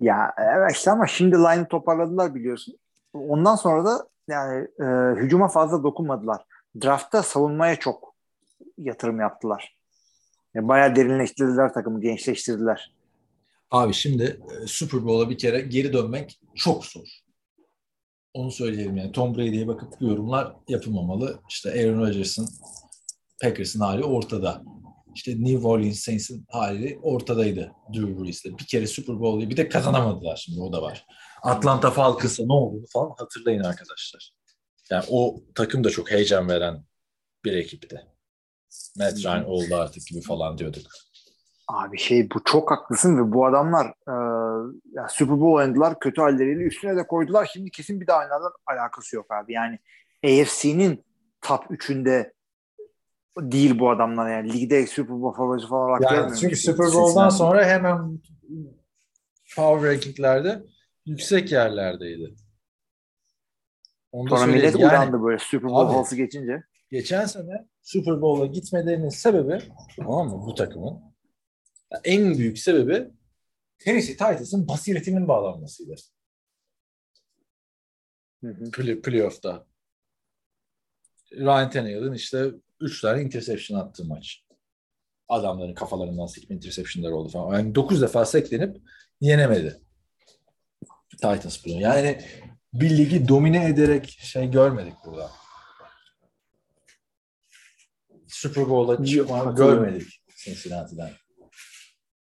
[0.00, 2.78] Ya evet işte ama şimdi line'ı toparladılar biliyorsun.
[3.12, 4.84] Ondan sonra da yani e,
[5.20, 6.42] hücuma fazla dokunmadılar.
[6.82, 8.14] Draftta savunmaya çok
[8.78, 9.76] yatırım yaptılar.
[10.54, 12.94] Yani bayağı derinleştirdiler takımı, gençleştirdiler.
[13.74, 17.08] Abi şimdi e, Super Bowl'a bir kere geri dönmek çok zor.
[18.34, 19.12] Onu söyleyelim yani.
[19.12, 21.40] Tom Brady'ye bakıp yorumlar yapılmamalı.
[21.48, 22.48] İşte Aaron Rodgers'ın
[23.42, 24.62] Packers'ın hali ortada.
[25.14, 28.44] İşte New Orleans Saints'in hali ortadaydı Drew Brees'le.
[28.44, 31.06] Bir kere Super Bowl'u bir de kazanamadılar şimdi o da var.
[31.42, 34.32] Atlanta Falcons'a ne oldu falan hatırlayın arkadaşlar.
[34.90, 36.84] Yani o takım da çok heyecan veren
[37.44, 38.06] bir ekipti.
[38.98, 40.86] Matt Ryan oldu artık gibi falan diyorduk.
[41.68, 44.12] Abi şey bu çok haklısın ve bu adamlar e,
[44.92, 47.50] ya Super Bowl oynadılar kötü halleriyle üstüne de koydular.
[47.52, 48.52] Şimdi kesin bir daha oynadılar.
[48.66, 49.52] Alakası yok abi.
[49.52, 49.78] Yani
[50.24, 51.04] AFC'nin
[51.42, 52.32] top 3'ünde
[53.38, 54.52] değil bu adamlar yani.
[54.52, 56.38] Ligde Super Bowl favorisi falan olarak Yani görmüyorum.
[56.40, 58.20] çünkü Super Bowl'dan sonra hemen
[59.56, 60.62] power rankinglerde
[61.06, 62.34] yüksek yerlerdeydi.
[64.12, 64.78] Onu Sonra millet.
[64.78, 66.62] Yani uyandı böyle Super Bowl havası geçince.
[66.90, 69.58] geçen sene Super Bowl'a gitmelerinin sebebi
[69.96, 71.13] tamam mı bu takımın
[72.04, 73.10] en büyük sebebi
[73.78, 75.94] Tennessee Titans'ın basiretinin bağlanmasıydı.
[78.72, 79.66] Play, playoff'ta.
[81.32, 82.50] Ryan Tannehill'in işte
[82.80, 84.44] 3 tane interception attığı maç.
[85.28, 87.58] Adamların kafalarından sekme interception'lar oldu falan.
[87.58, 88.76] Yani 9 defa seklenip
[89.20, 89.80] yenemedi.
[91.10, 91.80] Titans bunu.
[91.80, 92.20] Yani
[92.72, 95.30] bir ligi domine ederek şey görmedik burada.
[98.28, 101.10] Super Bowl'a çıkma görmedik Cincinnati'den.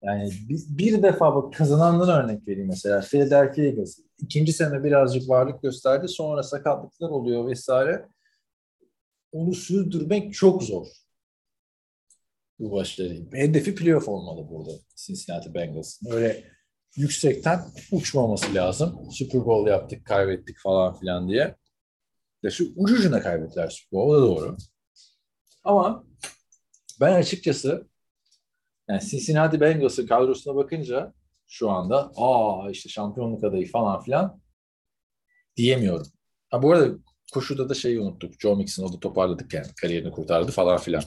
[0.03, 3.01] Yani bir, bir defa bak kazanandan örnek vereyim mesela.
[3.01, 3.99] Philadelphia Eagles.
[4.17, 6.07] ikinci sene birazcık varlık gösterdi.
[6.07, 8.09] Sonra sakatlıklar oluyor vesaire.
[9.31, 10.87] Onu sürdürmek çok zor.
[12.59, 13.25] Bu başları.
[13.33, 16.11] Hedefi playoff olmalı burada Cincinnati Bengals'ın.
[16.11, 16.43] Öyle
[16.95, 17.61] yüksekten
[17.91, 19.11] uçmaması lazım.
[19.11, 21.55] Super Bowl yaptık, kaybettik falan filan diye.
[22.43, 24.13] De şu ucucuna kaybettiler Super Bowl.
[24.13, 24.57] Da doğru.
[25.63, 26.03] Ama
[27.01, 27.87] ben açıkçası
[28.89, 31.13] yani Cincinnati Bengals'ın kadrosuna bakınca
[31.47, 34.41] şu anda aa işte şampiyonluk adayı falan filan
[35.57, 36.07] diyemiyorum.
[36.49, 36.97] Ha bu arada
[37.33, 38.41] koşuda da şeyi unuttuk.
[38.41, 39.67] Joe Mixon o da toparladık yani.
[39.81, 41.03] Kariyerini kurtardı falan filan.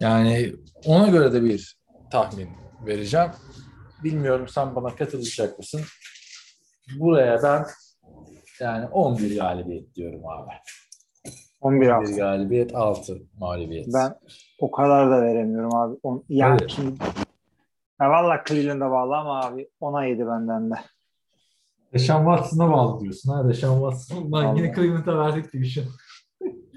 [0.00, 0.54] Yani
[0.84, 1.78] ona göre de bir
[2.10, 2.48] tahmin
[2.86, 3.30] vereceğim.
[4.04, 5.80] Bilmiyorum sen bana katılacak mısın?
[6.98, 7.66] Buraya ben
[8.60, 10.50] yani 11 galibiyet diyorum abi.
[11.66, 12.16] 11 11 hafta.
[12.16, 13.86] galibiyet 6 mağlubiyet.
[13.94, 14.14] Ben
[14.60, 15.96] o kadar da veremiyorum abi.
[16.02, 16.70] On, yani Evet.
[16.70, 16.92] şimdi
[18.00, 20.74] ya valla Cleveland'a bağlı ama abi ona yedi benden de.
[21.92, 23.48] Deşan Watson'a bağlı diyorsun ha.
[23.48, 24.32] Deşan Watson.
[24.32, 25.86] Lan yine Cleveland'a verdik division.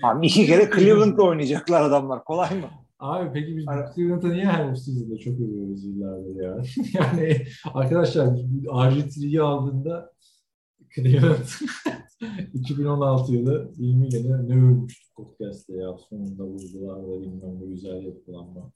[0.03, 2.23] Abi iki kere Cleveland'la oynayacaklar adamlar.
[2.23, 2.65] Kolay mı?
[2.99, 6.57] Abi peki biz Ara- Cleveland'a niye her season'da çok övüyoruz yıllardır ya?
[6.93, 7.37] yani
[7.73, 10.11] arkadaşlar RG3'yi aldığında
[10.95, 11.45] Cleveland
[12.53, 15.97] 2016 yılı ilmiyle ne övmüştük podcast'te ya.
[16.09, 18.71] Sonunda vurdular da bilmem ne güzel yapılan bu.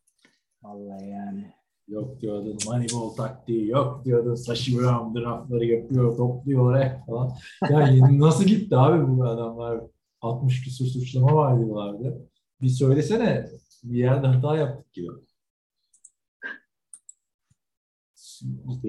[0.64, 1.54] Vallahi yani.
[1.88, 7.32] Yok diyordun Moneyball taktiği, yok diyordun Sashi Brown draftları yapıyor, topluyor oraya falan.
[7.70, 9.82] Yani nasıl gitti abi bu adamlar?
[10.22, 12.30] 60 küsur suçlama var diyorlardı.
[12.62, 13.50] Bir söylesene
[13.84, 15.08] bir yerde hata yaptık gibi.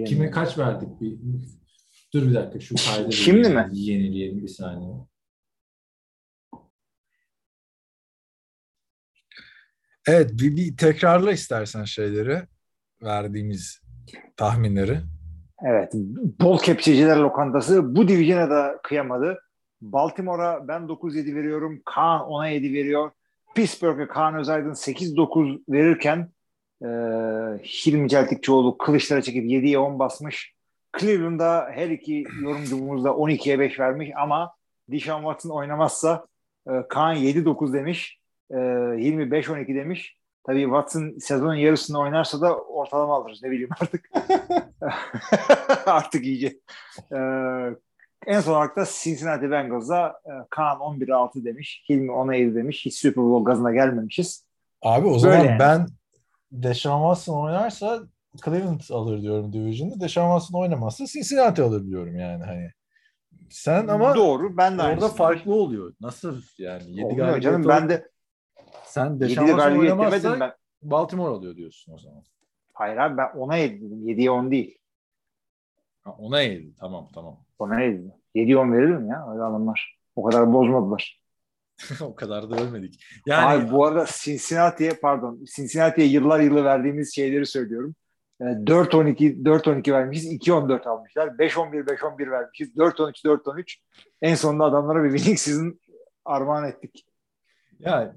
[0.07, 1.01] Kime kaç verdik?
[1.01, 1.19] Bir,
[2.15, 3.09] dur bir dakika şu kaydı.
[3.09, 3.69] bir Şimdi mi?
[3.73, 4.95] Yenileyelim bir saniye.
[10.07, 12.43] Evet bir, bir tekrarla istersen şeyleri
[13.03, 13.81] verdiğimiz
[14.37, 15.01] tahminleri.
[15.67, 15.93] Evet.
[16.41, 19.39] Bol kepçeciler lokantası bu division'a da kıyamadı.
[19.81, 21.83] Baltimore'a ben 9-7 veriyorum.
[21.85, 23.11] Kaan 10'a 7 veriyor.
[23.55, 26.33] Pittsburgh'e Kaan Özaydın 8-9 verirken
[26.83, 26.89] e,
[27.65, 30.54] Hilmi Celtikçioğlu kılıçlara çekip 7'ye 10 basmış.
[31.01, 34.55] Cleveland'a her iki yorumcumuz da 12'ye 5 vermiş ama
[34.89, 36.27] Deshaun Watson oynamazsa
[36.69, 38.19] e, Kaan 7-9 demiş.
[38.51, 38.57] E,
[38.99, 40.17] Hilmi 5-12 demiş.
[40.47, 43.43] Tabii Watson sezonun yarısını oynarsa da ortalama alırız.
[43.43, 44.11] Ne bileyim artık.
[45.87, 46.47] artık iyice.
[47.13, 47.17] Ee,
[48.27, 51.85] en son olarak da Cincinnati Bengals'a e, Kaan 11'e 6 demiş.
[51.89, 52.85] Hilmi 10'a 7 demiş.
[52.87, 54.45] Hiç Super Bowl gazına gelmemişiz.
[54.83, 55.59] Abi o Böyle zaman yani.
[55.59, 55.87] ben
[56.53, 58.03] Deshaun Watson oynarsa
[58.45, 60.01] Cleveland alır diyorum Division'da.
[60.01, 62.71] Deshaun Watson oynamazsa Cincinnati alır diyorum yani hani.
[63.51, 64.57] Sen ama Doğru.
[64.57, 65.95] Ben de orada farklı oluyor.
[66.01, 66.91] Nasıl yani?
[66.91, 67.69] 7 Olmuyor galibiyet canım.
[67.69, 68.11] Ben de
[68.85, 70.53] sen Deshaun 7'de Watson oynamazsa ben.
[70.83, 72.23] Baltimore alıyor diyorsun o zaman.
[72.73, 74.09] Hayır abi ben 10'a 7 dedim.
[74.09, 74.79] 7'ye 10 değil.
[76.03, 76.75] Ha, ona eğildi.
[76.81, 77.39] Tamam tamam.
[77.61, 78.13] 10'a 7 dedim.
[78.35, 79.33] 7'ye 10 veririm ya.
[79.33, 79.99] Öyle adamlar.
[80.17, 81.21] O kadar bozmadılar.
[82.01, 83.05] o kadar da ölmedik.
[83.27, 87.95] Yani Abi bu arada Cincinnati'ye pardon Cincinnati'ye yıllar yılı verdiğimiz şeyleri söylüyorum.
[88.41, 90.33] E, 4-12 4-12 vermişiz.
[90.33, 91.29] 2-14 almışlar.
[91.29, 92.77] 5-11 5-11 vermişiz.
[92.77, 93.77] 4-13 4-13.
[94.23, 95.81] En sonunda adamlara bir winning season
[96.25, 97.07] armağan ettik.
[97.79, 98.13] Yani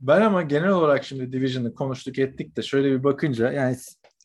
[0.00, 3.76] ben ama genel olarak şimdi Division'ı konuştuk ettik de şöyle bir bakınca yani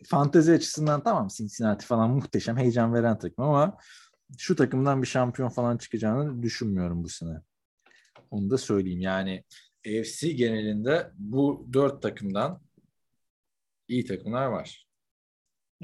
[0.06, 3.78] fantezi açısından tamam Cincinnati falan muhteşem heyecan veren takım ama
[4.38, 7.42] şu takımdan bir şampiyon falan çıkacağını düşünmüyorum bu sene.
[8.32, 9.02] Onu da söyleyeyim.
[9.02, 9.44] Yani
[9.88, 12.62] AFC genelinde bu dört takımdan
[13.88, 14.85] iyi takımlar var.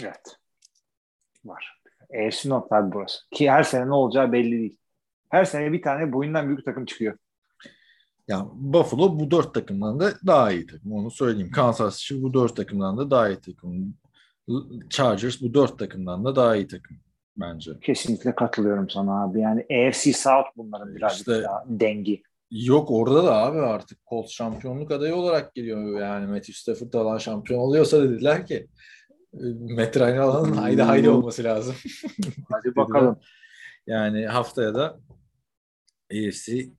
[0.01, 0.37] Evet.
[1.45, 1.81] Var.
[2.27, 3.17] AFC North abi burası.
[3.31, 4.77] Ki her sene ne olacağı belli değil.
[5.29, 7.17] Her sene bir tane boyundan büyük takım çıkıyor.
[8.27, 10.91] Ya Buffalo bu dört takımdan da daha iyi takım.
[10.93, 11.51] Onu söyleyeyim.
[11.51, 13.93] Kansas City bu dört takımdan da daha iyi takım.
[14.89, 16.97] Chargers bu dört takımdan da daha iyi takım
[17.37, 17.71] bence.
[17.81, 19.39] Kesinlikle katılıyorum sana abi.
[19.39, 22.23] Yani AFC South bunların birazcık İşte- daha dengi.
[22.51, 25.99] Yok orada da abi artık Colts şampiyonluk adayı olarak geliyor.
[26.01, 28.67] Yani Matthew Stafford alan şampiyon oluyorsa dediler ki
[29.33, 29.43] e,
[29.75, 31.75] Matt Ryan alanın haydi haydi olması lazım.
[32.49, 33.19] Hadi bakalım.
[33.87, 34.99] Yani haftaya da
[36.11, 36.69] AFC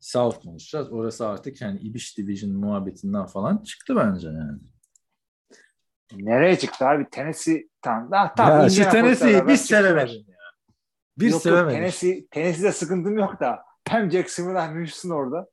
[0.00, 0.92] South konuşacağız.
[0.92, 4.58] Orası artık yani Ibiş Division muhabbetinden falan çıktı bence yani.
[6.12, 7.10] Nereye çıktı abi?
[7.10, 8.10] Tennessee tamam.
[8.10, 10.36] Daha, tamam ya şu Tennessee'yi bir sevemedim ya.
[11.18, 11.76] Bir Yok, sevemedim.
[11.76, 13.58] Tennessee, Tennessee'de sıkıntım yok da
[13.88, 15.48] hem Jacksonville hem Houston orada.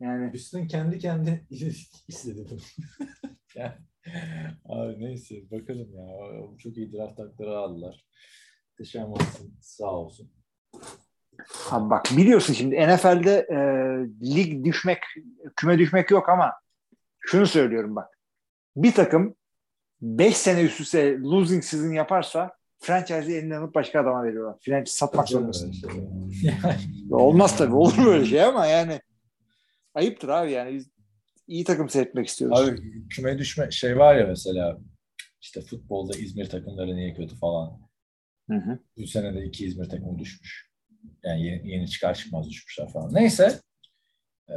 [0.00, 1.46] Yani Houston kendi kendi
[2.08, 2.60] istedi bunu.
[3.54, 3.72] Yani,
[4.64, 6.06] abi neyse bakalım ya.
[6.58, 8.06] Çok iyi draft hakları aldılar.
[8.78, 9.54] Teşekkür olsun.
[9.60, 10.30] Sağ olsun.
[11.70, 13.58] Abi bak biliyorsun şimdi NFL'de e,
[14.34, 14.98] lig düşmek,
[15.56, 16.52] küme düşmek yok ama
[17.20, 18.18] şunu söylüyorum bak.
[18.76, 19.34] Bir takım
[20.00, 24.58] 5 sene üst üste losing season yaparsa franchise'i elinden alıp başka adama veriyorlar.
[24.60, 25.74] Franchise satmak zorundasın.
[26.42, 26.76] Yani,
[27.10, 27.74] Olmaz tabii.
[27.74, 29.00] Olur böyle şey ama yani
[29.94, 30.91] ayıptır abi yani biz
[31.52, 32.60] iyi takım seyretmek istiyoruz.
[32.60, 34.78] Abi küme düşme şey var ya mesela
[35.40, 37.80] işte futbolda İzmir takımları niye kötü falan.
[38.50, 38.78] Hı hı.
[38.96, 40.70] Bu sene de iki İzmir takımı düşmüş.
[41.24, 43.14] Yani yeni, yeni çıkar çıkmaz düşmüşler falan.
[43.14, 43.60] Neyse.
[44.50, 44.54] Ee,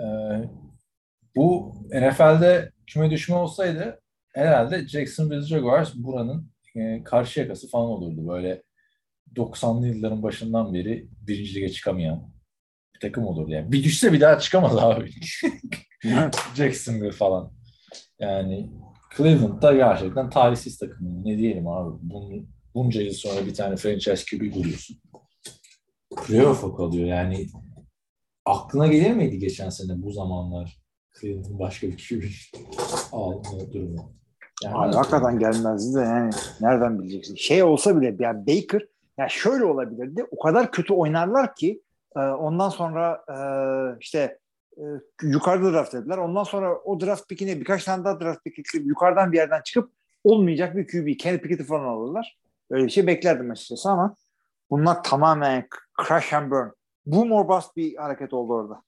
[1.35, 4.01] bu NFL'de küme düşme olsaydı
[4.33, 8.27] herhalde Jacksonville Jaguars buranın e, karşı yakası falan olurdu.
[8.27, 8.63] Böyle
[9.35, 12.34] 90'lı yılların başından beri birinci lige çıkamayan
[12.95, 13.51] bir takım olurdu.
[13.51, 15.11] Yani bir düşse bir daha çıkamaz abi.
[16.55, 17.51] Jacksonville falan.
[18.19, 18.69] Yani
[19.17, 21.25] Cleveland'da gerçekten talihsiz takım.
[21.25, 21.97] Ne diyelim abi.
[22.01, 24.97] Bun, bunca yıl sonra bir tane franchise QB buluyorsun.
[26.27, 27.07] Playoff'a kalıyor.
[27.07, 27.47] Yani
[28.45, 30.77] aklına gelir miydi geçen sene bu zamanlar
[31.21, 32.23] Cleveland'ın başka bir QB
[33.11, 34.15] alma durumu?
[34.63, 36.31] Yani Abi hakikaten gelmezdi de yani
[36.61, 37.35] nereden bileceksin?
[37.35, 40.25] Şey olsa bile yani Baker ya şöyle olabilirdi.
[40.31, 41.81] O kadar kötü oynarlar ki
[42.15, 43.37] e, ondan sonra e,
[43.99, 44.39] işte
[44.77, 44.83] e,
[45.21, 46.17] yukarıda draft ettiler.
[46.17, 49.91] Ondan sonra o draft pickine birkaç tane daha draft pick ekleyip yukarıdan bir yerden çıkıp
[50.23, 51.19] olmayacak bir QB.
[51.19, 52.39] Kenny Pickett'i falan alırlar.
[52.69, 54.15] Öyle bir şey beklerdim açıkçası ama
[54.69, 55.67] bunlar tamamen
[56.07, 56.71] crash and burn.
[57.05, 58.83] Boom or bust bir hareket oldu orada.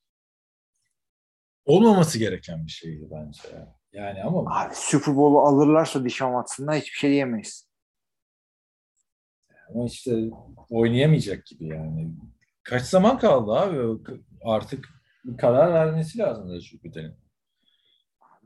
[1.65, 3.41] olmaması gereken bir şeydi bence.
[3.53, 3.77] ya.
[3.91, 7.67] Yani ama Abi Super Bowl'u alırlarsa Dishon Watson'dan hiçbir şey diyemeyiz.
[9.69, 10.29] Ama işte
[10.69, 12.09] oynayamayacak gibi yani.
[12.67, 14.01] Kaç zaman kaldı abi?
[14.43, 14.89] Artık
[15.25, 17.15] bir karar vermesi lazım da Jüpiter'in.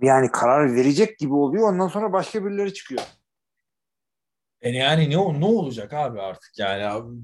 [0.01, 1.73] Yani karar verecek gibi oluyor.
[1.73, 3.01] Ondan sonra başka birileri çıkıyor.
[4.61, 7.19] E yani ne ne olacak abi artık yani abi?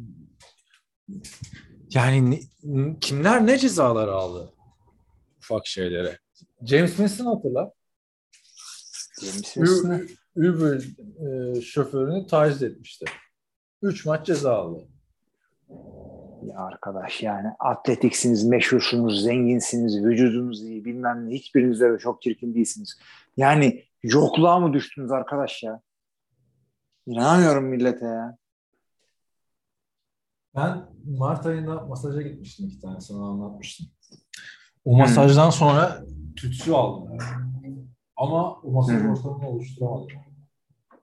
[1.90, 2.32] Yani
[2.64, 4.54] ne- kimler ne cezalar aldı
[5.38, 6.20] ufak şeylere?
[6.66, 7.74] James Winston hatırla.
[9.22, 10.08] James Winston'ı.
[10.36, 10.82] Uber
[11.58, 13.06] e, şoförünü taciz etmişti.
[13.82, 14.88] Üç maç ceza aldı.
[16.48, 21.34] Ya arkadaş yani atletiksiniz, meşhursunuz, zenginsiniz, vücudunuz iyi bilmem ne.
[21.34, 23.00] Hiçbiriniz de çok çirkin değilsiniz.
[23.38, 25.82] Yani yokluğa mı düştünüz arkadaş ya?
[27.08, 28.38] İnanamıyorum millete ya.
[30.56, 33.88] Ben Mart ayında masaja gitmiştim iki tane sana anlatmıştım.
[34.86, 36.04] O masajdan sonra
[36.36, 37.10] tütsü aldım.
[37.12, 37.88] yani.
[38.18, 39.08] Ama o masaj Hı.
[39.10, 40.08] ortamını oluşturamadım.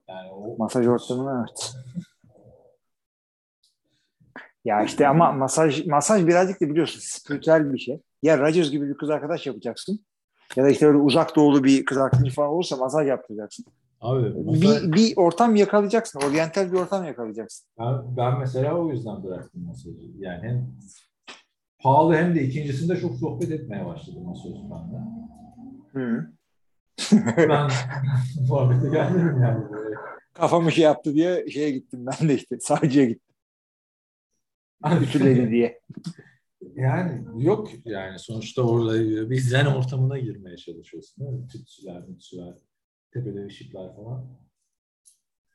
[0.07, 1.73] Yani o Masaj ortamını evet.
[4.65, 8.01] Ya işte ama masaj masaj birazcık da biliyorsun spiritüel bir şey.
[8.23, 9.99] Ya Rodgers gibi bir kız arkadaş yapacaksın.
[10.55, 13.65] Ya da işte öyle uzak doğulu bir kız arkadaş falan olursa masaj yaptıracaksın.
[14.01, 16.19] Abi masaj, Bir, bir ortam yakalayacaksın.
[16.21, 17.67] Oryantal bir ortam yakalayacaksın.
[17.79, 19.97] ben, ben mesela o yüzden bıraktım masajı.
[20.17, 20.67] Yani hem
[21.79, 24.97] pahalı hem de ikincisinde çok sohbet etmeye başladım masaj bende.
[25.93, 26.27] Hı.
[27.49, 27.69] Ben
[28.49, 29.63] muhabbete gelmedim yani.
[30.33, 32.57] Kafamı şey yaptı diye şeye gittim ben de işte.
[32.59, 33.34] Sadece gittim.
[35.01, 35.81] Ütüledi diye.
[36.75, 38.99] Yani yok yani sonuçta orada
[39.29, 41.25] bir zen ortamına girmeye çalışıyorsun.
[41.25, 41.47] Değil mi?
[41.47, 42.53] Tütsüler, mütsüler,
[43.13, 44.25] tepede ışıklar falan.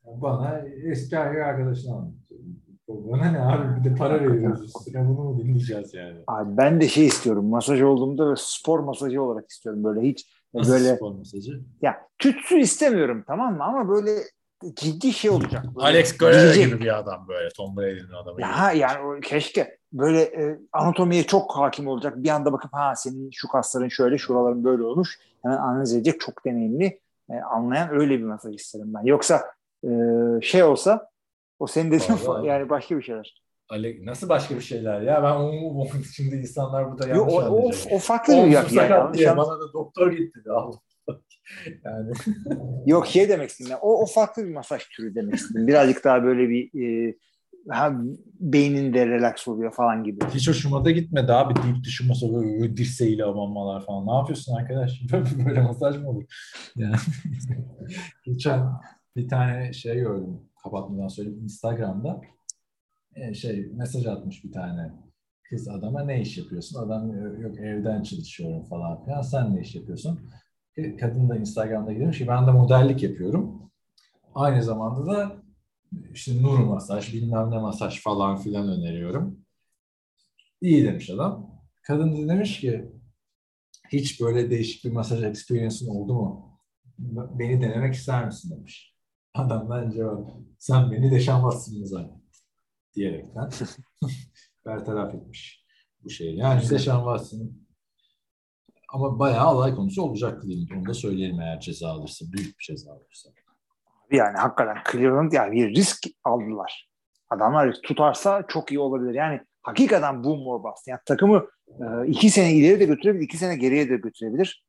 [0.04, 2.40] Bana eski arkadaşını anlatıyor.
[2.88, 6.18] Bana ne abi bir de para veriyoruz üstüne bunu mu dinleyeceğiz yani?
[6.26, 7.46] Abi ben de şey istiyorum.
[7.46, 9.84] Masaj olduğumda spor masajı olarak istiyorum.
[9.84, 11.60] Böyle hiç Nasıl böyle spor mesajı?
[11.82, 13.64] ya tütsü istemiyorum tamam mı?
[13.64, 14.10] Ama böyle
[14.76, 15.64] ciddi şey olacak.
[15.76, 17.48] Böyle Alex Guerrero gibi bir adam böyle.
[17.56, 18.42] Tom Brady'nin adamı gibi.
[18.48, 22.14] Ya yani o- keşke böyle e, anatomiye çok hakim olacak.
[22.16, 25.18] Bir anda bakıp ha senin şu kasların şöyle, şuraların böyle olmuş.
[25.42, 27.00] Hemen analiz edecek çok deneyimli,
[27.30, 29.04] e, anlayan öyle bir masaj isterim ben.
[29.04, 29.42] Yoksa
[29.84, 29.88] e,
[30.42, 31.10] şey olsa
[31.58, 32.46] o senin dediğin Vallahi.
[32.46, 33.42] yani başka bir şeyler.
[33.68, 35.22] Ale- nasıl başka bir şeyler ya?
[35.22, 37.92] Ben o, o- şimdi insanlar burada Yo, yanlış o, o, anlayacak.
[37.92, 39.14] o farklı bir yak yani.
[39.18, 40.72] diye bana da doktor gitti de al.
[41.84, 42.12] yani
[42.86, 43.72] Yok şey demek istedim.
[43.82, 45.66] O, o farklı bir masaj türü demek istedim.
[45.66, 47.14] Birazcık daha böyle bir e,
[47.68, 47.92] ha,
[48.40, 50.24] beynin de relax oluyor falan gibi.
[50.34, 51.62] hiç hoşuma da gitmedi abi.
[51.62, 54.06] Deyip dışıma böyle dirseğiyle abanmalar falan.
[54.06, 55.02] Ne yapıyorsun arkadaş?
[55.12, 56.24] Böyle, böyle masaj mı olur?
[56.76, 56.94] Yani,
[58.24, 58.66] geçen
[59.16, 60.40] bir tane şey gördüm.
[60.62, 61.42] Kapatmadan söyleyeyim.
[61.42, 62.20] Instagram'da
[63.16, 64.92] e, şey mesaj atmış bir tane
[65.50, 66.82] kız adama ne iş yapıyorsun?
[66.82, 69.22] Adam yok evden çalışıyorum falan filan.
[69.22, 70.20] Sen ne iş yapıyorsun?
[70.76, 73.70] Kadın da Instagram'da girmiş ki ben de modellik yapıyorum.
[74.34, 75.42] Aynı zamanda da
[76.12, 79.40] işte nur masaj, bilmem ne masaj falan filan öneriyorum.
[80.60, 81.60] İyi demiş adam.
[81.82, 82.92] Kadın da demiş ki
[83.92, 86.58] hiç böyle değişik bir masaj experience'ın oldu mu?
[87.38, 88.94] Beni denemek ister misin demiş.
[89.34, 92.42] Adamdan cevap sen beni deşanmazsın mı zannet
[92.94, 93.50] diyerekten
[94.66, 95.64] bertaraf etmiş
[96.04, 96.36] bu şeyi.
[96.36, 97.59] Yani deşanmazsın
[98.92, 100.70] ama bayağı alay konusu olacak Cleveland.
[100.80, 102.24] Onu da söyleyelim eğer ceza alırsa.
[102.32, 103.30] Büyük bir ceza alırsa.
[104.10, 106.90] Yani hakikaten Cleveland yani bir risk aldılar.
[107.30, 109.14] Adamlar tutarsa çok iyi olabilir.
[109.14, 110.88] Yani hakikaten boom or bust.
[110.88, 114.64] Yani takımı e, iki sene ileri de götürebilir, iki sene geriye de götürebilir.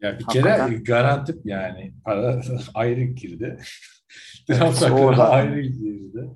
[0.00, 0.84] Ya bir kere Hakikaten.
[0.84, 2.40] garanti yani para
[2.74, 3.58] ayrı girdi.
[4.50, 6.28] Draft Evet, ayrı girdi.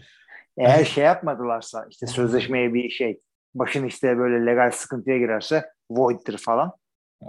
[0.57, 3.21] Eğer şey yapmadılarsa işte sözleşmeye bir şey
[3.55, 5.65] başın işte böyle legal sıkıntıya girerse
[5.97, 6.73] void'dir falan.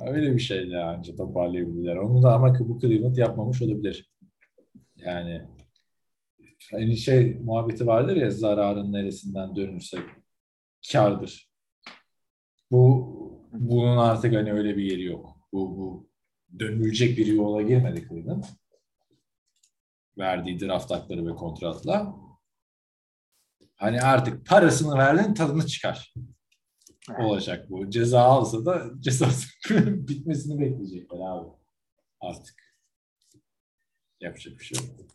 [0.07, 1.95] Öyle bir şeyle anca toparlayabilirler.
[1.95, 4.11] Onu da ama bu Cleveland yapmamış olabilir.
[4.95, 5.47] Yani
[6.71, 9.97] hani şey muhabbeti vardır ya zararın neresinden dönülse
[10.91, 11.51] kardır.
[12.71, 13.13] Bu
[13.51, 15.37] bunun artık hani öyle bir yeri yok.
[15.53, 16.09] Bu, bu
[16.59, 18.43] dönülecek bir yola girmedi Cleveland.
[20.17, 22.15] Verdiği draft hakları ve kontratla.
[23.75, 26.13] Hani artık parasını verdin tadını çıkar.
[27.19, 27.89] Olacak bu.
[27.89, 29.47] Ceza alsa da cezası
[30.07, 31.49] bitmesini bekleyecekler abi.
[32.21, 32.55] Artık.
[34.19, 35.07] Yapacak bir şey yok.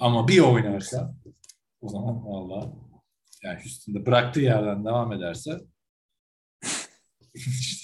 [0.00, 1.14] Ama bir oynarsa
[1.80, 2.72] o zaman valla
[3.42, 5.50] yani Houston'da bıraktığı yerden devam ederse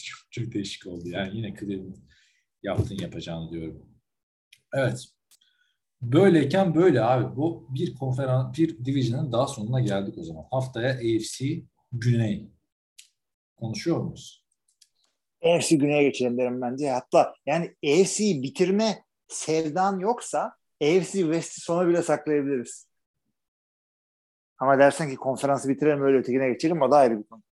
[0.05, 1.09] çok, çok değişik oldu.
[1.09, 1.97] Yani yine Cleveland
[2.62, 3.86] yaptın yapacağını diyorum.
[4.74, 5.05] Evet.
[6.02, 7.36] Böyleyken böyle abi.
[7.36, 10.44] Bu bir konferans, bir division'ın daha sonuna geldik o zaman.
[10.51, 11.62] Haftaya AFC
[11.93, 12.54] Güney.
[13.57, 14.45] Konuşuyor muyuz?
[15.45, 16.91] AFC Güney'e geçelim derim bence.
[16.91, 22.89] Hatta yani AFC'yi bitirme sevdan yoksa AFC West'i sona bile saklayabiliriz.
[24.59, 27.43] Ama dersen ki konferansı bitirelim öyle ötekine geçelim o da ayrı bir konu.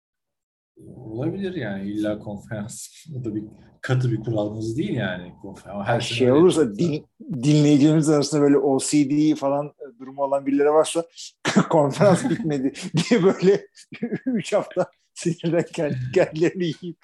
[0.95, 2.87] Olabilir yani illa konferans.
[3.19, 3.43] O da bir
[3.81, 5.33] katı bir kuralımız değil yani.
[5.41, 5.87] Konferans.
[5.87, 6.79] Her şey olursa yapıyoruz.
[6.79, 7.07] din,
[7.43, 11.05] dinleyicilerimiz arasında böyle OCD falan durumu olan birileri varsa
[11.69, 12.73] konferans bitmedi
[13.09, 13.67] diye böyle
[14.25, 14.91] 3 hafta
[15.23, 16.97] sinirden kendi, kendilerini yiyip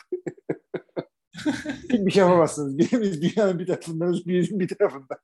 [1.84, 2.78] hiçbir şey yapamazsınız.
[2.78, 5.20] Birimiz dünyanın bir tarafındayız, birimiz bir tarafında.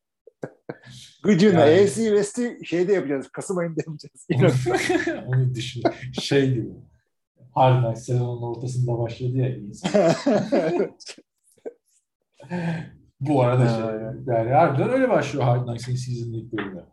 [1.24, 3.30] Gıcığına Yani- AFC West'i şeyde yapacağız.
[3.32, 4.28] Kasım ayında yapacağız.
[5.28, 5.84] Onu düşün.
[6.22, 6.70] Şey gibi.
[7.56, 9.56] Knocks sezonun ortasında başladı ya.
[13.20, 13.80] Bu arada şey,
[14.36, 16.84] yani harbiden öyle başlıyor Hard Knocks'ın season ilk bölümü.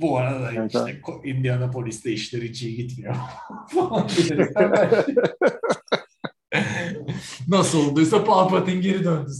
[0.00, 1.00] Bu arada Evet, işte.
[1.00, 3.14] Ko- Indianapolis'te işler hiç iyi gitmiyor.
[3.68, 4.08] Falan.
[7.48, 9.30] Nasıl olduysa Palpatine geri döndü.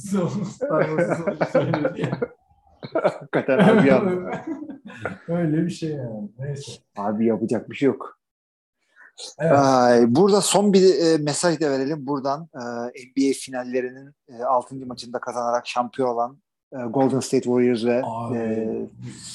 [2.94, 4.02] Hakikaten abi, ya.
[5.28, 6.28] Öyle bir şey yani.
[6.38, 6.72] Neyse.
[6.96, 8.18] abi yapacak bir şey yok.
[9.38, 9.58] Evet.
[10.08, 12.06] Burada son bir e, mesaj da verelim.
[12.06, 14.76] Buradan e, NBA finallerinin e, 6.
[14.86, 18.38] maçında kazanarak şampiyon olan e, Golden State Warriors ve Abi.
[18.38, 18.88] e,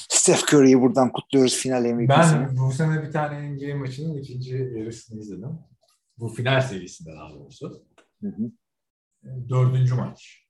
[0.10, 2.08] Steph Curry'yi buradan kutluyoruz final MVP'sini.
[2.48, 5.60] Ben bu sene bir tane NBA maçının ikinci yarısını izledim.
[6.18, 7.86] Bu final serisinde daha doğrusu.
[8.22, 8.52] Hı hı.
[9.50, 10.48] Dördüncü maç.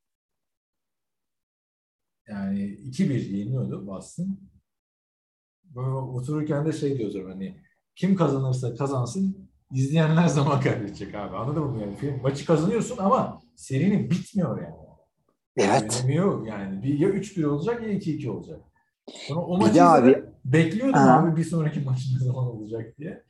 [2.28, 4.40] Yani 2-1 yeniliyordu Boston.
[5.64, 7.58] Böyle otururken de şey diyoruz hani
[7.96, 11.36] kim kazanırsa kazansın izleyenler zaman kaybedecek abi.
[11.38, 11.82] Anladın mı?
[11.82, 14.83] Yani film, maçı kazanıyorsun ama serinin bitmiyor yani.
[15.58, 16.06] Evet.
[16.08, 16.84] Yok yani.
[16.84, 18.60] Bir, ya 3-1 olacak ya 2-2 olacak.
[19.28, 20.26] Sonra o Bir maçı abi-.
[20.46, 21.20] Bekliyordum Ha.
[21.20, 23.24] abi bir sonraki maçın ne zaman olacak diye.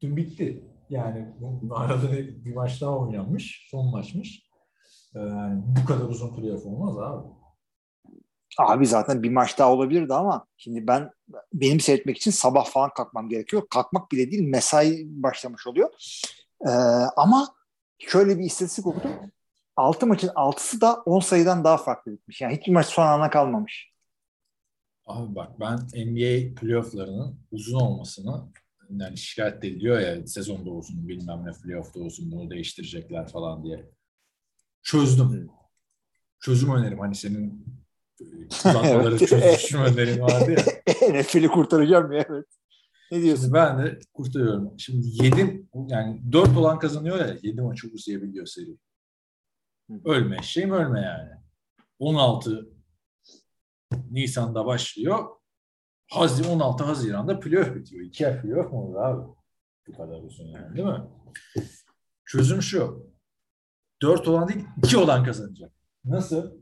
[0.00, 0.64] Dün bitti.
[0.90, 3.68] Yani bu arada bir maç daha oynanmış.
[3.70, 4.42] Son maçmış.
[5.14, 7.26] Ee, Yani bu kadar uzun playoff olmaz abi.
[8.58, 11.10] Abi zaten bir maç daha olabilirdi ama şimdi ben
[11.52, 13.62] benim seyretmek için sabah falan kalkmam gerekiyor.
[13.70, 15.88] Kalkmak bile değil mesai başlamış oluyor.
[16.66, 16.70] Ee,
[17.16, 17.48] ama
[17.98, 19.10] şöyle bir istatistik okudum.
[19.78, 22.40] 6 maçın 6'sı da 10 sayıdan daha farklı bitmiş.
[22.40, 23.92] Yani hiçbir maç son ana kalmamış.
[25.06, 28.48] Abi bak ben NBA playofflarının uzun olmasını
[28.90, 33.90] yani şikayet ediliyor ya sezonda olsun bilmem ne playoff'ta olsun bunu değiştirecekler falan diye.
[34.82, 35.50] Çözdüm.
[36.40, 36.98] çözüm önerim.
[36.98, 37.66] Hani senin
[38.50, 39.60] uzatmaları Evet.
[39.60, 40.64] çözüm önerin vardı ya.
[41.20, 42.46] NFL'i kurtaracağım ya evet.
[43.12, 43.42] Ne diyorsun?
[43.42, 44.74] Şimdi ben de kurtarıyorum.
[44.78, 48.76] Şimdi 7 yani 4 olan kazanıyor ya 7 maçı uzayabiliyor seri.
[50.04, 51.30] Ölme şeyim ölme yani.
[51.98, 52.68] 16
[54.10, 55.28] Nisan'da başlıyor.
[56.10, 58.04] Hazi 16 Haziran'da playoff bitiyor.
[58.04, 59.28] İki ay playoff mu olur abi?
[59.88, 61.02] Bu kadar uzun yani değil mi?
[62.24, 63.08] Çözüm şu.
[64.02, 65.72] 4 olan değil 2 olan kazanacak.
[66.04, 66.52] Nasıl?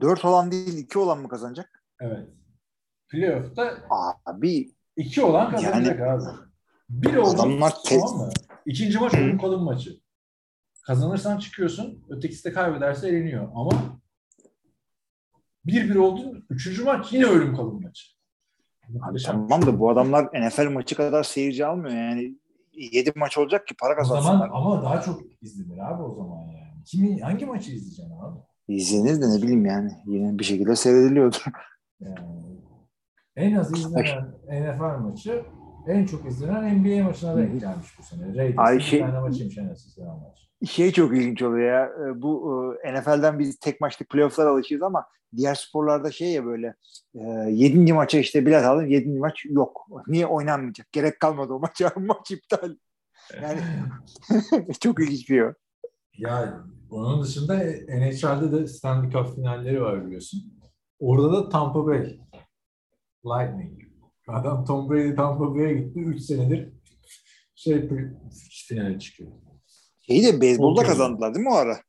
[0.00, 1.84] 4 olan değil 2 olan mı kazanacak?
[2.00, 2.28] Evet.
[3.08, 3.88] Playoff'ta
[4.26, 6.24] Abi 2 olan kazanacak abi.
[6.88, 8.30] Bir oldu Adamlar tamam mı?
[8.66, 10.00] İkinci maç ölüm kalım maçı.
[10.86, 12.04] Kazanırsan çıkıyorsun.
[12.08, 13.48] Ötekisi de kaybederse eleniyor.
[13.54, 13.70] Ama
[15.66, 16.42] 1-1 oldu.
[16.50, 18.06] Üçüncü maç yine ölüm kalım maçı.
[19.02, 22.38] Abi tamam da bu adamlar NFL maçı kadar seyirci almıyor yani.
[22.72, 24.50] 7 maç olacak ki para zaman kazansınlar.
[24.52, 26.84] ama daha çok izlenir abi o zaman yani.
[26.84, 28.38] Kimi, hangi maçı izleyeceksin abi?
[28.68, 29.92] İzlenir de ne bileyim yani.
[30.06, 31.44] Yine bir şekilde seyrediliyordur.
[32.00, 32.16] Yani
[33.36, 35.44] en az izlenen NFL maçı
[35.86, 38.34] en çok izlenen NBA maçına denk gelmiş bu sene.
[38.34, 40.45] Raiders'ın bir şey- tane maçıymış en az izlenen maç.
[40.64, 41.84] Şey çok ilginç oluyor ya.
[42.08, 45.06] e, Bu e, NFL'den biz tek maçlık playoff'lara alışıyoruz ama
[45.36, 46.74] diğer sporlarda şey ya böyle
[47.14, 47.20] e,
[47.50, 47.92] 7.
[47.92, 49.18] maça işte bilet aldım 7.
[49.18, 49.86] maç yok.
[50.06, 50.92] Niye oynanmayacak?
[50.92, 51.92] Gerek kalmadı o maça.
[51.96, 52.74] Maç iptal.
[53.42, 53.60] Yani
[54.80, 55.52] çok ilginç bir o.
[56.18, 57.54] Ya onun dışında
[57.88, 60.40] NHL'de de Stanley Cup finalleri var biliyorsun.
[60.98, 62.20] Orada da Tampa Bay
[63.26, 63.80] Lightning.
[64.28, 66.00] Adam Tom Brady Tampa Bay'e gitti.
[66.00, 66.72] 3 senedir
[67.54, 67.88] şey
[68.68, 69.30] finale çıkıyor.
[70.08, 71.80] Şeyi de beyzbolda kazandılar değil mi o ara?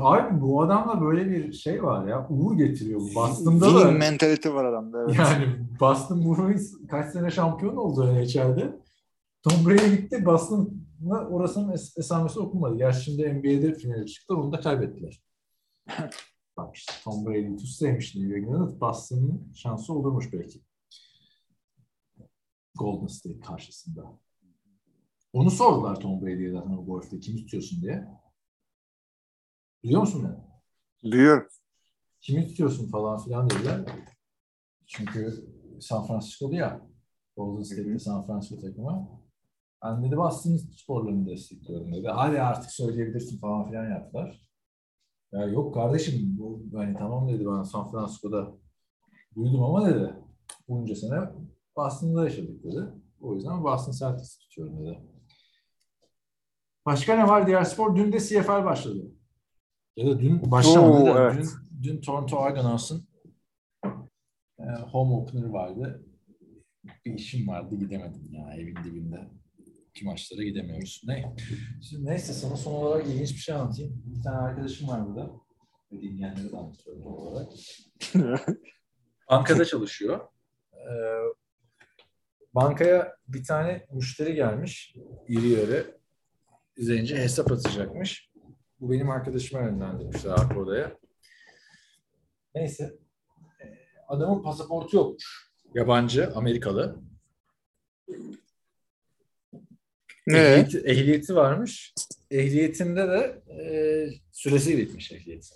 [0.00, 2.26] Abi bu adamla böyle bir şey var ya.
[2.30, 3.00] Uğur getiriyor.
[3.14, 5.02] Boston'da da mentality var adamda.
[5.04, 5.16] Evet.
[5.18, 8.80] yani Boston Bruins kaç sene şampiyon oldu NHL'de.
[9.42, 10.26] Tom Brady gitti.
[10.26, 12.76] Boston'la orasının es- esamesi okunmadı.
[12.76, 14.36] Gerçi şimdi NBA'de finale çıktı.
[14.36, 15.22] Onu da kaybettiler.
[16.56, 20.60] Bak işte Tom Brady'yi tutsaymış New England'ı Boston'ın şansı olurmuş belki.
[22.78, 24.18] Golden State karşısında.
[25.32, 28.08] Onu sordular Tom Brady'ye zaten o golfte kimi tutuyorsun diye.
[29.82, 30.50] Biliyor musun bunu?
[31.12, 31.48] Duyuyorum.
[32.20, 33.80] kimi tutuyorsun falan filan dediler.
[34.86, 35.46] Çünkü
[35.80, 36.90] San Francisco'lu ya.
[37.36, 39.20] Golden State'de San Francisco takımı.
[39.84, 42.08] Ben dedi Boston sporlarını destekliyorum dedi.
[42.08, 44.42] Hadi artık söyleyebilirsin falan filan yaptılar.
[45.32, 48.52] Ya yok kardeşim bu hani tamam dedi ben San Francisco'da
[49.36, 50.14] duydum ama dedi
[50.68, 51.20] bunca sene
[51.76, 52.84] Boston'da yaşadık dedi.
[53.20, 55.09] O yüzden Boston Celtics tutuyorum dedi.
[56.90, 57.96] Başka ne var diğer spor?
[57.96, 59.10] Dün de CFL başladı.
[59.96, 61.44] Ya da dün başlamadı Oo, da evet.
[61.44, 63.08] dün, dün Toronto Argonauts'ın
[64.58, 66.04] e, home opener vardı.
[67.04, 69.28] Bir işim vardı gidemedim ya evin dibinde.
[69.88, 71.02] İki maçlara gidemiyoruz.
[71.06, 71.34] Ne?
[71.82, 74.02] Şimdi neyse sana son olarak ilginç bir şey anlatayım.
[74.06, 75.30] Bir tane arkadaşım var burada.
[75.92, 77.52] Ve dinleyenlere de anlatıyorum olarak.
[79.30, 80.20] Bankada çalışıyor.
[80.72, 80.78] Ee,
[82.54, 84.94] bankaya bir tane müşteri gelmiş.
[85.28, 85.99] İri yarı.
[86.76, 88.30] Zenci hesap atacakmış.
[88.80, 90.98] Bu benim arkadaşıma yönlendirmişler arka odaya.
[92.54, 92.94] Neyse.
[93.60, 93.64] Ee,
[94.08, 95.50] Adamın pasaportu yokmuş.
[95.74, 97.02] Yabancı, Amerikalı.
[100.26, 100.38] Ne?
[100.38, 101.94] Ehliyeti, ehliyeti varmış.
[102.30, 103.64] Ehliyetinde de e,
[104.32, 105.48] süresi bitmiş ehliyeti.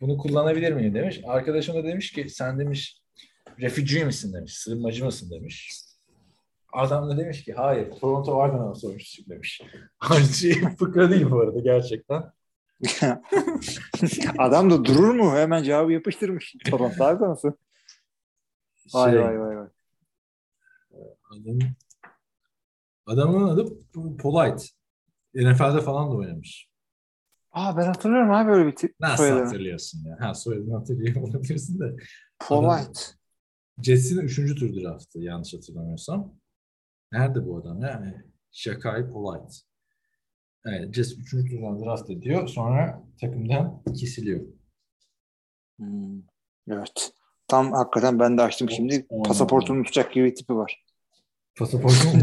[0.00, 1.20] Bunu kullanabilir miyim demiş.
[1.24, 3.02] Arkadaşım da demiş ki sen demiş
[3.60, 4.58] refugee misin demiş.
[4.58, 5.72] Sığınmacı mısın demiş.
[6.72, 9.62] Adam da demiş ki hayır Toronto Argonauts sormuşsun demiş.
[9.98, 12.32] Hani fıkra değil bu arada gerçekten.
[14.38, 15.36] Adam da durur mu?
[15.36, 16.54] Hemen cevabı yapıştırmış.
[16.70, 17.58] Toronto Argonauts'u.
[18.94, 19.68] Vay Şey, vay vay vay.
[21.30, 21.58] Adam,
[23.06, 23.66] adamın adı
[24.18, 24.64] Polite.
[25.34, 26.68] NFL'de falan da oynamış.
[27.52, 29.00] Aa ben hatırlıyorum abi öyle bir tip.
[29.00, 29.44] Nasıl soyadını.
[29.44, 30.16] hatırlıyorsun ya?
[30.20, 31.96] Ha soyadını hatırlıyor olabilirsin de.
[32.38, 33.00] Polite.
[33.82, 36.34] Jets'in üçüncü tur draftı yanlış hatırlamıyorsam.
[37.12, 38.14] Nerede bu adam ya?
[38.52, 39.54] Shakai Polite.
[40.66, 42.48] Evet, Jets üçüncü turdan draft ediyor.
[42.48, 44.40] Sonra takımdan kesiliyor.
[45.78, 46.20] Hmm,
[46.68, 47.12] Evet.
[47.48, 49.06] Tam hakikaten ben de açtım şimdi.
[49.08, 50.84] O- Pasaportunu unutacak gibi bir tipi var.
[51.58, 52.10] Pasaportunu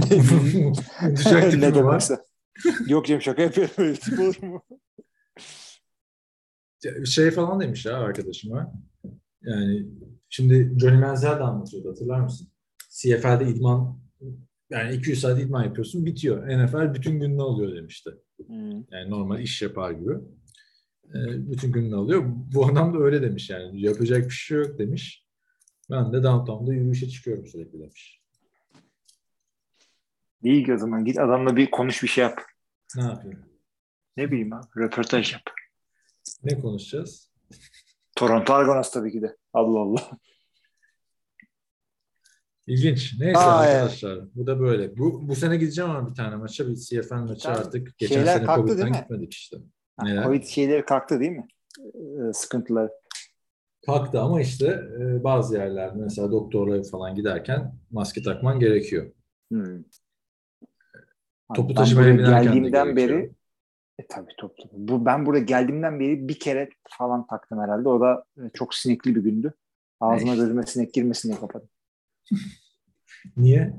[1.08, 2.20] unutacak tipi ne demekse.
[2.88, 3.74] Yok Cem şaka yapıyorum.
[3.78, 4.64] Öyle tip olur mu?
[7.06, 8.74] Şey falan demiş ya arkadaşıma.
[9.42, 9.86] Yani
[10.30, 12.48] şimdi Johnny Manziel de anlatıyordu hatırlar mısın?
[12.90, 14.00] CFL'de idman
[14.70, 16.48] yani 200 saat idman yapıyorsun bitiyor.
[16.48, 18.10] NFL bütün gününü alıyor demişti.
[18.48, 18.72] Hmm.
[18.72, 20.14] Yani normal iş yapar gibi.
[21.10, 22.24] Ee, bütün gününü alıyor.
[22.26, 23.82] Bu adam da öyle demiş yani.
[23.82, 25.26] Yapacak bir şey yok demiş.
[25.92, 28.22] Ben de downtown'da yürüyüşe çıkıyorum sürekli demiş.
[30.44, 32.42] İyi ki o zaman git adamla bir konuş bir şey yap.
[32.96, 33.40] Ne yapayım?
[34.18, 35.42] Ne bileyim abi röportaj yap.
[36.44, 37.30] Ne konuşacağız?
[38.16, 39.36] Toronto Argonauts tabii ki de.
[39.54, 40.10] Allah Allah.
[42.70, 43.20] İlginç.
[43.20, 44.20] Neyse Aa, arkadaşlar.
[44.36, 44.98] Bu da böyle.
[44.98, 46.68] Bu bu sene gideceğim ama bir tane maça.
[46.68, 47.98] Bir CFL maçı tane artık.
[47.98, 49.02] Geçen şeyler sene kalktı Covid'den değil mi?
[49.02, 49.58] gitmedik işte.
[49.98, 50.24] Ha, Neler?
[50.24, 51.48] Covid şeyleri kalktı değil mi?
[51.80, 52.90] Ee, sıkıntıları.
[53.86, 59.12] Kalktı ama işte e, bazı yerlerde mesela doktorlara falan giderken maske takman gerekiyor.
[59.52, 59.84] Hmm.
[61.56, 63.32] Topu taşımaya geldiğimden beri
[64.00, 64.72] e, tabii top, top.
[64.74, 67.90] Bu, ben buraya geldiğimden beri bir kere falan taktım herhalde.
[67.90, 69.54] O da e, çok sinekli bir gündü.
[70.00, 71.70] Ağzıma gözüme sinek girmesin diye kapadım.
[73.38, 73.74] Niye?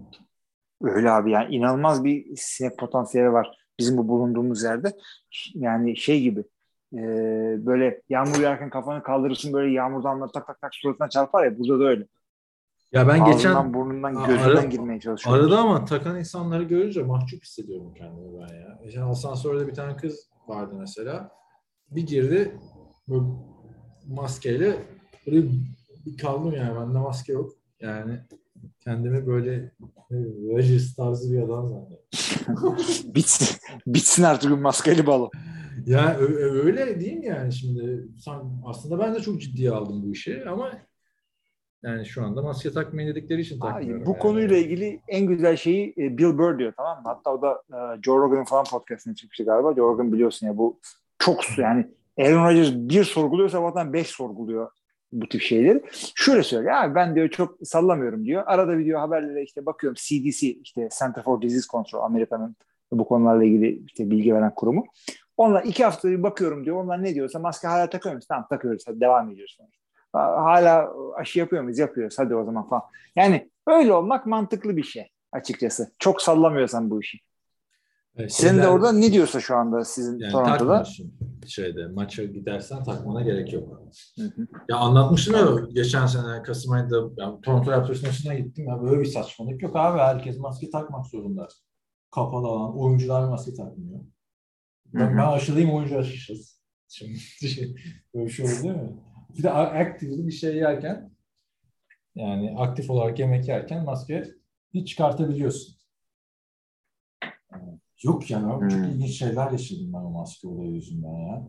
[0.83, 4.93] Öyle abi yani inanılmaz bir sinek potansiyeli var bizim bu bulunduğumuz yerde.
[5.55, 6.45] Yani şey gibi
[6.95, 7.03] e,
[7.67, 11.81] böyle yağmur yağarken kafanı kaldırırsın böyle yağmur damlaları tak tak tak suratına çarpar ya burada
[11.81, 12.07] da öyle.
[12.93, 15.45] Ya ben Ağzından, geçen burnundan, gözünden ara- girmeye çalışıyorum.
[15.45, 18.79] arada ama takan insanları görünce mahcup hissediyorum kendimi ben ya.
[18.85, 21.31] Geçen asansörde bir tane kız vardı mesela.
[21.91, 22.59] Bir girdi
[23.09, 23.25] böyle
[24.09, 24.77] maskeyle
[25.27, 25.43] böyle
[26.07, 27.60] bir kaldım yani bende maske yok.
[27.81, 28.21] Yani
[28.81, 29.73] kendimi böyle
[30.11, 32.77] Rogers tarzı bir adam zannediyorum.
[33.15, 35.31] bitsin, bitsin artık bir maskeli balo.
[35.87, 38.09] Ya öyle değil mi yani şimdi?
[38.19, 40.73] Sen, aslında ben de çok ciddiye aldım bu işi ama
[41.83, 44.07] yani şu anda maske takmayın dedikleri için takmıyorum.
[44.07, 44.19] bu yani.
[44.19, 47.03] konuyla ilgili en güzel şeyi e, Bill Burr diyor tamam mı?
[47.05, 49.75] Hatta o da e, Joe Rogan'ın falan podcastine çıkmıştı galiba.
[49.75, 50.81] Joe Rogan biliyorsun ya bu
[51.19, 51.87] çok su yani
[52.19, 54.71] Aaron Rodgers bir sorguluyorsa zaten beş sorguluyor
[55.13, 55.83] bu tip şeyleri.
[56.15, 58.43] Şöyle söylüyor abi ben diyor çok sallamıyorum diyor.
[58.47, 62.57] Arada bir diyor haberlere işte bakıyorum CDC işte Center for Disease Control Amerika'nın
[62.93, 64.85] bu konularla ilgili işte bilgi veren kurumu.
[65.37, 66.77] Onlar iki hafta bir bakıyorum diyor.
[66.77, 68.27] Onlar ne diyorsa maske hala takıyor muyuz?
[68.27, 68.85] Tamam takıyoruz.
[68.87, 69.59] Hadi devam ediyoruz.
[70.13, 71.79] Hala aşı yapıyor muyuz?
[71.79, 72.19] Yapıyoruz.
[72.19, 72.83] Hadi o zaman falan.
[73.17, 75.93] Yani öyle olmak mantıklı bir şey açıkçası.
[75.99, 77.19] Çok sallamıyorsan bu işi.
[78.21, 80.85] Evet, Senin de orada ne diyorsa şu anda sizin yani Toronto'da?
[81.47, 83.83] şeyde maça gidersen takmana gerek yok.
[84.17, 84.47] Hı hı.
[84.69, 89.05] Ya anlatmıştım ya geçen sene Kasım ayında ya, Toronto Raptors maçına gittim ya böyle bir
[89.05, 91.49] saçmalık yok abi herkes maske takmak zorunda.
[92.11, 94.01] Kapalı alan oyuncular maske takmıyor.
[94.87, 95.17] Ben, hı.
[95.17, 96.61] ben aşılayayım oyuncu aşısız.
[96.89, 97.77] Şimdi şey,
[98.15, 98.97] böyle bir şey olur değil mi?
[99.39, 101.11] Bir de aktif bir şey yerken
[102.15, 104.25] yani aktif olarak yemek yerken maske
[104.75, 105.77] hiç çıkartabiliyorsun.
[107.53, 108.85] Yani Yok yani abi, çok Hmm.
[108.91, 111.47] ilginç şeyler yaşadım ben o maske olayı yüzünden ya.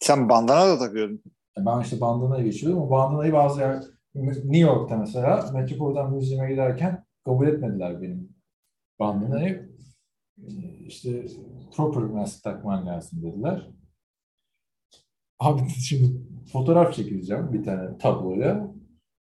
[0.00, 1.22] Sen bandana da takıyordun.
[1.58, 2.82] Ben işte bandana geçiyordum.
[2.82, 3.82] O bandanayı bazı yer
[4.14, 8.28] New York'ta mesela Metropolitan Museum'a giderken kabul etmediler benim
[9.00, 9.74] bandanayı.
[10.38, 10.50] Ee,
[10.86, 11.26] İşte
[11.76, 13.70] proper mask takman lazım dediler.
[15.38, 16.20] Abi şimdi
[16.52, 18.74] fotoğraf çekileceğim bir tane tabloya.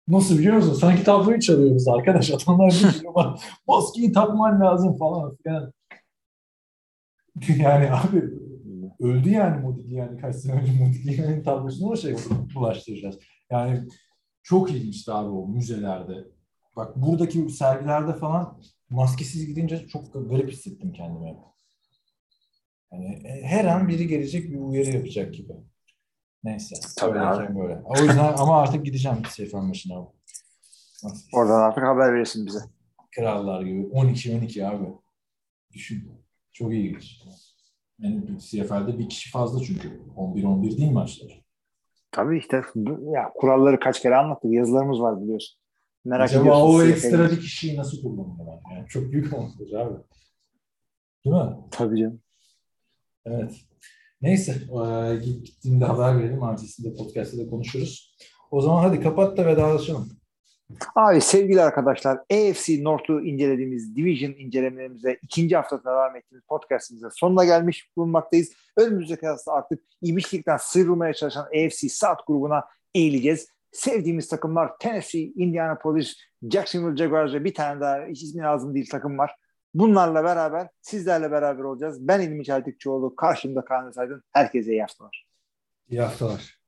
[0.08, 0.74] Nasıl biliyor musun?
[0.74, 2.30] Sanki tabloyu çalıyoruz arkadaş.
[2.44, 2.70] Adamlar
[3.00, 3.38] diyor "Bak,
[3.68, 5.72] maskeyi takman lazım falan filan.
[7.58, 8.22] Yani abi
[9.00, 12.16] öldü yani Modigliani kaç sene önce Modigliani'nin tablosunu o şey
[12.54, 13.18] bulaştıracağız.
[13.50, 13.88] Yani
[14.42, 16.24] çok ilginçti abi o müzelerde.
[16.76, 21.36] Bak buradaki sergilerde falan maskesiz gidince çok garip hissettim kendimi.
[22.92, 25.52] Yani her an biri gelecek bir uyarı yapacak gibi.
[26.44, 26.74] Neyse.
[26.96, 27.80] Tabii Öyleyken böyle.
[27.84, 30.08] O yüzden ama artık gideceğim Seyfen başına.
[31.32, 32.58] Oradan artık haber verirsin bize.
[33.16, 33.80] Krallar gibi.
[33.80, 34.86] 12-12 abi.
[35.72, 36.21] Düşün.
[36.52, 37.22] Çok ilginç.
[37.98, 40.00] Yani CFL'de bir kişi fazla çünkü.
[40.16, 41.42] 11-11 değil maçlar.
[42.12, 42.62] Tabii işte
[43.14, 44.52] ya kuralları kaç kere anlattık.
[44.52, 45.58] Yazılarımız var biliyorsun.
[46.04, 48.60] Merak Acaba o ekstra bir kişiyi nasıl kullanıyorlar?
[48.72, 49.94] Yani çok büyük avantaj abi.
[51.24, 51.56] Değil mi?
[51.70, 52.20] Tabii canım.
[53.26, 53.52] Evet.
[54.22, 54.56] Neyse.
[54.72, 56.42] eee, Gittiğimde haber verelim.
[56.42, 58.16] Ertesinde podcast'ta da konuşuruz.
[58.50, 60.08] O zaman hadi kapat da vedalaşalım.
[60.94, 67.88] Abi sevgili arkadaşlar AFC North'u incelediğimiz Division incelemelerimize ikinci hafta devam ettiğimiz podcastimize sonuna gelmiş
[67.96, 68.52] bulunmaktayız.
[68.76, 73.48] Önümüzdeki hafta artık imişlikten sıyrılmaya çalışan AFC South grubuna eğileceğiz.
[73.72, 76.16] Sevdiğimiz takımlar Tennessee, Indianapolis,
[76.50, 79.36] Jacksonville Jaguars ve bir tane daha hiç ismi lazım değil takım var.
[79.74, 82.08] Bunlarla beraber sizlerle beraber olacağız.
[82.08, 84.22] Ben İlmi Çeltikçioğlu, karşımda Kaan Özaydın.
[84.32, 85.26] Herkese iyi haftalar.
[85.88, 86.61] İyi haftalar.